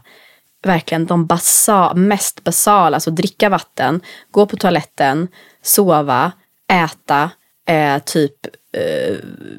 verkligen 0.64 1.06
de 1.06 1.26
basa, 1.26 1.94
mest 1.94 2.44
basala, 2.44 2.98
alltså 2.98 3.12
dricka 3.12 3.50
vatten, 3.50 4.02
gå 4.32 4.46
på 4.46 4.58
toaletten, 4.58 5.28
sova, 5.62 6.32
äta, 6.72 7.30
eh, 7.68 8.00
typ 8.06 8.36
eh, 8.78 9.16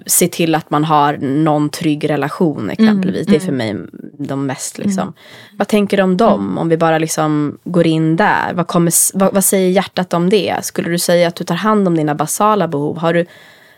se 0.07 0.29
till 0.29 0.55
att 0.55 0.71
man 0.71 0.85
har 0.85 1.17
någon 1.17 1.69
trygg 1.69 2.11
relation 2.11 2.71
exempelvis. 2.71 3.27
Mm, 3.29 3.33
det 3.33 3.37
är 3.37 3.41
för 3.41 3.53
mm. 3.53 3.77
mig 3.77 3.89
de 4.19 4.47
mest 4.47 4.79
liksom. 4.79 5.03
Mm. 5.03 5.15
Vad 5.59 5.69
tänker 5.69 5.97
du 5.97 6.03
om 6.03 6.17
dem? 6.17 6.41
Mm. 6.41 6.59
Om 6.59 6.69
vi 6.69 6.77
bara 6.77 6.99
liksom 6.99 7.59
går 7.65 7.87
in 7.87 8.17
där. 8.17 8.53
Vad, 8.55 8.67
kommer, 8.67 9.19
vad, 9.19 9.35
vad, 9.35 9.45
säger 9.45 9.71
hjärtat 9.71 10.15
om 10.15 10.31
det? 10.31 10.57
Skulle 10.63 10.91
du 10.91 10.99
säga 10.99 11.29
att 11.29 11.37
du 11.37 11.45
tar 11.45 11.55
hand 11.55 11.89
om 11.89 11.97
dina 11.97 12.15
basala 12.15 12.69
behov? 12.69 12.99
Har 12.99 13.15
du, 13.15 13.27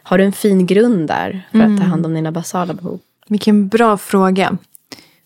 har 0.03 0.19
du 0.19 0.25
en 0.25 0.33
fin 0.33 0.67
grund 0.67 1.09
där 1.09 1.47
för 1.51 1.59
att 1.59 1.65
ta 1.65 1.71
mm. 1.71 1.91
hand 1.91 2.07
om 2.07 2.15
dina 2.15 2.33
basala 2.33 2.75
behov? 2.75 3.01
Vilken 3.29 3.69
bra 3.69 3.97
fråga. 3.99 4.59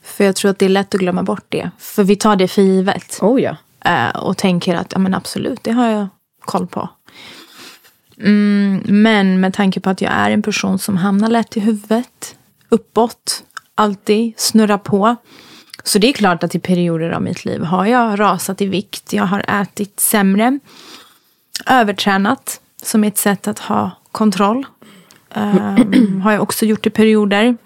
För 0.03 0.25
jag 0.25 0.37
tror 0.37 0.51
att 0.51 0.59
det 0.59 0.65
är 0.65 0.71
lätt 0.71 0.95
att 0.95 1.01
glömma 1.01 1.23
bort 1.23 1.47
det. 1.49 1.71
För 1.79 2.05
vi 2.05 2.17
tar 2.17 2.37
det 2.37 2.49
för 2.49 2.63
givet. 2.63 3.19
Oh 3.21 3.43
ja. 3.43 3.57
Uh, 3.87 4.17
och 4.17 4.37
tänker 4.37 4.75
att 4.75 4.93
ja, 4.93 4.99
men 4.99 5.15
absolut, 5.15 5.63
det 5.63 5.73
har 5.73 5.87
jag 5.87 6.09
koll 6.41 6.67
på. 6.67 6.89
Mm, 8.21 8.83
men 8.87 9.41
med 9.41 9.55
tanke 9.55 9.81
på 9.81 9.91
att 9.91 10.01
jag 10.01 10.13
är 10.13 10.31
en 10.31 10.43
person 10.43 10.79
som 10.79 10.97
hamnar 10.97 11.29
lätt 11.29 11.57
i 11.57 11.61
huvudet, 11.61 12.37
uppåt, 12.69 13.45
alltid, 13.75 14.33
snurrar 14.37 14.79
på. 14.79 15.17
Så 15.85 15.99
det 15.99 16.09
är 16.09 16.13
klart 16.13 16.43
att 16.43 16.55
i 16.55 16.59
perioder 16.59 17.11
av 17.11 17.23
mitt 17.23 17.45
liv 17.45 17.63
har 17.63 17.87
jag 17.87 18.21
rasat 18.21 18.61
i 18.61 18.67
vikt. 18.67 19.13
Jag 19.13 19.25
har 19.25 19.45
ätit 19.63 20.01
sämre. 20.01 20.59
Övertränat 21.67 22.61
som 22.83 23.05
ett 23.05 23.19
sätt 23.19 23.49
att 23.49 23.59
ha 23.59 23.91
kontroll. 24.13 24.67
Um, 25.35 26.21
har 26.25 26.33
jag 26.33 26.43
också 26.43 26.67
gjort 26.67 26.87
i 26.87 26.91
perioder. 26.91 27.57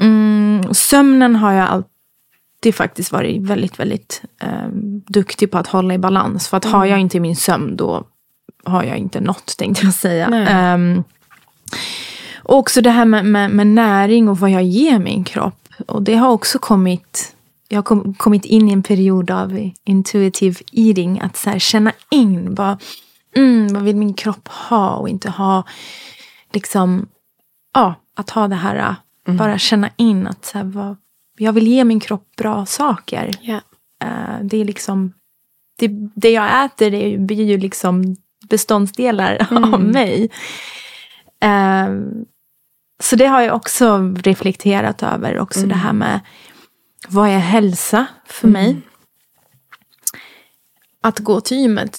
Mm, 0.00 0.74
sömnen 0.74 1.36
har 1.36 1.52
jag 1.52 1.68
alltid 1.68 2.74
faktiskt 2.74 3.12
varit 3.12 3.42
väldigt, 3.42 3.80
väldigt 3.80 4.22
eh, 4.42 4.68
duktig 5.06 5.50
på 5.50 5.58
att 5.58 5.66
hålla 5.66 5.94
i 5.94 5.98
balans. 5.98 6.48
För 6.48 6.56
att 6.56 6.64
mm. 6.64 6.74
har 6.74 6.86
jag 6.86 7.00
inte 7.00 7.20
min 7.20 7.36
sömn 7.36 7.76
då 7.76 8.04
har 8.64 8.82
jag 8.82 8.96
inte 8.96 9.20
något 9.20 9.54
tänkte 9.58 9.84
jag 9.84 9.94
säga. 9.94 10.74
Um, 10.74 11.04
Och 12.48 12.58
också 12.58 12.80
det 12.80 12.90
här 12.90 13.04
med, 13.04 13.24
med, 13.24 13.50
med, 13.50 13.66
näring 13.66 14.28
och 14.28 14.38
vad 14.38 14.50
jag 14.50 14.62
ger 14.62 14.98
min 14.98 15.24
kropp. 15.24 15.68
Och 15.86 16.02
det 16.02 16.14
har 16.14 16.28
också 16.28 16.58
kommit, 16.58 17.34
jag 17.68 17.78
har 17.78 17.82
kom, 17.82 18.14
kommit 18.14 18.44
in 18.44 18.68
i 18.68 18.72
en 18.72 18.82
period 18.82 19.30
av 19.30 19.70
intuitive 19.84 20.56
eating. 20.72 21.20
Att 21.20 21.36
så 21.36 21.50
här, 21.50 21.58
känna 21.58 21.92
in 22.10 22.54
vad, 22.54 22.82
mm, 23.36 23.74
vad 23.74 23.82
vill 23.82 23.96
min 23.96 24.14
kropp 24.14 24.48
ha 24.48 24.96
och 24.96 25.08
inte 25.08 25.30
ha. 25.30 25.64
Liksom, 26.52 27.06
ja, 27.74 27.94
att 28.14 28.30
ha 28.30 28.48
det 28.48 28.56
här, 28.56 28.96
mm. 29.26 29.36
bara 29.36 29.58
känna 29.58 29.90
in 29.96 30.26
att 30.26 30.44
så 30.44 30.58
här, 30.58 30.64
vad, 30.64 30.96
jag 31.38 31.52
vill 31.52 31.66
ge 31.66 31.84
min 31.84 32.00
kropp 32.00 32.36
bra 32.36 32.66
saker. 32.66 33.30
Yeah. 33.42 33.62
Uh, 34.04 34.44
det 34.44 34.56
är 34.56 34.64
liksom, 34.64 35.12
det, 35.78 35.88
det 36.14 36.30
jag 36.30 36.64
äter 36.64 36.90
det 36.90 37.18
blir 37.18 37.44
ju 37.44 37.58
liksom 37.58 38.16
beståndsdelar 38.48 39.46
mm. 39.50 39.74
av 39.74 39.80
mig. 39.80 40.30
Um, 41.44 42.26
så 43.00 43.16
det 43.16 43.26
har 43.26 43.40
jag 43.40 43.56
också 43.56 44.14
reflekterat 44.16 45.02
över. 45.02 45.38
Också 45.38 45.58
mm. 45.58 45.68
det 45.68 45.74
här 45.74 45.92
med 45.92 46.20
vad 47.08 47.28
är 47.28 47.38
hälsa 47.38 48.06
för 48.26 48.48
mig? 48.48 48.70
Mm. 48.70 48.82
Att 51.00 51.18
gå 51.18 51.40
till 51.40 51.56
gymmet 51.56 51.98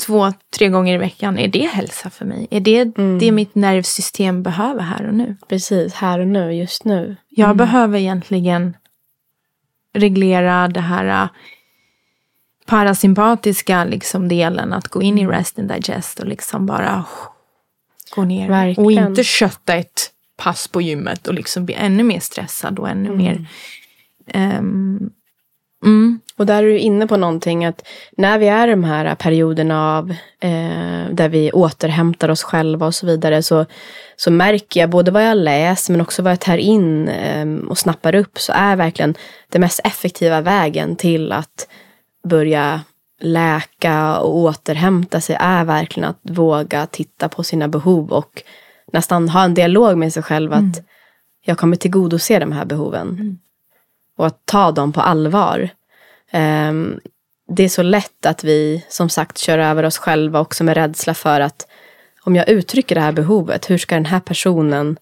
två, 0.00 0.32
tre 0.56 0.68
gånger 0.68 0.94
i 0.94 0.98
veckan, 0.98 1.38
är 1.38 1.48
det 1.48 1.66
hälsa 1.66 2.10
för 2.10 2.24
mig? 2.24 2.46
Är 2.50 2.60
det 2.60 2.98
mm. 2.98 3.18
det 3.18 3.32
mitt 3.32 3.54
nervsystem 3.54 4.42
behöver 4.42 4.80
här 4.80 5.06
och 5.06 5.14
nu? 5.14 5.36
Precis, 5.48 5.94
här 5.94 6.18
och 6.18 6.26
nu, 6.26 6.52
just 6.52 6.84
nu. 6.84 7.16
Jag 7.28 7.44
mm. 7.44 7.56
behöver 7.56 7.98
egentligen 7.98 8.76
reglera 9.94 10.68
det 10.68 10.80
här 10.80 11.28
parasympatiska 12.66 13.84
liksom 13.84 14.28
delen, 14.28 14.72
att 14.72 14.88
gå 14.88 15.02
in 15.02 15.18
i 15.18 15.22
mm. 15.22 15.32
rest 15.36 15.58
and 15.58 15.68
digest 15.68 16.20
och 16.20 16.26
liksom 16.26 16.66
bara 16.66 17.04
gå 18.14 18.24
ner. 18.24 18.48
Verkligen. 18.48 18.84
Och 18.84 18.92
inte 18.92 19.24
kötta 19.24 19.74
ett 19.74 20.10
pass 20.36 20.68
på 20.68 20.82
gymmet 20.82 21.28
och 21.28 21.34
liksom 21.34 21.64
bli 21.64 21.74
ännu 21.74 22.02
mer 22.02 22.20
stressad 22.20 22.78
och 22.78 22.88
ännu 22.88 23.08
mm. 23.08 23.18
mer 23.18 23.46
um, 24.58 25.10
mm. 25.84 26.20
Och 26.40 26.46
där 26.46 26.62
är 26.62 26.66
du 26.66 26.78
inne 26.78 27.06
på 27.06 27.16
någonting 27.16 27.64
att 27.64 27.88
när 28.16 28.38
vi 28.38 28.48
är 28.48 28.68
i 28.68 28.70
de 28.70 28.84
här 28.84 29.14
perioderna 29.14 29.98
av 29.98 30.10
eh, 30.40 31.10
där 31.12 31.28
vi 31.28 31.52
återhämtar 31.52 32.28
oss 32.28 32.42
själva 32.42 32.86
och 32.86 32.94
så 32.94 33.06
vidare 33.06 33.42
så, 33.42 33.66
så 34.16 34.30
märker 34.30 34.80
jag 34.80 34.90
både 34.90 35.10
vad 35.10 35.26
jag 35.26 35.36
läser 35.36 35.92
men 35.92 36.00
också 36.00 36.22
vad 36.22 36.32
jag 36.32 36.40
tar 36.40 36.56
in 36.56 37.08
eh, 37.08 37.68
och 37.68 37.78
snappar 37.78 38.14
upp 38.14 38.38
så 38.38 38.52
är 38.52 38.76
verkligen 38.76 39.14
den 39.48 39.60
mest 39.60 39.80
effektiva 39.84 40.40
vägen 40.40 40.96
till 40.96 41.32
att 41.32 41.68
börja 42.24 42.80
läka 43.20 44.18
och 44.18 44.36
återhämta 44.36 45.20
sig 45.20 45.36
är 45.40 45.64
verkligen 45.64 46.08
att 46.08 46.20
våga 46.22 46.86
titta 46.86 47.28
på 47.28 47.42
sina 47.42 47.68
behov 47.68 48.12
och 48.12 48.42
nästan 48.92 49.28
ha 49.28 49.44
en 49.44 49.54
dialog 49.54 49.98
med 49.98 50.12
sig 50.12 50.22
själv 50.22 50.52
att 50.52 50.58
mm. 50.58 50.84
jag 51.44 51.58
kommer 51.58 51.76
tillgodose 51.76 52.38
de 52.38 52.52
här 52.52 52.64
behoven. 52.64 53.08
Mm. 53.08 53.38
Och 54.16 54.26
att 54.26 54.46
ta 54.46 54.72
dem 54.72 54.92
på 54.92 55.00
allvar. 55.00 55.70
Um, 56.32 57.00
det 57.56 57.62
är 57.62 57.68
så 57.68 57.82
lätt 57.82 58.26
att 58.26 58.44
vi 58.44 58.84
som 58.88 59.08
sagt 59.08 59.38
kör 59.38 59.58
över 59.58 59.82
oss 59.82 59.98
själva 59.98 60.40
också 60.40 60.64
med 60.64 60.76
rädsla 60.76 61.14
för 61.14 61.40
att 61.40 61.66
om 62.24 62.36
jag 62.36 62.48
uttrycker 62.48 62.94
det 62.94 63.00
här 63.00 63.12
behovet, 63.12 63.70
hur 63.70 63.78
ska 63.78 63.94
den 63.94 64.06
här 64.06 64.20
personen 64.20 64.98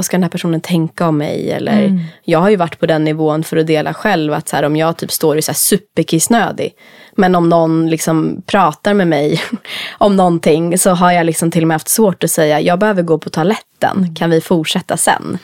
vad 0.00 0.04
ska 0.04 0.16
den 0.16 0.22
här 0.22 0.30
personen 0.30 0.60
tänka 0.60 1.08
om 1.08 1.18
mig? 1.18 1.50
Eller, 1.50 1.82
mm. 1.82 2.00
Jag 2.24 2.38
har 2.38 2.50
ju 2.50 2.56
varit 2.56 2.80
på 2.80 2.86
den 2.86 3.04
nivån 3.04 3.44
för 3.44 3.56
att 3.56 3.66
dela 3.66 3.94
själv. 3.94 4.32
Att 4.32 4.48
så 4.48 4.56
här, 4.56 4.62
om 4.62 4.76
jag 4.76 4.96
typ 4.96 5.12
står 5.12 5.38
i 5.38 5.42
så 5.42 5.50
här 5.50 5.56
superkissnödig. 5.56 6.72
Men 7.16 7.34
om 7.34 7.48
någon 7.48 7.90
liksom 7.90 8.42
pratar 8.46 8.94
med 8.94 9.08
mig 9.08 9.40
om 9.98 10.16
någonting. 10.16 10.78
Så 10.78 10.90
har 10.90 11.12
jag 11.12 11.26
liksom 11.26 11.50
till 11.50 11.62
och 11.64 11.68
med 11.68 11.74
haft 11.74 11.88
svårt 11.88 12.24
att 12.24 12.30
säga. 12.30 12.60
Jag 12.60 12.78
behöver 12.78 13.02
gå 13.02 13.18
på 13.18 13.30
toaletten. 13.30 13.96
Mm. 13.96 14.14
Kan 14.14 14.30
vi 14.30 14.40
fortsätta 14.40 14.96
sen? 14.96 15.38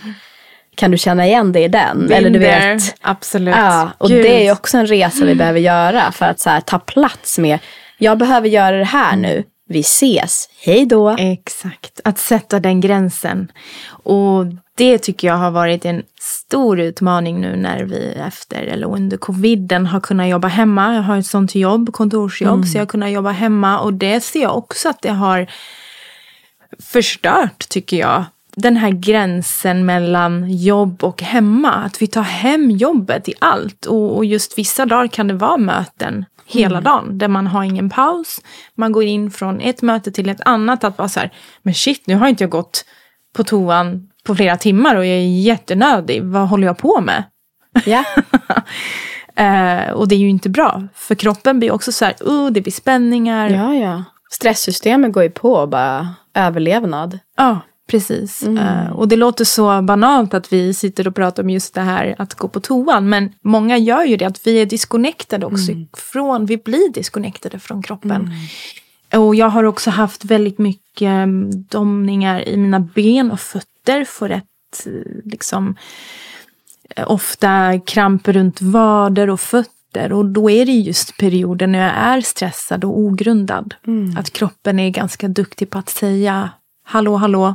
Kan 0.76 0.90
du 0.90 0.98
känna 0.98 1.26
igen 1.26 1.52
dig 1.52 1.64
i 1.64 1.68
den? 1.68 2.12
Eller 2.12 2.30
du 2.30 2.38
vet. 2.38 2.94
Absolut. 3.00 3.54
Ja, 3.56 3.90
och 3.98 4.08
Gud. 4.08 4.24
det 4.24 4.46
är 4.46 4.52
också 4.52 4.78
en 4.78 4.86
resa 4.86 5.24
vi 5.24 5.34
behöver 5.34 5.60
göra. 5.60 6.12
För 6.12 6.26
att 6.26 6.40
så 6.40 6.50
här, 6.50 6.60
ta 6.60 6.78
plats 6.78 7.38
med. 7.38 7.58
Jag 7.98 8.18
behöver 8.18 8.48
göra 8.48 8.76
det 8.76 8.84
här 8.84 9.16
nu 9.16 9.44
vi 9.68 9.80
ses, 9.80 10.48
hej 10.64 10.86
då. 10.86 11.16
Exakt, 11.18 12.00
att 12.04 12.18
sätta 12.18 12.60
den 12.60 12.80
gränsen. 12.80 13.52
Och 13.88 14.46
det 14.74 14.98
tycker 14.98 15.28
jag 15.28 15.36
har 15.36 15.50
varit 15.50 15.84
en 15.84 16.02
stor 16.20 16.80
utmaning 16.80 17.40
nu 17.40 17.56
när 17.56 17.82
vi 17.82 18.12
efter 18.26 18.62
eller 18.62 18.86
under 18.86 19.16
coviden 19.16 19.86
har 19.86 20.00
kunnat 20.00 20.28
jobba 20.28 20.48
hemma. 20.48 20.94
Jag 20.94 21.02
har 21.02 21.18
ett 21.18 21.26
sånt 21.26 21.54
jobb, 21.54 21.92
kontorsjobb, 21.92 22.54
mm. 22.54 22.66
så 22.66 22.76
jag 22.76 22.82
har 22.82 22.86
kunnat 22.86 23.10
jobba 23.10 23.30
hemma. 23.30 23.80
Och 23.80 23.94
det 23.94 24.20
ser 24.20 24.42
jag 24.42 24.56
också 24.56 24.88
att 24.88 25.02
det 25.02 25.10
har 25.10 25.46
förstört, 26.78 27.68
tycker 27.68 27.96
jag. 27.96 28.24
Den 28.60 28.76
här 28.76 28.90
gränsen 28.90 29.86
mellan 29.86 30.50
jobb 30.50 31.04
och 31.04 31.22
hemma. 31.22 31.72
Att 31.72 32.02
vi 32.02 32.06
tar 32.06 32.22
hem 32.22 32.70
jobbet 32.70 33.28
i 33.28 33.34
allt. 33.38 33.86
Och, 33.86 34.16
och 34.16 34.24
just 34.24 34.58
vissa 34.58 34.86
dagar 34.86 35.06
kan 35.08 35.28
det 35.28 35.34
vara 35.34 35.56
möten 35.56 36.24
hela 36.46 36.78
mm. 36.78 36.84
dagen. 36.84 37.18
Där 37.18 37.28
man 37.28 37.46
har 37.46 37.64
ingen 37.64 37.90
paus. 37.90 38.40
Man 38.74 38.92
går 38.92 39.04
in 39.04 39.30
från 39.30 39.60
ett 39.60 39.82
möte 39.82 40.12
till 40.12 40.28
ett 40.28 40.40
annat. 40.44 40.84
Att 40.84 40.98
vara 40.98 41.08
så 41.08 41.20
här, 41.20 41.32
men 41.62 41.74
shit, 41.74 42.06
nu 42.06 42.14
har 42.14 42.28
inte 42.28 42.44
jag 42.44 42.50
gått 42.50 42.84
på 43.36 43.44
toan 43.44 44.08
på 44.24 44.34
flera 44.34 44.56
timmar 44.56 44.96
och 44.96 45.06
jag 45.06 45.16
är 45.16 45.40
jättenödig. 45.40 46.22
Vad 46.22 46.48
håller 46.48 46.66
jag 46.66 46.78
på 46.78 47.00
med? 47.00 47.24
Ja. 47.84 48.04
uh, 49.40 49.92
och 49.94 50.08
det 50.08 50.14
är 50.14 50.18
ju 50.18 50.28
inte 50.28 50.48
bra. 50.48 50.82
För 50.94 51.14
kroppen 51.14 51.58
blir 51.58 51.72
också 51.72 51.92
så 51.92 52.04
här, 52.04 52.14
uh, 52.28 52.50
det 52.50 52.60
blir 52.60 52.72
spänningar. 52.72 53.50
Ja, 53.50 53.74
ja. 53.74 54.04
Stresssystemet 54.30 55.12
går 55.12 55.22
ju 55.22 55.30
på 55.30 55.66
bara 55.66 56.08
överlevnad. 56.34 57.18
Ja. 57.36 57.60
Precis. 57.86 58.42
Mm. 58.42 58.58
Uh, 58.58 58.92
och 58.92 59.08
det 59.08 59.16
låter 59.16 59.44
så 59.44 59.82
banalt 59.82 60.34
att 60.34 60.52
vi 60.52 60.74
sitter 60.74 61.08
och 61.08 61.14
pratar 61.14 61.42
om 61.42 61.50
just 61.50 61.74
det 61.74 61.80
här 61.80 62.14
att 62.18 62.34
gå 62.34 62.48
på 62.48 62.60
toan. 62.60 63.08
Men 63.08 63.32
många 63.42 63.78
gör 63.78 64.04
ju 64.04 64.16
det, 64.16 64.24
att 64.24 64.46
vi 64.46 64.62
är 64.62 64.66
disconnectade 64.66 65.46
också 65.46 65.72
mm. 65.72 65.88
från, 65.92 66.46
vi 66.46 66.56
blir 66.56 66.92
disconnectade 66.92 67.58
från 67.58 67.82
kroppen. 67.82 68.10
Mm. 68.10 69.22
Och 69.24 69.34
jag 69.34 69.48
har 69.48 69.64
också 69.64 69.90
haft 69.90 70.24
väldigt 70.24 70.58
mycket 70.58 71.08
mm, 71.08 71.50
domningar 71.68 72.48
i 72.48 72.56
mina 72.56 72.80
ben 72.80 73.30
och 73.30 73.40
fötter. 73.40 74.04
Får 74.04 74.28
rätt, 74.28 74.86
liksom, 75.24 75.76
eh, 76.96 77.10
ofta 77.10 77.80
kramp 77.80 78.28
runt 78.28 78.62
vader 78.62 79.30
och 79.30 79.40
fötter. 79.40 80.12
Och 80.12 80.24
då 80.24 80.50
är 80.50 80.66
det 80.66 80.72
just 80.72 81.16
perioder 81.18 81.66
när 81.66 81.78
jag 81.78 81.92
är 81.92 82.20
stressad 82.20 82.84
och 82.84 82.98
ogrundad. 82.98 83.74
Mm. 83.86 84.16
Att 84.16 84.30
kroppen 84.30 84.78
är 84.78 84.90
ganska 84.90 85.28
duktig 85.28 85.70
på 85.70 85.78
att 85.78 85.88
säga 85.88 86.50
hallå, 86.86 87.16
hallå, 87.16 87.54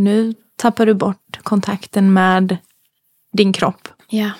nu 0.00 0.34
tappar 0.56 0.86
du 0.86 0.94
bort 0.94 1.38
kontakten 1.42 2.12
med 2.12 2.56
din 3.32 3.52
kropp. 3.52 3.88
Ja. 4.08 4.30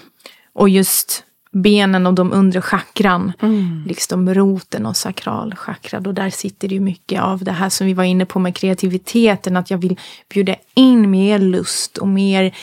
Och 0.52 0.68
just 0.68 1.24
benen 1.52 2.06
och 2.06 2.14
de 2.14 2.32
undre 2.32 2.62
chakran, 2.62 3.32
mm. 3.40 3.84
liksom 3.86 4.34
roten 4.34 4.86
och 4.86 4.96
sakralchakran. 4.96 6.06
Och 6.06 6.14
där 6.14 6.30
sitter 6.30 6.68
det 6.68 6.74
ju 6.74 6.80
mycket 6.80 7.22
av 7.22 7.44
det 7.44 7.52
här 7.52 7.68
som 7.68 7.86
vi 7.86 7.94
var 7.94 8.04
inne 8.04 8.26
på 8.26 8.38
med 8.38 8.56
kreativiteten, 8.56 9.56
att 9.56 9.70
jag 9.70 9.78
vill 9.78 10.00
bjuda 10.28 10.56
in 10.74 11.10
mer 11.10 11.38
lust 11.38 11.98
och 11.98 12.08
mer 12.08 12.56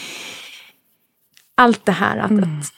allt 1.55 1.85
det 1.85 1.91
här. 1.91 2.17
Att, 2.17 2.31
mm. 2.31 2.59
att 2.59 2.73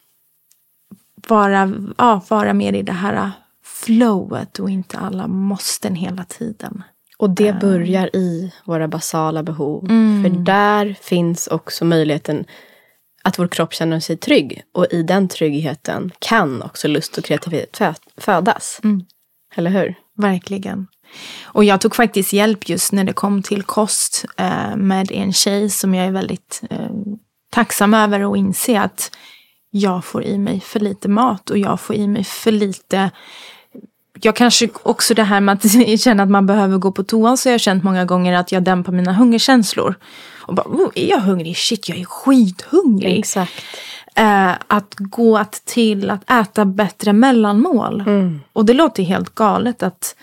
vara, 1.29 1.73
ja, 1.97 2.21
vara 2.29 2.53
mer 2.53 2.73
i 2.73 2.81
det 2.81 2.91
här 2.91 3.31
flowet 3.63 4.59
och 4.59 4.69
inte 4.69 4.97
alla 4.97 5.27
måsten 5.27 5.95
hela 5.95 6.23
tiden. 6.23 6.83
Och 7.19 7.29
det 7.29 7.59
börjar 7.59 8.15
i 8.15 8.51
våra 8.65 8.87
basala 8.87 9.43
behov. 9.43 9.85
Mm. 9.89 10.23
För 10.23 10.43
där 10.43 10.95
finns 11.01 11.47
också 11.47 11.85
möjligheten 11.85 12.45
att 13.23 13.39
vår 13.39 13.47
kropp 13.47 13.73
känner 13.73 13.99
sig 13.99 14.17
trygg. 14.17 14.63
Och 14.73 14.87
i 14.91 15.03
den 15.03 15.27
tryggheten 15.27 16.11
kan 16.19 16.61
också 16.61 16.87
lust 16.87 17.17
och 17.17 17.23
kreativitet 17.23 18.01
födas. 18.17 18.79
Mm. 18.83 19.05
Eller 19.55 19.71
hur? 19.71 19.95
Verkligen. 20.17 20.87
Och 21.43 21.63
jag 21.63 21.81
tog 21.81 21.95
faktiskt 21.95 22.33
hjälp 22.33 22.69
just 22.69 22.91
när 22.91 23.03
det 23.03 23.13
kom 23.13 23.43
till 23.43 23.63
kost 23.63 24.25
eh, 24.37 24.75
med 24.75 25.11
en 25.11 25.33
tjej 25.33 25.69
som 25.69 25.95
jag 25.95 26.07
är 26.07 26.11
väldigt 26.11 26.61
eh, 26.69 26.89
tacksam 27.51 27.93
över 27.93 28.25
och 28.25 28.37
inse 28.37 28.81
att 28.81 29.11
jag 29.69 30.05
får 30.05 30.23
i 30.23 30.37
mig 30.37 30.59
för 30.59 30.79
lite 30.79 31.09
mat 31.09 31.49
och 31.49 31.57
jag 31.57 31.79
får 31.79 31.95
i 31.95 32.07
mig 32.07 32.23
för 32.23 32.51
lite 32.51 33.11
jag 34.21 34.35
kanske 34.35 34.69
också 34.83 35.13
det 35.13 35.23
här 35.23 35.41
med 35.41 35.53
att 35.53 35.99
känna 36.01 36.23
att 36.23 36.29
man 36.29 36.45
behöver 36.45 36.77
gå 36.77 36.91
på 36.91 37.03
toan 37.03 37.37
så 37.37 37.49
har 37.49 37.51
jag 37.51 37.61
känt 37.61 37.83
många 37.83 38.05
gånger 38.05 38.33
att 38.33 38.51
jag 38.51 38.63
dämpar 38.63 38.91
mina 38.91 39.13
hungerkänslor. 39.13 39.95
Och 40.41 40.55
bara, 40.55 40.67
oh, 40.67 40.89
är 40.95 41.09
jag 41.09 41.19
hungrig? 41.19 41.57
Shit, 41.57 41.89
jag 41.89 41.97
är 41.97 42.05
skithungrig. 42.05 43.19
Exakt. 43.19 43.53
Eh, 44.15 44.51
att 44.67 44.95
gå 44.97 45.37
att 45.37 45.65
till 45.65 46.09
att 46.09 46.31
äta 46.31 46.65
bättre 46.65 47.13
mellanmål. 47.13 48.01
Mm. 48.01 48.41
Och 48.53 48.65
det 48.65 48.73
låter 48.73 49.03
helt 49.03 49.35
galet 49.35 49.83
att 49.83 50.15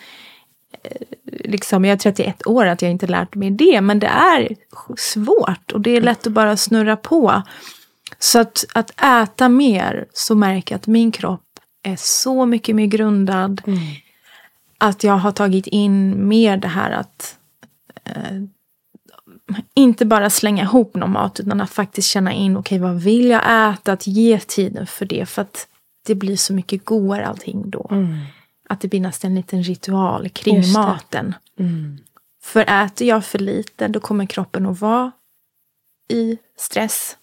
eh, 0.84 1.06
liksom, 1.24 1.84
jag 1.84 1.92
är 1.92 1.96
31 1.96 2.46
år 2.46 2.66
att 2.66 2.82
jag 2.82 2.90
inte 2.90 3.06
lärt 3.06 3.34
mig 3.34 3.50
det. 3.50 3.80
Men 3.80 3.98
det 3.98 4.06
är 4.06 4.56
svårt 4.96 5.72
och 5.72 5.80
det 5.80 5.96
är 5.96 6.00
lätt 6.00 6.26
att 6.26 6.32
bara 6.32 6.56
snurra 6.56 6.96
på. 6.96 7.42
Så 8.18 8.38
att, 8.38 8.64
att 8.74 9.02
äta 9.02 9.48
mer 9.48 10.06
så 10.12 10.34
märker 10.34 10.74
jag 10.74 10.78
att 10.78 10.86
min 10.86 11.12
kropp 11.12 11.45
är 11.86 11.96
så 11.96 12.46
mycket 12.46 12.76
mer 12.76 12.86
grundad. 12.86 13.62
Mm. 13.66 13.78
Att 14.78 15.04
jag 15.04 15.14
har 15.14 15.32
tagit 15.32 15.66
in 15.66 16.28
mer 16.28 16.56
det 16.56 16.68
här 16.68 16.90
att 16.90 17.38
eh, 18.04 18.42
inte 19.74 20.06
bara 20.06 20.30
slänga 20.30 20.62
ihop 20.62 20.94
någon 20.94 21.12
mat 21.12 21.40
utan 21.40 21.60
att 21.60 21.70
faktiskt 21.70 22.08
känna 22.08 22.32
in, 22.32 22.56
okej 22.56 22.78
okay, 22.78 22.90
vad 22.90 23.02
vill 23.02 23.26
jag 23.26 23.72
äta? 23.72 23.92
Att 23.92 24.06
ge 24.06 24.38
tiden 24.38 24.86
för 24.86 25.06
det. 25.06 25.26
För 25.26 25.42
att 25.42 25.68
det 26.06 26.14
blir 26.14 26.36
så 26.36 26.52
mycket 26.52 26.84
godare 26.84 27.26
allting 27.26 27.70
då. 27.70 27.88
Mm. 27.90 28.18
Att 28.68 28.80
det 28.80 28.88
blir 28.88 29.00
nästan 29.00 29.30
en 29.30 29.36
liten 29.36 29.62
ritual 29.62 30.28
kring 30.28 30.72
maten. 30.72 31.34
Mm. 31.58 31.98
För 32.42 32.84
äter 32.84 33.08
jag 33.08 33.24
för 33.24 33.38
lite 33.38 33.88
då 33.88 34.00
kommer 34.00 34.26
kroppen 34.26 34.66
att 34.66 34.80
vara 34.80 35.12
i 36.08 36.38
stress. 36.58 37.16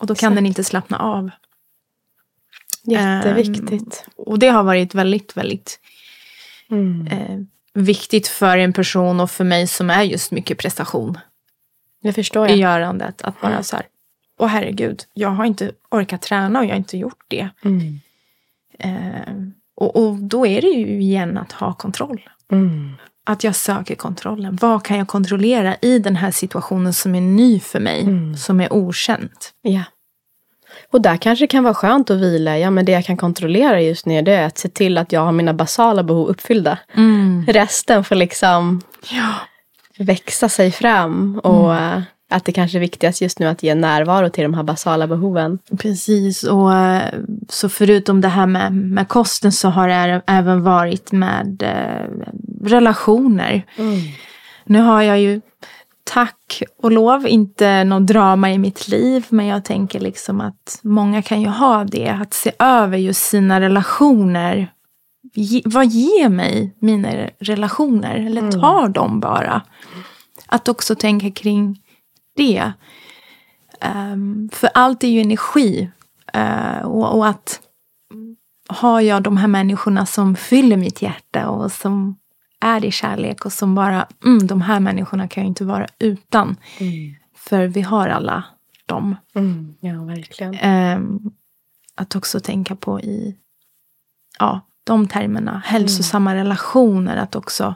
Och 0.00 0.06
då 0.06 0.14
kan 0.14 0.32
Exakt. 0.32 0.34
den 0.36 0.46
inte 0.46 0.64
slappna 0.64 0.98
av. 0.98 1.30
Jätteviktigt. 2.82 4.04
Och 4.16 4.38
det 4.38 4.48
har 4.48 4.62
varit 4.62 4.94
väldigt, 4.94 5.36
väldigt 5.36 5.80
Mm. 6.70 7.06
eh, 7.06 7.38
viktigt 7.74 8.28
för 8.28 8.58
en 8.58 8.72
person 8.72 9.20
och 9.20 9.30
för 9.30 9.44
mig 9.44 9.66
som 9.66 9.90
är 9.90 10.02
just 10.02 10.30
mycket 10.30 10.58
prestation 10.58 11.18
Det 12.02 12.12
förstår 12.12 12.46
i 12.48 12.50
jag. 12.50 12.58
görandet. 12.58 13.22
Att 13.22 13.40
bara 13.40 13.62
så 13.62 13.76
här, 13.76 13.86
åh 14.38 14.46
herregud, 14.48 15.02
jag 15.14 15.28
har 15.30 15.44
inte 15.44 15.72
orkat 15.90 16.22
träna 16.22 16.58
och 16.58 16.64
jag 16.64 16.70
har 16.70 16.76
inte 16.76 16.98
gjort 16.98 17.24
det. 17.28 17.48
Mm. 17.64 18.00
Eh, 18.78 19.34
och, 19.76 19.96
och 19.96 20.16
då 20.16 20.46
är 20.46 20.60
det 20.60 20.68
ju 20.68 21.00
igen 21.00 21.38
att 21.38 21.52
ha 21.52 21.74
kontroll. 21.74 22.28
Mm. 22.52 22.92
Att 23.24 23.44
jag 23.44 23.56
söker 23.56 23.94
kontrollen. 23.94 24.58
Vad 24.60 24.84
kan 24.84 24.98
jag 24.98 25.08
kontrollera 25.08 25.76
i 25.82 25.98
den 25.98 26.16
här 26.16 26.30
situationen 26.30 26.92
som 26.92 27.14
är 27.14 27.20
ny 27.20 27.60
för 27.60 27.80
mig? 27.80 28.00
Mm. 28.00 28.36
Som 28.36 28.60
är 28.60 28.72
okänt. 28.72 29.54
Ja. 29.62 29.82
Och 30.92 31.00
där 31.00 31.16
kanske 31.16 31.42
det 31.42 31.48
kan 31.48 31.64
vara 31.64 31.74
skönt 31.74 32.10
att 32.10 32.20
vila. 32.20 32.58
Ja, 32.58 32.70
men 32.70 32.84
det 32.84 32.92
jag 32.92 33.04
kan 33.04 33.16
kontrollera 33.16 33.80
just 33.80 34.06
nu 34.06 34.22
det 34.22 34.32
är 34.32 34.46
att 34.46 34.58
se 34.58 34.68
till 34.68 34.98
att 34.98 35.12
jag 35.12 35.20
har 35.20 35.32
mina 35.32 35.54
basala 35.54 36.02
behov 36.02 36.28
uppfyllda. 36.28 36.78
Resten 37.46 38.04
får 38.04 38.14
liksom 38.14 38.80
Ja. 39.10 39.34
växa 39.98 40.48
sig 40.48 40.70
fram. 40.70 41.38
Och 41.44 41.74
eh, 41.74 42.00
att 42.32 42.44
det 42.44 42.52
kanske 42.52 42.78
är 42.78 42.80
viktigast 42.80 43.20
just 43.20 43.38
nu 43.38 43.46
att 43.46 43.62
ge 43.62 43.74
närvaro 43.74 44.28
till 44.30 44.42
de 44.42 44.54
här 44.54 44.62
basala 44.62 45.06
behoven. 45.06 45.58
Precis. 45.78 46.42
Och, 46.44 46.74
eh, 46.74 47.02
så 47.48 47.68
förutom 47.68 48.20
det 48.20 48.28
här 48.28 48.46
med, 48.46 48.72
med 48.72 49.08
kosten 49.08 49.52
så 49.52 49.68
har 49.68 49.88
det 49.88 50.22
även 50.26 50.62
varit 50.62 51.12
med 51.12 51.62
eh, 51.62 52.28
relationer. 52.70 53.62
Nu 54.64 54.78
har 54.80 55.02
jag 55.02 55.20
ju 55.20 55.40
tack 56.10 56.62
och 56.78 56.92
lov 56.92 57.26
inte 57.26 57.84
något 57.84 58.06
drama 58.06 58.52
i 58.52 58.58
mitt 58.58 58.88
liv. 58.88 59.26
Men 59.28 59.46
jag 59.46 59.64
tänker 59.64 60.00
liksom 60.00 60.40
att 60.40 60.80
många 60.82 61.22
kan 61.22 61.40
ju 61.40 61.48
ha 61.48 61.84
det. 61.84 62.08
Att 62.08 62.34
se 62.34 62.52
över 62.58 62.98
just 62.98 63.22
sina 63.22 63.60
relationer. 63.60 64.72
Ge, 65.34 65.62
vad 65.64 65.86
ger 65.86 66.28
mig 66.28 66.76
mina 66.78 67.08
relationer? 67.38 68.14
Eller 68.26 68.52
tar 68.52 68.88
de 68.88 69.20
bara? 69.20 69.62
Att 70.46 70.68
också 70.68 70.94
tänka 70.94 71.30
kring 71.30 71.82
det. 72.36 72.72
Ehm, 73.80 74.50
för 74.52 74.70
allt 74.74 75.04
är 75.04 75.08
ju 75.08 75.20
energi. 75.20 75.90
Eh, 76.32 76.80
och, 76.82 77.16
och 77.16 77.26
att 77.26 77.60
har 78.68 79.00
jag 79.00 79.22
de 79.22 79.36
här 79.36 79.48
människorna 79.48 80.06
som 80.06 80.36
fyller 80.36 80.76
mitt 80.76 81.02
hjärta 81.02 81.48
och 81.48 81.72
som 81.72 82.16
är 82.60 82.84
i 82.84 82.90
kärlek 82.90 83.44
och 83.44 83.52
som 83.52 83.74
bara, 83.74 84.06
mm, 84.24 84.46
de 84.46 84.60
här 84.60 84.80
människorna 84.80 85.28
kan 85.28 85.42
jag 85.42 85.48
inte 85.48 85.64
vara 85.64 85.86
utan. 85.98 86.56
För 87.34 87.66
vi 87.66 87.80
har 87.80 88.08
alla 88.08 88.44
dem. 88.86 89.16
Ja, 89.80 90.04
verkligen. 90.04 90.54
Ehm, 90.54 91.20
att 91.94 92.16
också 92.16 92.40
tänka 92.40 92.76
på 92.76 93.00
i 93.00 93.36
ja, 94.38 94.60
de 94.84 95.08
termerna. 95.08 95.62
Hälsosamma 95.64 96.34
relationer. 96.34 97.16
Att 97.16 97.36
också 97.36 97.74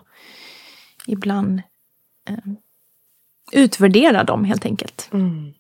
ibland 1.07 1.62
ehm, 2.28 2.57
utvärdera 3.53 4.24
dem 4.24 4.45
helt 4.45 4.66
enkelt. 4.66 5.09
Mm. 5.12 5.55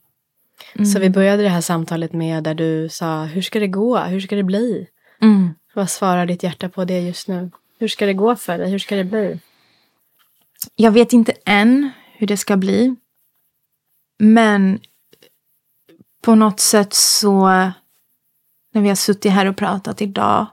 Så 0.86 0.98
vi 0.98 1.10
började 1.10 1.42
det 1.42 1.48
här 1.48 1.60
samtalet 1.60 2.12
med 2.12 2.44
där 2.44 2.54
du 2.54 2.88
sa, 2.88 3.24
hur 3.24 3.42
ska 3.42 3.60
det 3.60 3.68
gå? 3.68 3.98
Hur 3.98 4.20
ska 4.20 4.36
det 4.36 4.42
bli? 4.42 4.86
Mm. 5.22 5.54
Vad 5.74 5.90
svarar 5.90 6.26
ditt 6.26 6.42
hjärta 6.42 6.68
på 6.68 6.84
det 6.84 7.00
just 7.00 7.28
nu? 7.28 7.50
Hur 7.78 7.88
ska 7.88 8.06
det 8.06 8.14
gå 8.14 8.36
för 8.36 8.58
dig? 8.58 8.70
Hur 8.70 8.78
ska 8.78 8.96
det 8.96 9.04
bli? 9.04 9.40
Jag 10.74 10.90
vet 10.90 11.12
inte 11.12 11.32
än 11.44 11.90
hur 12.12 12.26
det 12.26 12.36
ska 12.36 12.56
bli. 12.56 12.96
Men 14.18 14.80
på 16.22 16.34
något 16.34 16.60
sätt 16.60 16.94
så, 16.94 17.46
när 18.72 18.82
vi 18.82 18.88
har 18.88 18.94
suttit 18.94 19.32
här 19.32 19.46
och 19.46 19.56
pratat 19.56 20.02
idag, 20.02 20.46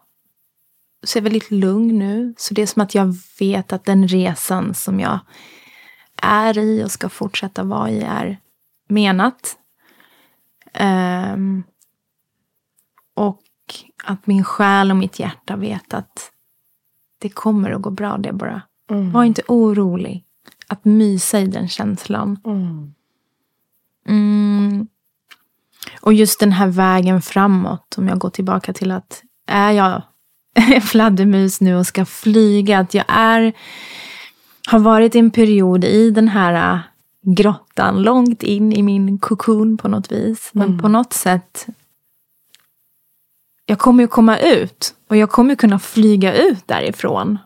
så 1.04 1.18
är 1.18 1.22
jag 1.22 1.24
väldigt 1.24 1.52
lugn 1.52 2.00
nu. 2.00 2.34
Så 2.38 2.54
det 2.54 2.62
är 2.62 2.68
som 2.68 2.82
att 2.82 2.96
jag 2.96 3.16
vet 3.40 3.74
att 3.74 3.86
den 3.86 4.08
resan 4.08 4.74
som 4.74 5.00
jag 5.00 5.20
är 6.22 6.58
i 6.58 6.84
och 6.84 6.92
ska 6.92 7.10
fortsätta 7.10 7.64
vara 7.64 7.90
i 7.90 8.02
är 8.02 8.38
menat. 8.90 9.58
Um, 10.80 11.64
och 13.14 13.42
att 14.04 14.28
min 14.28 14.44
själ 14.44 14.92
och 14.92 14.98
mitt 14.98 15.20
hjärta 15.20 15.56
vet 15.56 15.94
att 15.94 16.31
det 17.22 17.30
kommer 17.30 17.72
att 17.72 17.82
gå 17.82 17.90
bra, 17.90 18.18
det 18.18 18.34
bara. 18.34 18.62
Var 19.12 19.24
inte 19.24 19.42
orolig. 19.48 20.24
Att 20.68 20.86
mysa 20.86 21.40
i 21.40 21.48
den 21.48 21.68
känslan. 21.68 22.40
Mm. 22.46 22.94
Mm. 24.08 24.88
Och 26.02 26.14
just 26.14 26.40
den 26.40 26.52
här 26.52 26.68
vägen 26.68 27.22
framåt, 27.22 27.96
om 27.98 28.08
jag 28.08 28.20
går 28.20 28.30
tillbaka 28.30 28.74
till 28.74 28.92
att 28.92 29.24
är 29.48 29.72
jag 29.72 30.02
fladdermus 30.82 31.62
nu 31.62 31.76
och 31.76 31.88
ska 31.88 32.06
flyga, 32.06 32.80
att 32.80 32.94
jag 32.94 33.06
är, 33.08 33.54
har 34.68 34.80
varit 34.80 35.16
i 35.16 35.20
en 35.20 35.32
period 35.32 35.84
i 35.84 36.12
den 36.12 36.28
här 36.28 36.74
äh, 36.74 36.80
grottan, 37.22 38.02
långt 38.02 38.44
in 38.44 38.74
i 38.74 38.82
min 38.82 39.18
kokon 39.18 39.78
på 39.78 39.88
något 39.88 40.12
vis. 40.12 40.50
Men 40.54 40.80
på 40.80 40.88
något 40.88 41.14
sätt, 41.14 41.68
jag 43.66 43.80
kommer 43.80 44.04
ju 44.04 44.08
komma 44.08 44.38
ut 44.38 44.96
och 45.12 45.18
jag 45.18 45.30
kommer 45.30 45.56
kunna 45.56 45.80
flyga 45.80 46.34
ut 46.34 46.68
därifrån. 46.68 47.38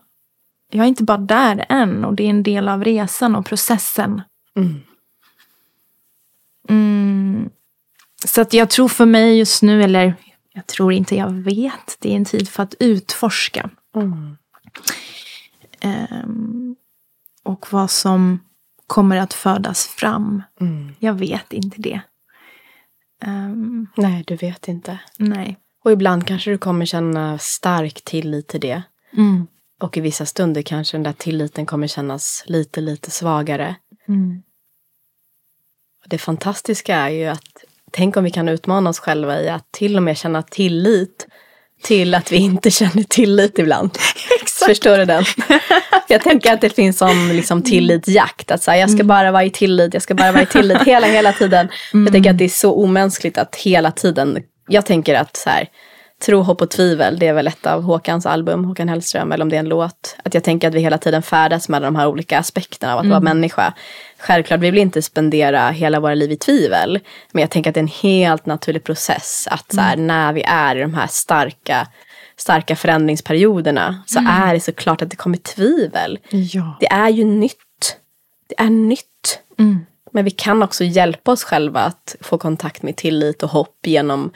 Jag 0.72 0.84
är 0.84 0.88
inte 0.88 1.04
bara 1.04 1.18
där 1.18 1.66
än 1.70 2.06
och 2.06 2.14
det 2.14 2.24
är 2.24 2.30
en 2.30 2.44
del 2.44 2.70
av 2.70 2.84
resan 2.84 3.36
och 3.36 3.46
processen. 3.46 4.22
Mm. 4.56 4.82
Mm. 6.70 7.50
Så 8.26 8.42
att 8.42 8.54
jag 8.54 8.70
tror 8.70 8.88
för 8.88 9.06
mig 9.06 9.38
just 9.38 9.64
nu, 9.64 9.84
eller 9.84 10.16
jag 10.54 10.68
tror 10.68 10.94
inte, 10.94 11.16
jag 11.16 11.30
vet. 11.32 11.98
Det 12.00 12.12
är 12.12 12.16
en 12.16 12.26
tid 12.26 12.50
för 12.50 12.64
att 12.64 12.76
utforska. 12.80 13.70
Mm. 13.96 14.38
Ehm, 15.80 16.76
och 17.44 17.68
vad 17.74 17.92
som 17.92 18.40
kommer 18.88 19.18
att 19.18 19.34
födas 19.34 19.88
fram. 19.88 20.44
Mm. 20.62 20.96
Jag 21.00 21.14
vet 21.14 21.54
inte 21.54 21.82
det. 21.82 22.02
Ehm, 23.22 23.88
Nej, 23.96 24.24
du 24.28 24.36
vet 24.36 24.68
inte. 24.68 25.00
nej. 25.18 25.58
Och 25.86 25.92
ibland 25.92 26.28
kanske 26.28 26.52
du 26.52 26.58
kommer 26.58 26.86
känna 26.86 27.38
stark 27.38 28.02
tillit 28.04 28.48
till 28.48 28.60
det. 28.60 28.82
Mm. 29.18 29.48
Och 29.82 29.98
i 29.98 30.02
vissa 30.02 30.26
stunder 30.26 30.62
kanske 30.62 30.98
den 30.98 31.04
där 31.04 31.14
tilliten 31.14 31.66
kommer 31.66 31.88
kännas 31.88 32.44
lite, 32.46 32.82
lite 32.82 33.12
svagare. 33.12 33.76
Mm. 34.08 34.42
Det 36.08 36.18
fantastiska 36.18 36.96
är 36.96 37.10
ju 37.10 37.26
att 37.26 37.64
tänk 37.92 38.18
om 38.18 38.24
vi 38.24 38.32
kan 38.32 38.50
utmana 38.50 38.90
oss 38.90 39.00
själva 39.00 39.42
i 39.42 39.50
att 39.50 39.72
till 39.72 39.98
och 39.98 40.04
med 40.04 40.18
känna 40.18 40.42
tillit 40.42 41.28
till 41.84 42.14
att 42.14 42.32
vi 42.32 42.38
inte 42.38 42.72
känner 42.82 43.04
tillit 43.04 43.60
ibland. 43.60 43.98
Förstår 44.68 44.98
du 44.98 45.06
den? 45.06 45.24
jag 46.08 46.22
tänker 46.22 46.54
att 46.54 46.62
det 46.62 46.70
finns 46.70 46.98
som 46.98 47.30
liksom 47.34 47.62
tillitsjakt. 47.62 48.52
Att 48.52 48.64
så 48.64 48.72
här, 48.72 48.78
jag 48.78 48.92
ska 48.92 49.04
bara 49.04 49.32
vara 49.32 49.44
i 49.44 49.50
tillit, 49.50 49.94
jag 49.94 50.04
ska 50.04 50.14
bara 50.14 50.32
vara 50.32 50.44
i 50.44 50.46
tillit 50.46 50.82
hela, 50.82 51.08
hela 51.08 51.34
tiden. 51.34 51.68
Jag 51.94 52.12
tänker 52.12 52.30
att 52.30 52.38
det 52.38 52.46
är 52.46 52.50
så 52.50 52.74
omänskligt 52.74 53.38
att 53.38 53.56
hela 53.56 53.92
tiden, 53.92 54.44
jag 54.68 54.86
tänker 54.86 55.16
att 55.16 55.38
så 55.38 55.50
här, 55.50 55.70
Tro, 56.26 56.42
hopp 56.42 56.62
och 56.62 56.70
tvivel, 56.70 57.20
det 57.20 57.28
är 57.28 57.34
väl 57.34 57.48
ett 57.48 57.66
av 57.66 57.82
Håkans 57.82 58.26
album, 58.26 58.66
Håkan 58.66 58.90
Hellström, 58.90 59.32
eller 59.32 59.44
om 59.44 59.50
det 59.50 59.56
är 59.56 59.60
en 59.60 59.70
låt. 59.70 60.16
Att 60.24 60.34
jag 60.34 60.44
tänker 60.44 60.68
att 60.68 60.74
vi 60.74 60.80
hela 60.80 60.98
tiden 60.98 61.22
färdas 61.22 61.70
med 61.70 61.82
de 61.82 61.96
här 61.96 62.08
olika 62.08 62.40
aspekterna 62.40 62.94
av 62.94 63.00
att 63.00 63.08
vara 63.08 63.20
människa. 63.20 63.74
Självklart, 64.20 64.60
vi 64.60 64.72
vill 64.72 64.82
inte 64.82 65.02
spendera 65.02 65.70
hela 65.70 66.00
våra 66.00 66.14
liv 66.14 66.32
i 66.32 66.38
tvivel. 66.38 67.00
Men 67.32 67.42
jag 67.42 67.50
tänker 67.50 67.70
att 67.70 67.74
det 67.74 67.80
är 67.80 67.82
en 67.82 67.88
helt 67.88 68.46
naturlig 68.46 68.84
process 68.84 69.48
att 69.52 69.74
så 69.74 69.82
här, 69.82 69.98
när 69.98 70.34
vi 70.34 70.44
är 70.44 70.76
i 70.76 70.82
de 70.82 70.94
här 70.94 71.08
starka, 71.08 71.88
starka 72.38 72.76
förändringsperioderna 72.76 74.04
så 74.06 74.20
är 74.20 74.54
det 74.54 74.60
såklart 74.60 75.02
att 75.02 75.10
det 75.10 75.16
kommer 75.16 75.38
tvivel. 75.38 76.20
Ja. 76.30 76.78
Det 76.80 76.88
är 76.92 77.10
ju 77.10 77.24
nytt. 77.24 77.98
Det 78.48 78.56
är 78.64 78.70
nytt. 78.70 79.40
Men 80.16 80.26
vi 80.26 80.32
kan 80.32 80.64
också 80.64 80.84
hjälpa 80.84 81.32
oss 81.32 81.44
själva 81.44 81.80
att 81.80 82.16
få 82.22 82.38
kontakt 82.38 82.84
med 82.84 82.96
tillit 82.96 83.44
och 83.44 83.50
hopp 83.50 83.78
genom 83.86 84.32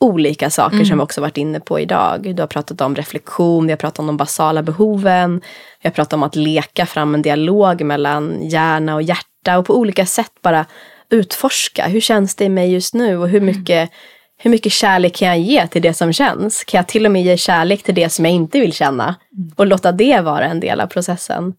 olika 0.00 0.50
saker 0.50 0.84
som 0.84 0.98
vi 0.98 1.04
också 1.04 1.20
varit 1.20 1.36
inne 1.36 1.60
på 1.60 1.80
idag. 1.80 2.34
Du 2.36 2.42
har 2.42 2.46
pratat 2.46 2.80
om 2.80 2.96
reflektion, 2.96 3.66
vi 3.66 3.72
har 3.72 3.76
pratat 3.76 3.98
om 3.98 4.06
de 4.06 4.16
basala 4.16 4.62
behoven. 4.62 5.40
Vi 5.82 5.88
har 5.88 5.90
pratat 5.90 6.12
om 6.12 6.22
att 6.22 6.36
leka 6.36 6.86
fram 6.86 7.14
en 7.14 7.22
dialog 7.22 7.82
mellan 7.82 8.48
hjärna 8.48 8.94
och 8.94 9.02
hjärta 9.02 9.58
och 9.58 9.66
på 9.66 9.76
olika 9.76 10.06
sätt 10.06 10.32
bara 10.42 10.66
utforska. 11.10 11.86
Hur 11.86 12.00
känns 12.00 12.34
det 12.34 12.44
i 12.44 12.48
mig 12.48 12.72
just 12.72 12.94
nu 12.94 13.18
och 13.18 13.28
hur 13.28 13.40
mycket, 13.40 13.90
hur 14.38 14.50
mycket 14.50 14.72
kärlek 14.72 15.16
kan 15.16 15.28
jag 15.28 15.38
ge 15.38 15.66
till 15.66 15.82
det 15.82 15.94
som 15.94 16.12
känns? 16.12 16.64
Kan 16.64 16.78
jag 16.78 16.88
till 16.88 17.06
och 17.06 17.12
med 17.12 17.22
ge 17.22 17.36
kärlek 17.36 17.82
till 17.82 17.94
det 17.94 18.08
som 18.08 18.24
jag 18.24 18.34
inte 18.34 18.60
vill 18.60 18.72
känna? 18.72 19.14
Och 19.56 19.66
låta 19.66 19.92
det 19.92 20.20
vara 20.20 20.44
en 20.44 20.60
del 20.60 20.80
av 20.80 20.86
processen. 20.86 21.54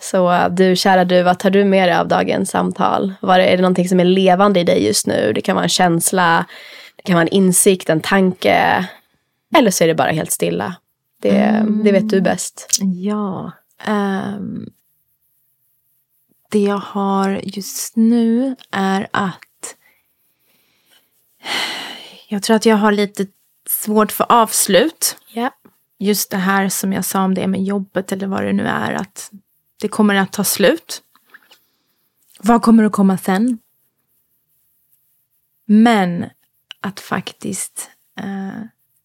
Så 0.00 0.48
du, 0.48 0.76
kära 0.76 1.04
du, 1.04 1.22
vad 1.22 1.38
tar 1.38 1.50
du 1.50 1.64
med 1.64 1.88
dig 1.88 1.96
av 1.96 2.08
dagens 2.08 2.50
samtal? 2.50 3.14
Var 3.20 3.38
är 3.38 3.56
det 3.56 3.62
någonting 3.62 3.88
som 3.88 4.00
är 4.00 4.04
levande 4.04 4.60
i 4.60 4.64
dig 4.64 4.86
just 4.86 5.06
nu? 5.06 5.32
Det 5.34 5.40
kan 5.40 5.56
vara 5.56 5.64
en 5.64 5.68
känsla, 5.68 6.46
det 6.96 7.02
kan 7.02 7.14
vara 7.14 7.22
en 7.22 7.28
insikt, 7.28 7.90
en 7.90 8.00
tanke. 8.00 8.88
Eller 9.56 9.70
så 9.70 9.84
är 9.84 9.88
det 9.88 9.94
bara 9.94 10.10
helt 10.10 10.32
stilla. 10.32 10.74
Det, 11.22 11.38
mm. 11.38 11.84
det 11.84 11.92
vet 11.92 12.08
du 12.08 12.20
bäst. 12.20 12.68
Ja. 12.80 13.52
Um, 13.88 14.70
det 16.50 16.60
jag 16.62 16.78
har 16.78 17.40
just 17.44 17.96
nu 17.96 18.56
är 18.70 19.08
att 19.10 19.76
jag 22.28 22.42
tror 22.42 22.56
att 22.56 22.66
jag 22.66 22.76
har 22.76 22.92
lite 22.92 23.26
svårt 23.68 24.12
för 24.12 24.26
avslut. 24.28 25.16
Yeah. 25.34 25.52
Just 25.98 26.30
det 26.30 26.36
här 26.36 26.68
som 26.68 26.92
jag 26.92 27.04
sa 27.04 27.24
om 27.24 27.34
det 27.34 27.46
med 27.46 27.64
jobbet 27.64 28.12
eller 28.12 28.26
vad 28.26 28.44
det 28.44 28.52
nu 28.52 28.66
är. 28.66 28.92
Att 28.92 29.30
det 29.80 29.88
kommer 29.88 30.14
att 30.14 30.32
ta 30.32 30.44
slut. 30.44 31.02
Vad 32.38 32.62
kommer 32.62 32.84
att 32.84 32.92
komma 32.92 33.18
sen? 33.18 33.58
Men 35.66 36.26
att 36.80 37.00
faktiskt 37.00 37.90
eh, 38.20 38.62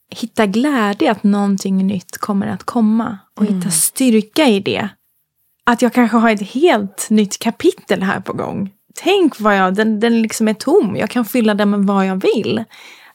hitta 0.10 0.46
glädje 0.46 1.12
att 1.12 1.24
någonting 1.24 1.88
nytt 1.88 2.18
kommer 2.18 2.48
att 2.48 2.64
komma. 2.64 3.18
Och 3.34 3.42
mm. 3.42 3.56
hitta 3.56 3.72
styrka 3.72 4.48
i 4.48 4.60
det. 4.60 4.90
Att 5.64 5.82
jag 5.82 5.94
kanske 5.94 6.18
har 6.18 6.30
ett 6.30 6.52
helt 6.52 7.08
nytt 7.10 7.40
kapitel 7.40 8.04
här 8.04 8.20
på 8.20 8.34
gång. 8.34 8.72
Tänk 8.94 9.40
vad 9.40 9.58
jag, 9.58 9.76
den, 9.76 10.00
den 10.00 10.22
liksom 10.22 10.48
är 10.48 10.54
tom. 10.54 10.96
Jag 10.96 11.10
kan 11.10 11.26
fylla 11.26 11.54
den 11.54 11.70
med 11.70 11.80
vad 11.80 12.06
jag 12.06 12.22
vill. 12.22 12.64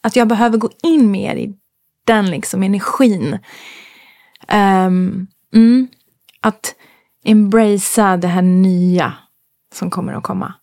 Att 0.01 0.17
jag 0.17 0.29
behöver 0.29 0.59
gå 0.59 0.71
in 0.83 1.11
mer 1.11 1.37
i 1.37 1.55
den 2.05 2.31
liksom 2.31 2.63
energin. 2.63 3.39
Um, 4.53 5.27
mm, 5.55 5.89
att 6.41 6.75
embracea 7.25 8.17
det 8.17 8.29
här 8.29 8.43
nya 8.43 9.13
som 9.75 9.91
kommer 9.91 10.13
att 10.13 10.23
komma. 10.23 10.55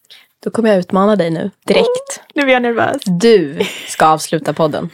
Då 0.44 0.50
kommer 0.50 0.70
jag 0.70 0.80
utmana 0.80 1.16
dig 1.16 1.30
nu, 1.30 1.52
direkt. 1.66 1.88
Oh, 1.88 2.24
nu 2.36 2.42
är 2.42 2.48
jag 2.48 2.62
nervös. 2.62 3.02
Du 3.06 3.60
ska 3.88 4.06
avsluta 4.06 4.54
podden. 4.54 4.90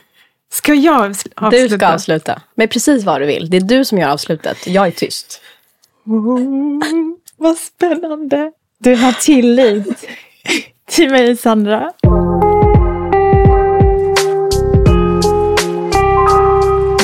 Ska 0.52 0.74
jag 0.74 1.06
avsluta? 1.06 1.50
Du 1.50 1.70
ska 1.70 1.88
avsluta. 1.88 2.42
Med 2.56 2.72
precis 2.72 3.04
vad 3.04 3.22
du 3.22 3.26
vill. 3.26 3.50
Det 3.50 3.58
är 3.58 3.62
du 3.62 3.86
som 3.86 3.98
gör 3.98 4.10
avslutet. 4.10 4.68
Jag 4.68 4.88
är 4.88 4.92
tyst. 4.92 5.42
Oh, 6.06 6.80
vad 7.38 7.58
spännande. 7.58 8.52
Du 8.78 8.96
har 8.96 9.12
tillit 9.12 10.08
till 10.90 11.10
mig, 11.10 11.38
Sandra. 11.38 11.92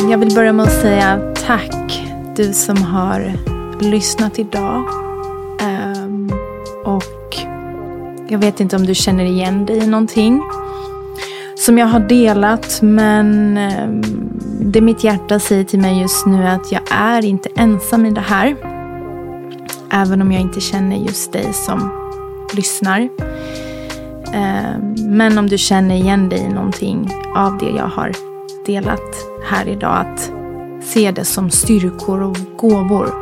Jag 0.09 0.17
vill 0.17 0.35
börja 0.35 0.53
med 0.53 0.65
att 0.65 0.81
säga 0.81 1.33
tack 1.47 2.01
du 2.35 2.53
som 2.53 2.83
har 2.83 3.33
lyssnat 3.81 4.39
idag. 4.39 4.83
Um, 5.61 6.31
och 6.85 7.37
jag 8.27 8.39
vet 8.39 8.59
inte 8.59 8.75
om 8.75 8.85
du 8.85 8.95
känner 8.95 9.25
igen 9.25 9.65
dig 9.65 9.77
i 9.77 9.87
någonting 9.87 10.41
som 11.55 11.77
jag 11.77 11.87
har 11.87 11.99
delat. 11.99 12.79
Men 12.81 13.57
um, 13.57 14.01
det 14.61 14.81
mitt 14.81 15.03
hjärta 15.03 15.39
säger 15.39 15.63
till 15.63 15.79
mig 15.79 16.01
just 16.01 16.25
nu 16.25 16.43
är 16.43 16.55
att 16.55 16.71
jag 16.71 16.81
är 16.91 17.25
inte 17.25 17.49
ensam 17.55 18.05
i 18.05 18.11
det 18.11 18.21
här. 18.21 18.55
Även 19.91 20.21
om 20.21 20.31
jag 20.31 20.41
inte 20.41 20.61
känner 20.61 20.95
just 20.95 21.33
dig 21.33 21.53
som 21.53 21.89
lyssnar. 22.55 23.09
Ehm, 24.33 24.95
men 24.99 25.37
om 25.37 25.49
du 25.49 25.57
känner 25.57 25.95
igen 25.95 26.29
dig 26.29 26.39
i 26.39 26.53
någonting 26.53 27.09
av 27.35 27.57
det 27.57 27.69
jag 27.69 27.87
har 27.87 28.11
delat 28.65 29.15
här 29.43 29.67
idag. 29.67 29.97
Att 29.97 30.31
se 30.83 31.11
det 31.11 31.25
som 31.25 31.49
styrkor 31.49 32.21
och 32.21 32.37
gåvor. 32.57 33.13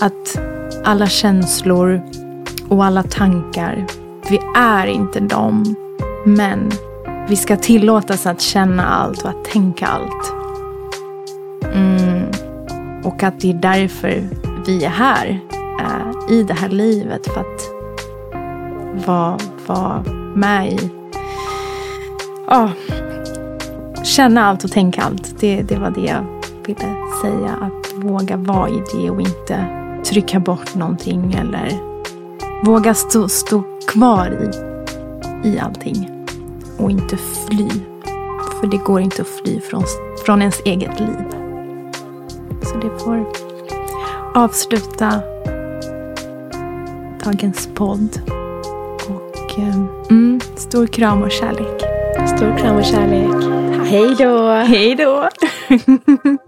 Att 0.00 0.40
alla 0.84 1.06
känslor 1.06 2.02
och 2.68 2.84
alla 2.84 3.02
tankar, 3.02 3.86
vi 4.30 4.40
är 4.56 4.86
inte 4.86 5.20
dem. 5.20 5.74
Men 6.26 6.70
vi 7.28 7.36
ska 7.36 7.56
tillåtas 7.56 8.26
att 8.26 8.40
känna 8.40 8.86
allt 8.86 9.22
och 9.22 9.30
att 9.30 9.44
tänka 9.44 9.86
allt. 9.86 10.32
Mm. 11.74 12.30
Och 13.04 13.22
att 13.22 13.40
det 13.40 13.50
är 13.50 13.54
därför 13.54 14.28
vi 14.66 14.84
är 14.84 14.90
här 14.90 15.40
äh, 15.80 16.34
i 16.34 16.42
det 16.42 16.54
här 16.54 16.68
livet. 16.68 17.26
För 17.26 17.40
att 17.40 17.70
vara, 19.06 19.38
vara 19.66 20.04
med 20.34 20.72
i... 20.72 20.90
Oh, 22.48 22.70
känna 24.04 24.46
allt 24.46 24.64
och 24.64 24.70
tänka 24.70 25.02
allt. 25.02 25.40
Det, 25.40 25.62
det 25.62 25.76
var 25.76 25.90
det 25.90 26.00
jag 26.00 26.24
ville 26.66 26.96
säga. 27.22 27.54
Att 27.60 28.04
våga 28.04 28.36
vara 28.36 28.68
i 28.68 28.82
det 28.92 29.10
och 29.10 29.20
inte 29.20 29.77
trycka 30.08 30.40
bort 30.40 30.74
någonting 30.74 31.34
eller 31.34 31.72
våga 32.64 32.94
stå, 32.94 33.28
stå 33.28 33.62
kvar 33.86 34.50
i, 35.44 35.48
i 35.48 35.58
allting. 35.58 36.26
Och 36.78 36.90
inte 36.90 37.16
fly. 37.16 37.68
För 38.60 38.66
det 38.66 38.76
går 38.76 39.00
inte 39.00 39.22
att 39.22 39.28
fly 39.28 39.60
från, 39.60 39.84
från 40.24 40.40
ens 40.40 40.60
eget 40.64 41.00
liv. 41.00 41.16
Så 42.62 42.76
det 42.76 42.98
får 42.98 43.26
avsluta 44.34 45.20
dagens 47.24 47.68
podd. 47.74 48.20
Och 49.08 49.58
eh, 49.58 49.76
mm, 50.10 50.40
stor 50.56 50.86
kram 50.86 51.22
och 51.22 51.30
kärlek. 51.30 51.82
Stor 52.36 52.58
kram 52.58 52.76
och 52.76 52.84
kärlek. 52.84 53.44
Hej 53.86 54.14
då! 54.18 54.48
Hej 54.48 54.94
då! 54.94 55.28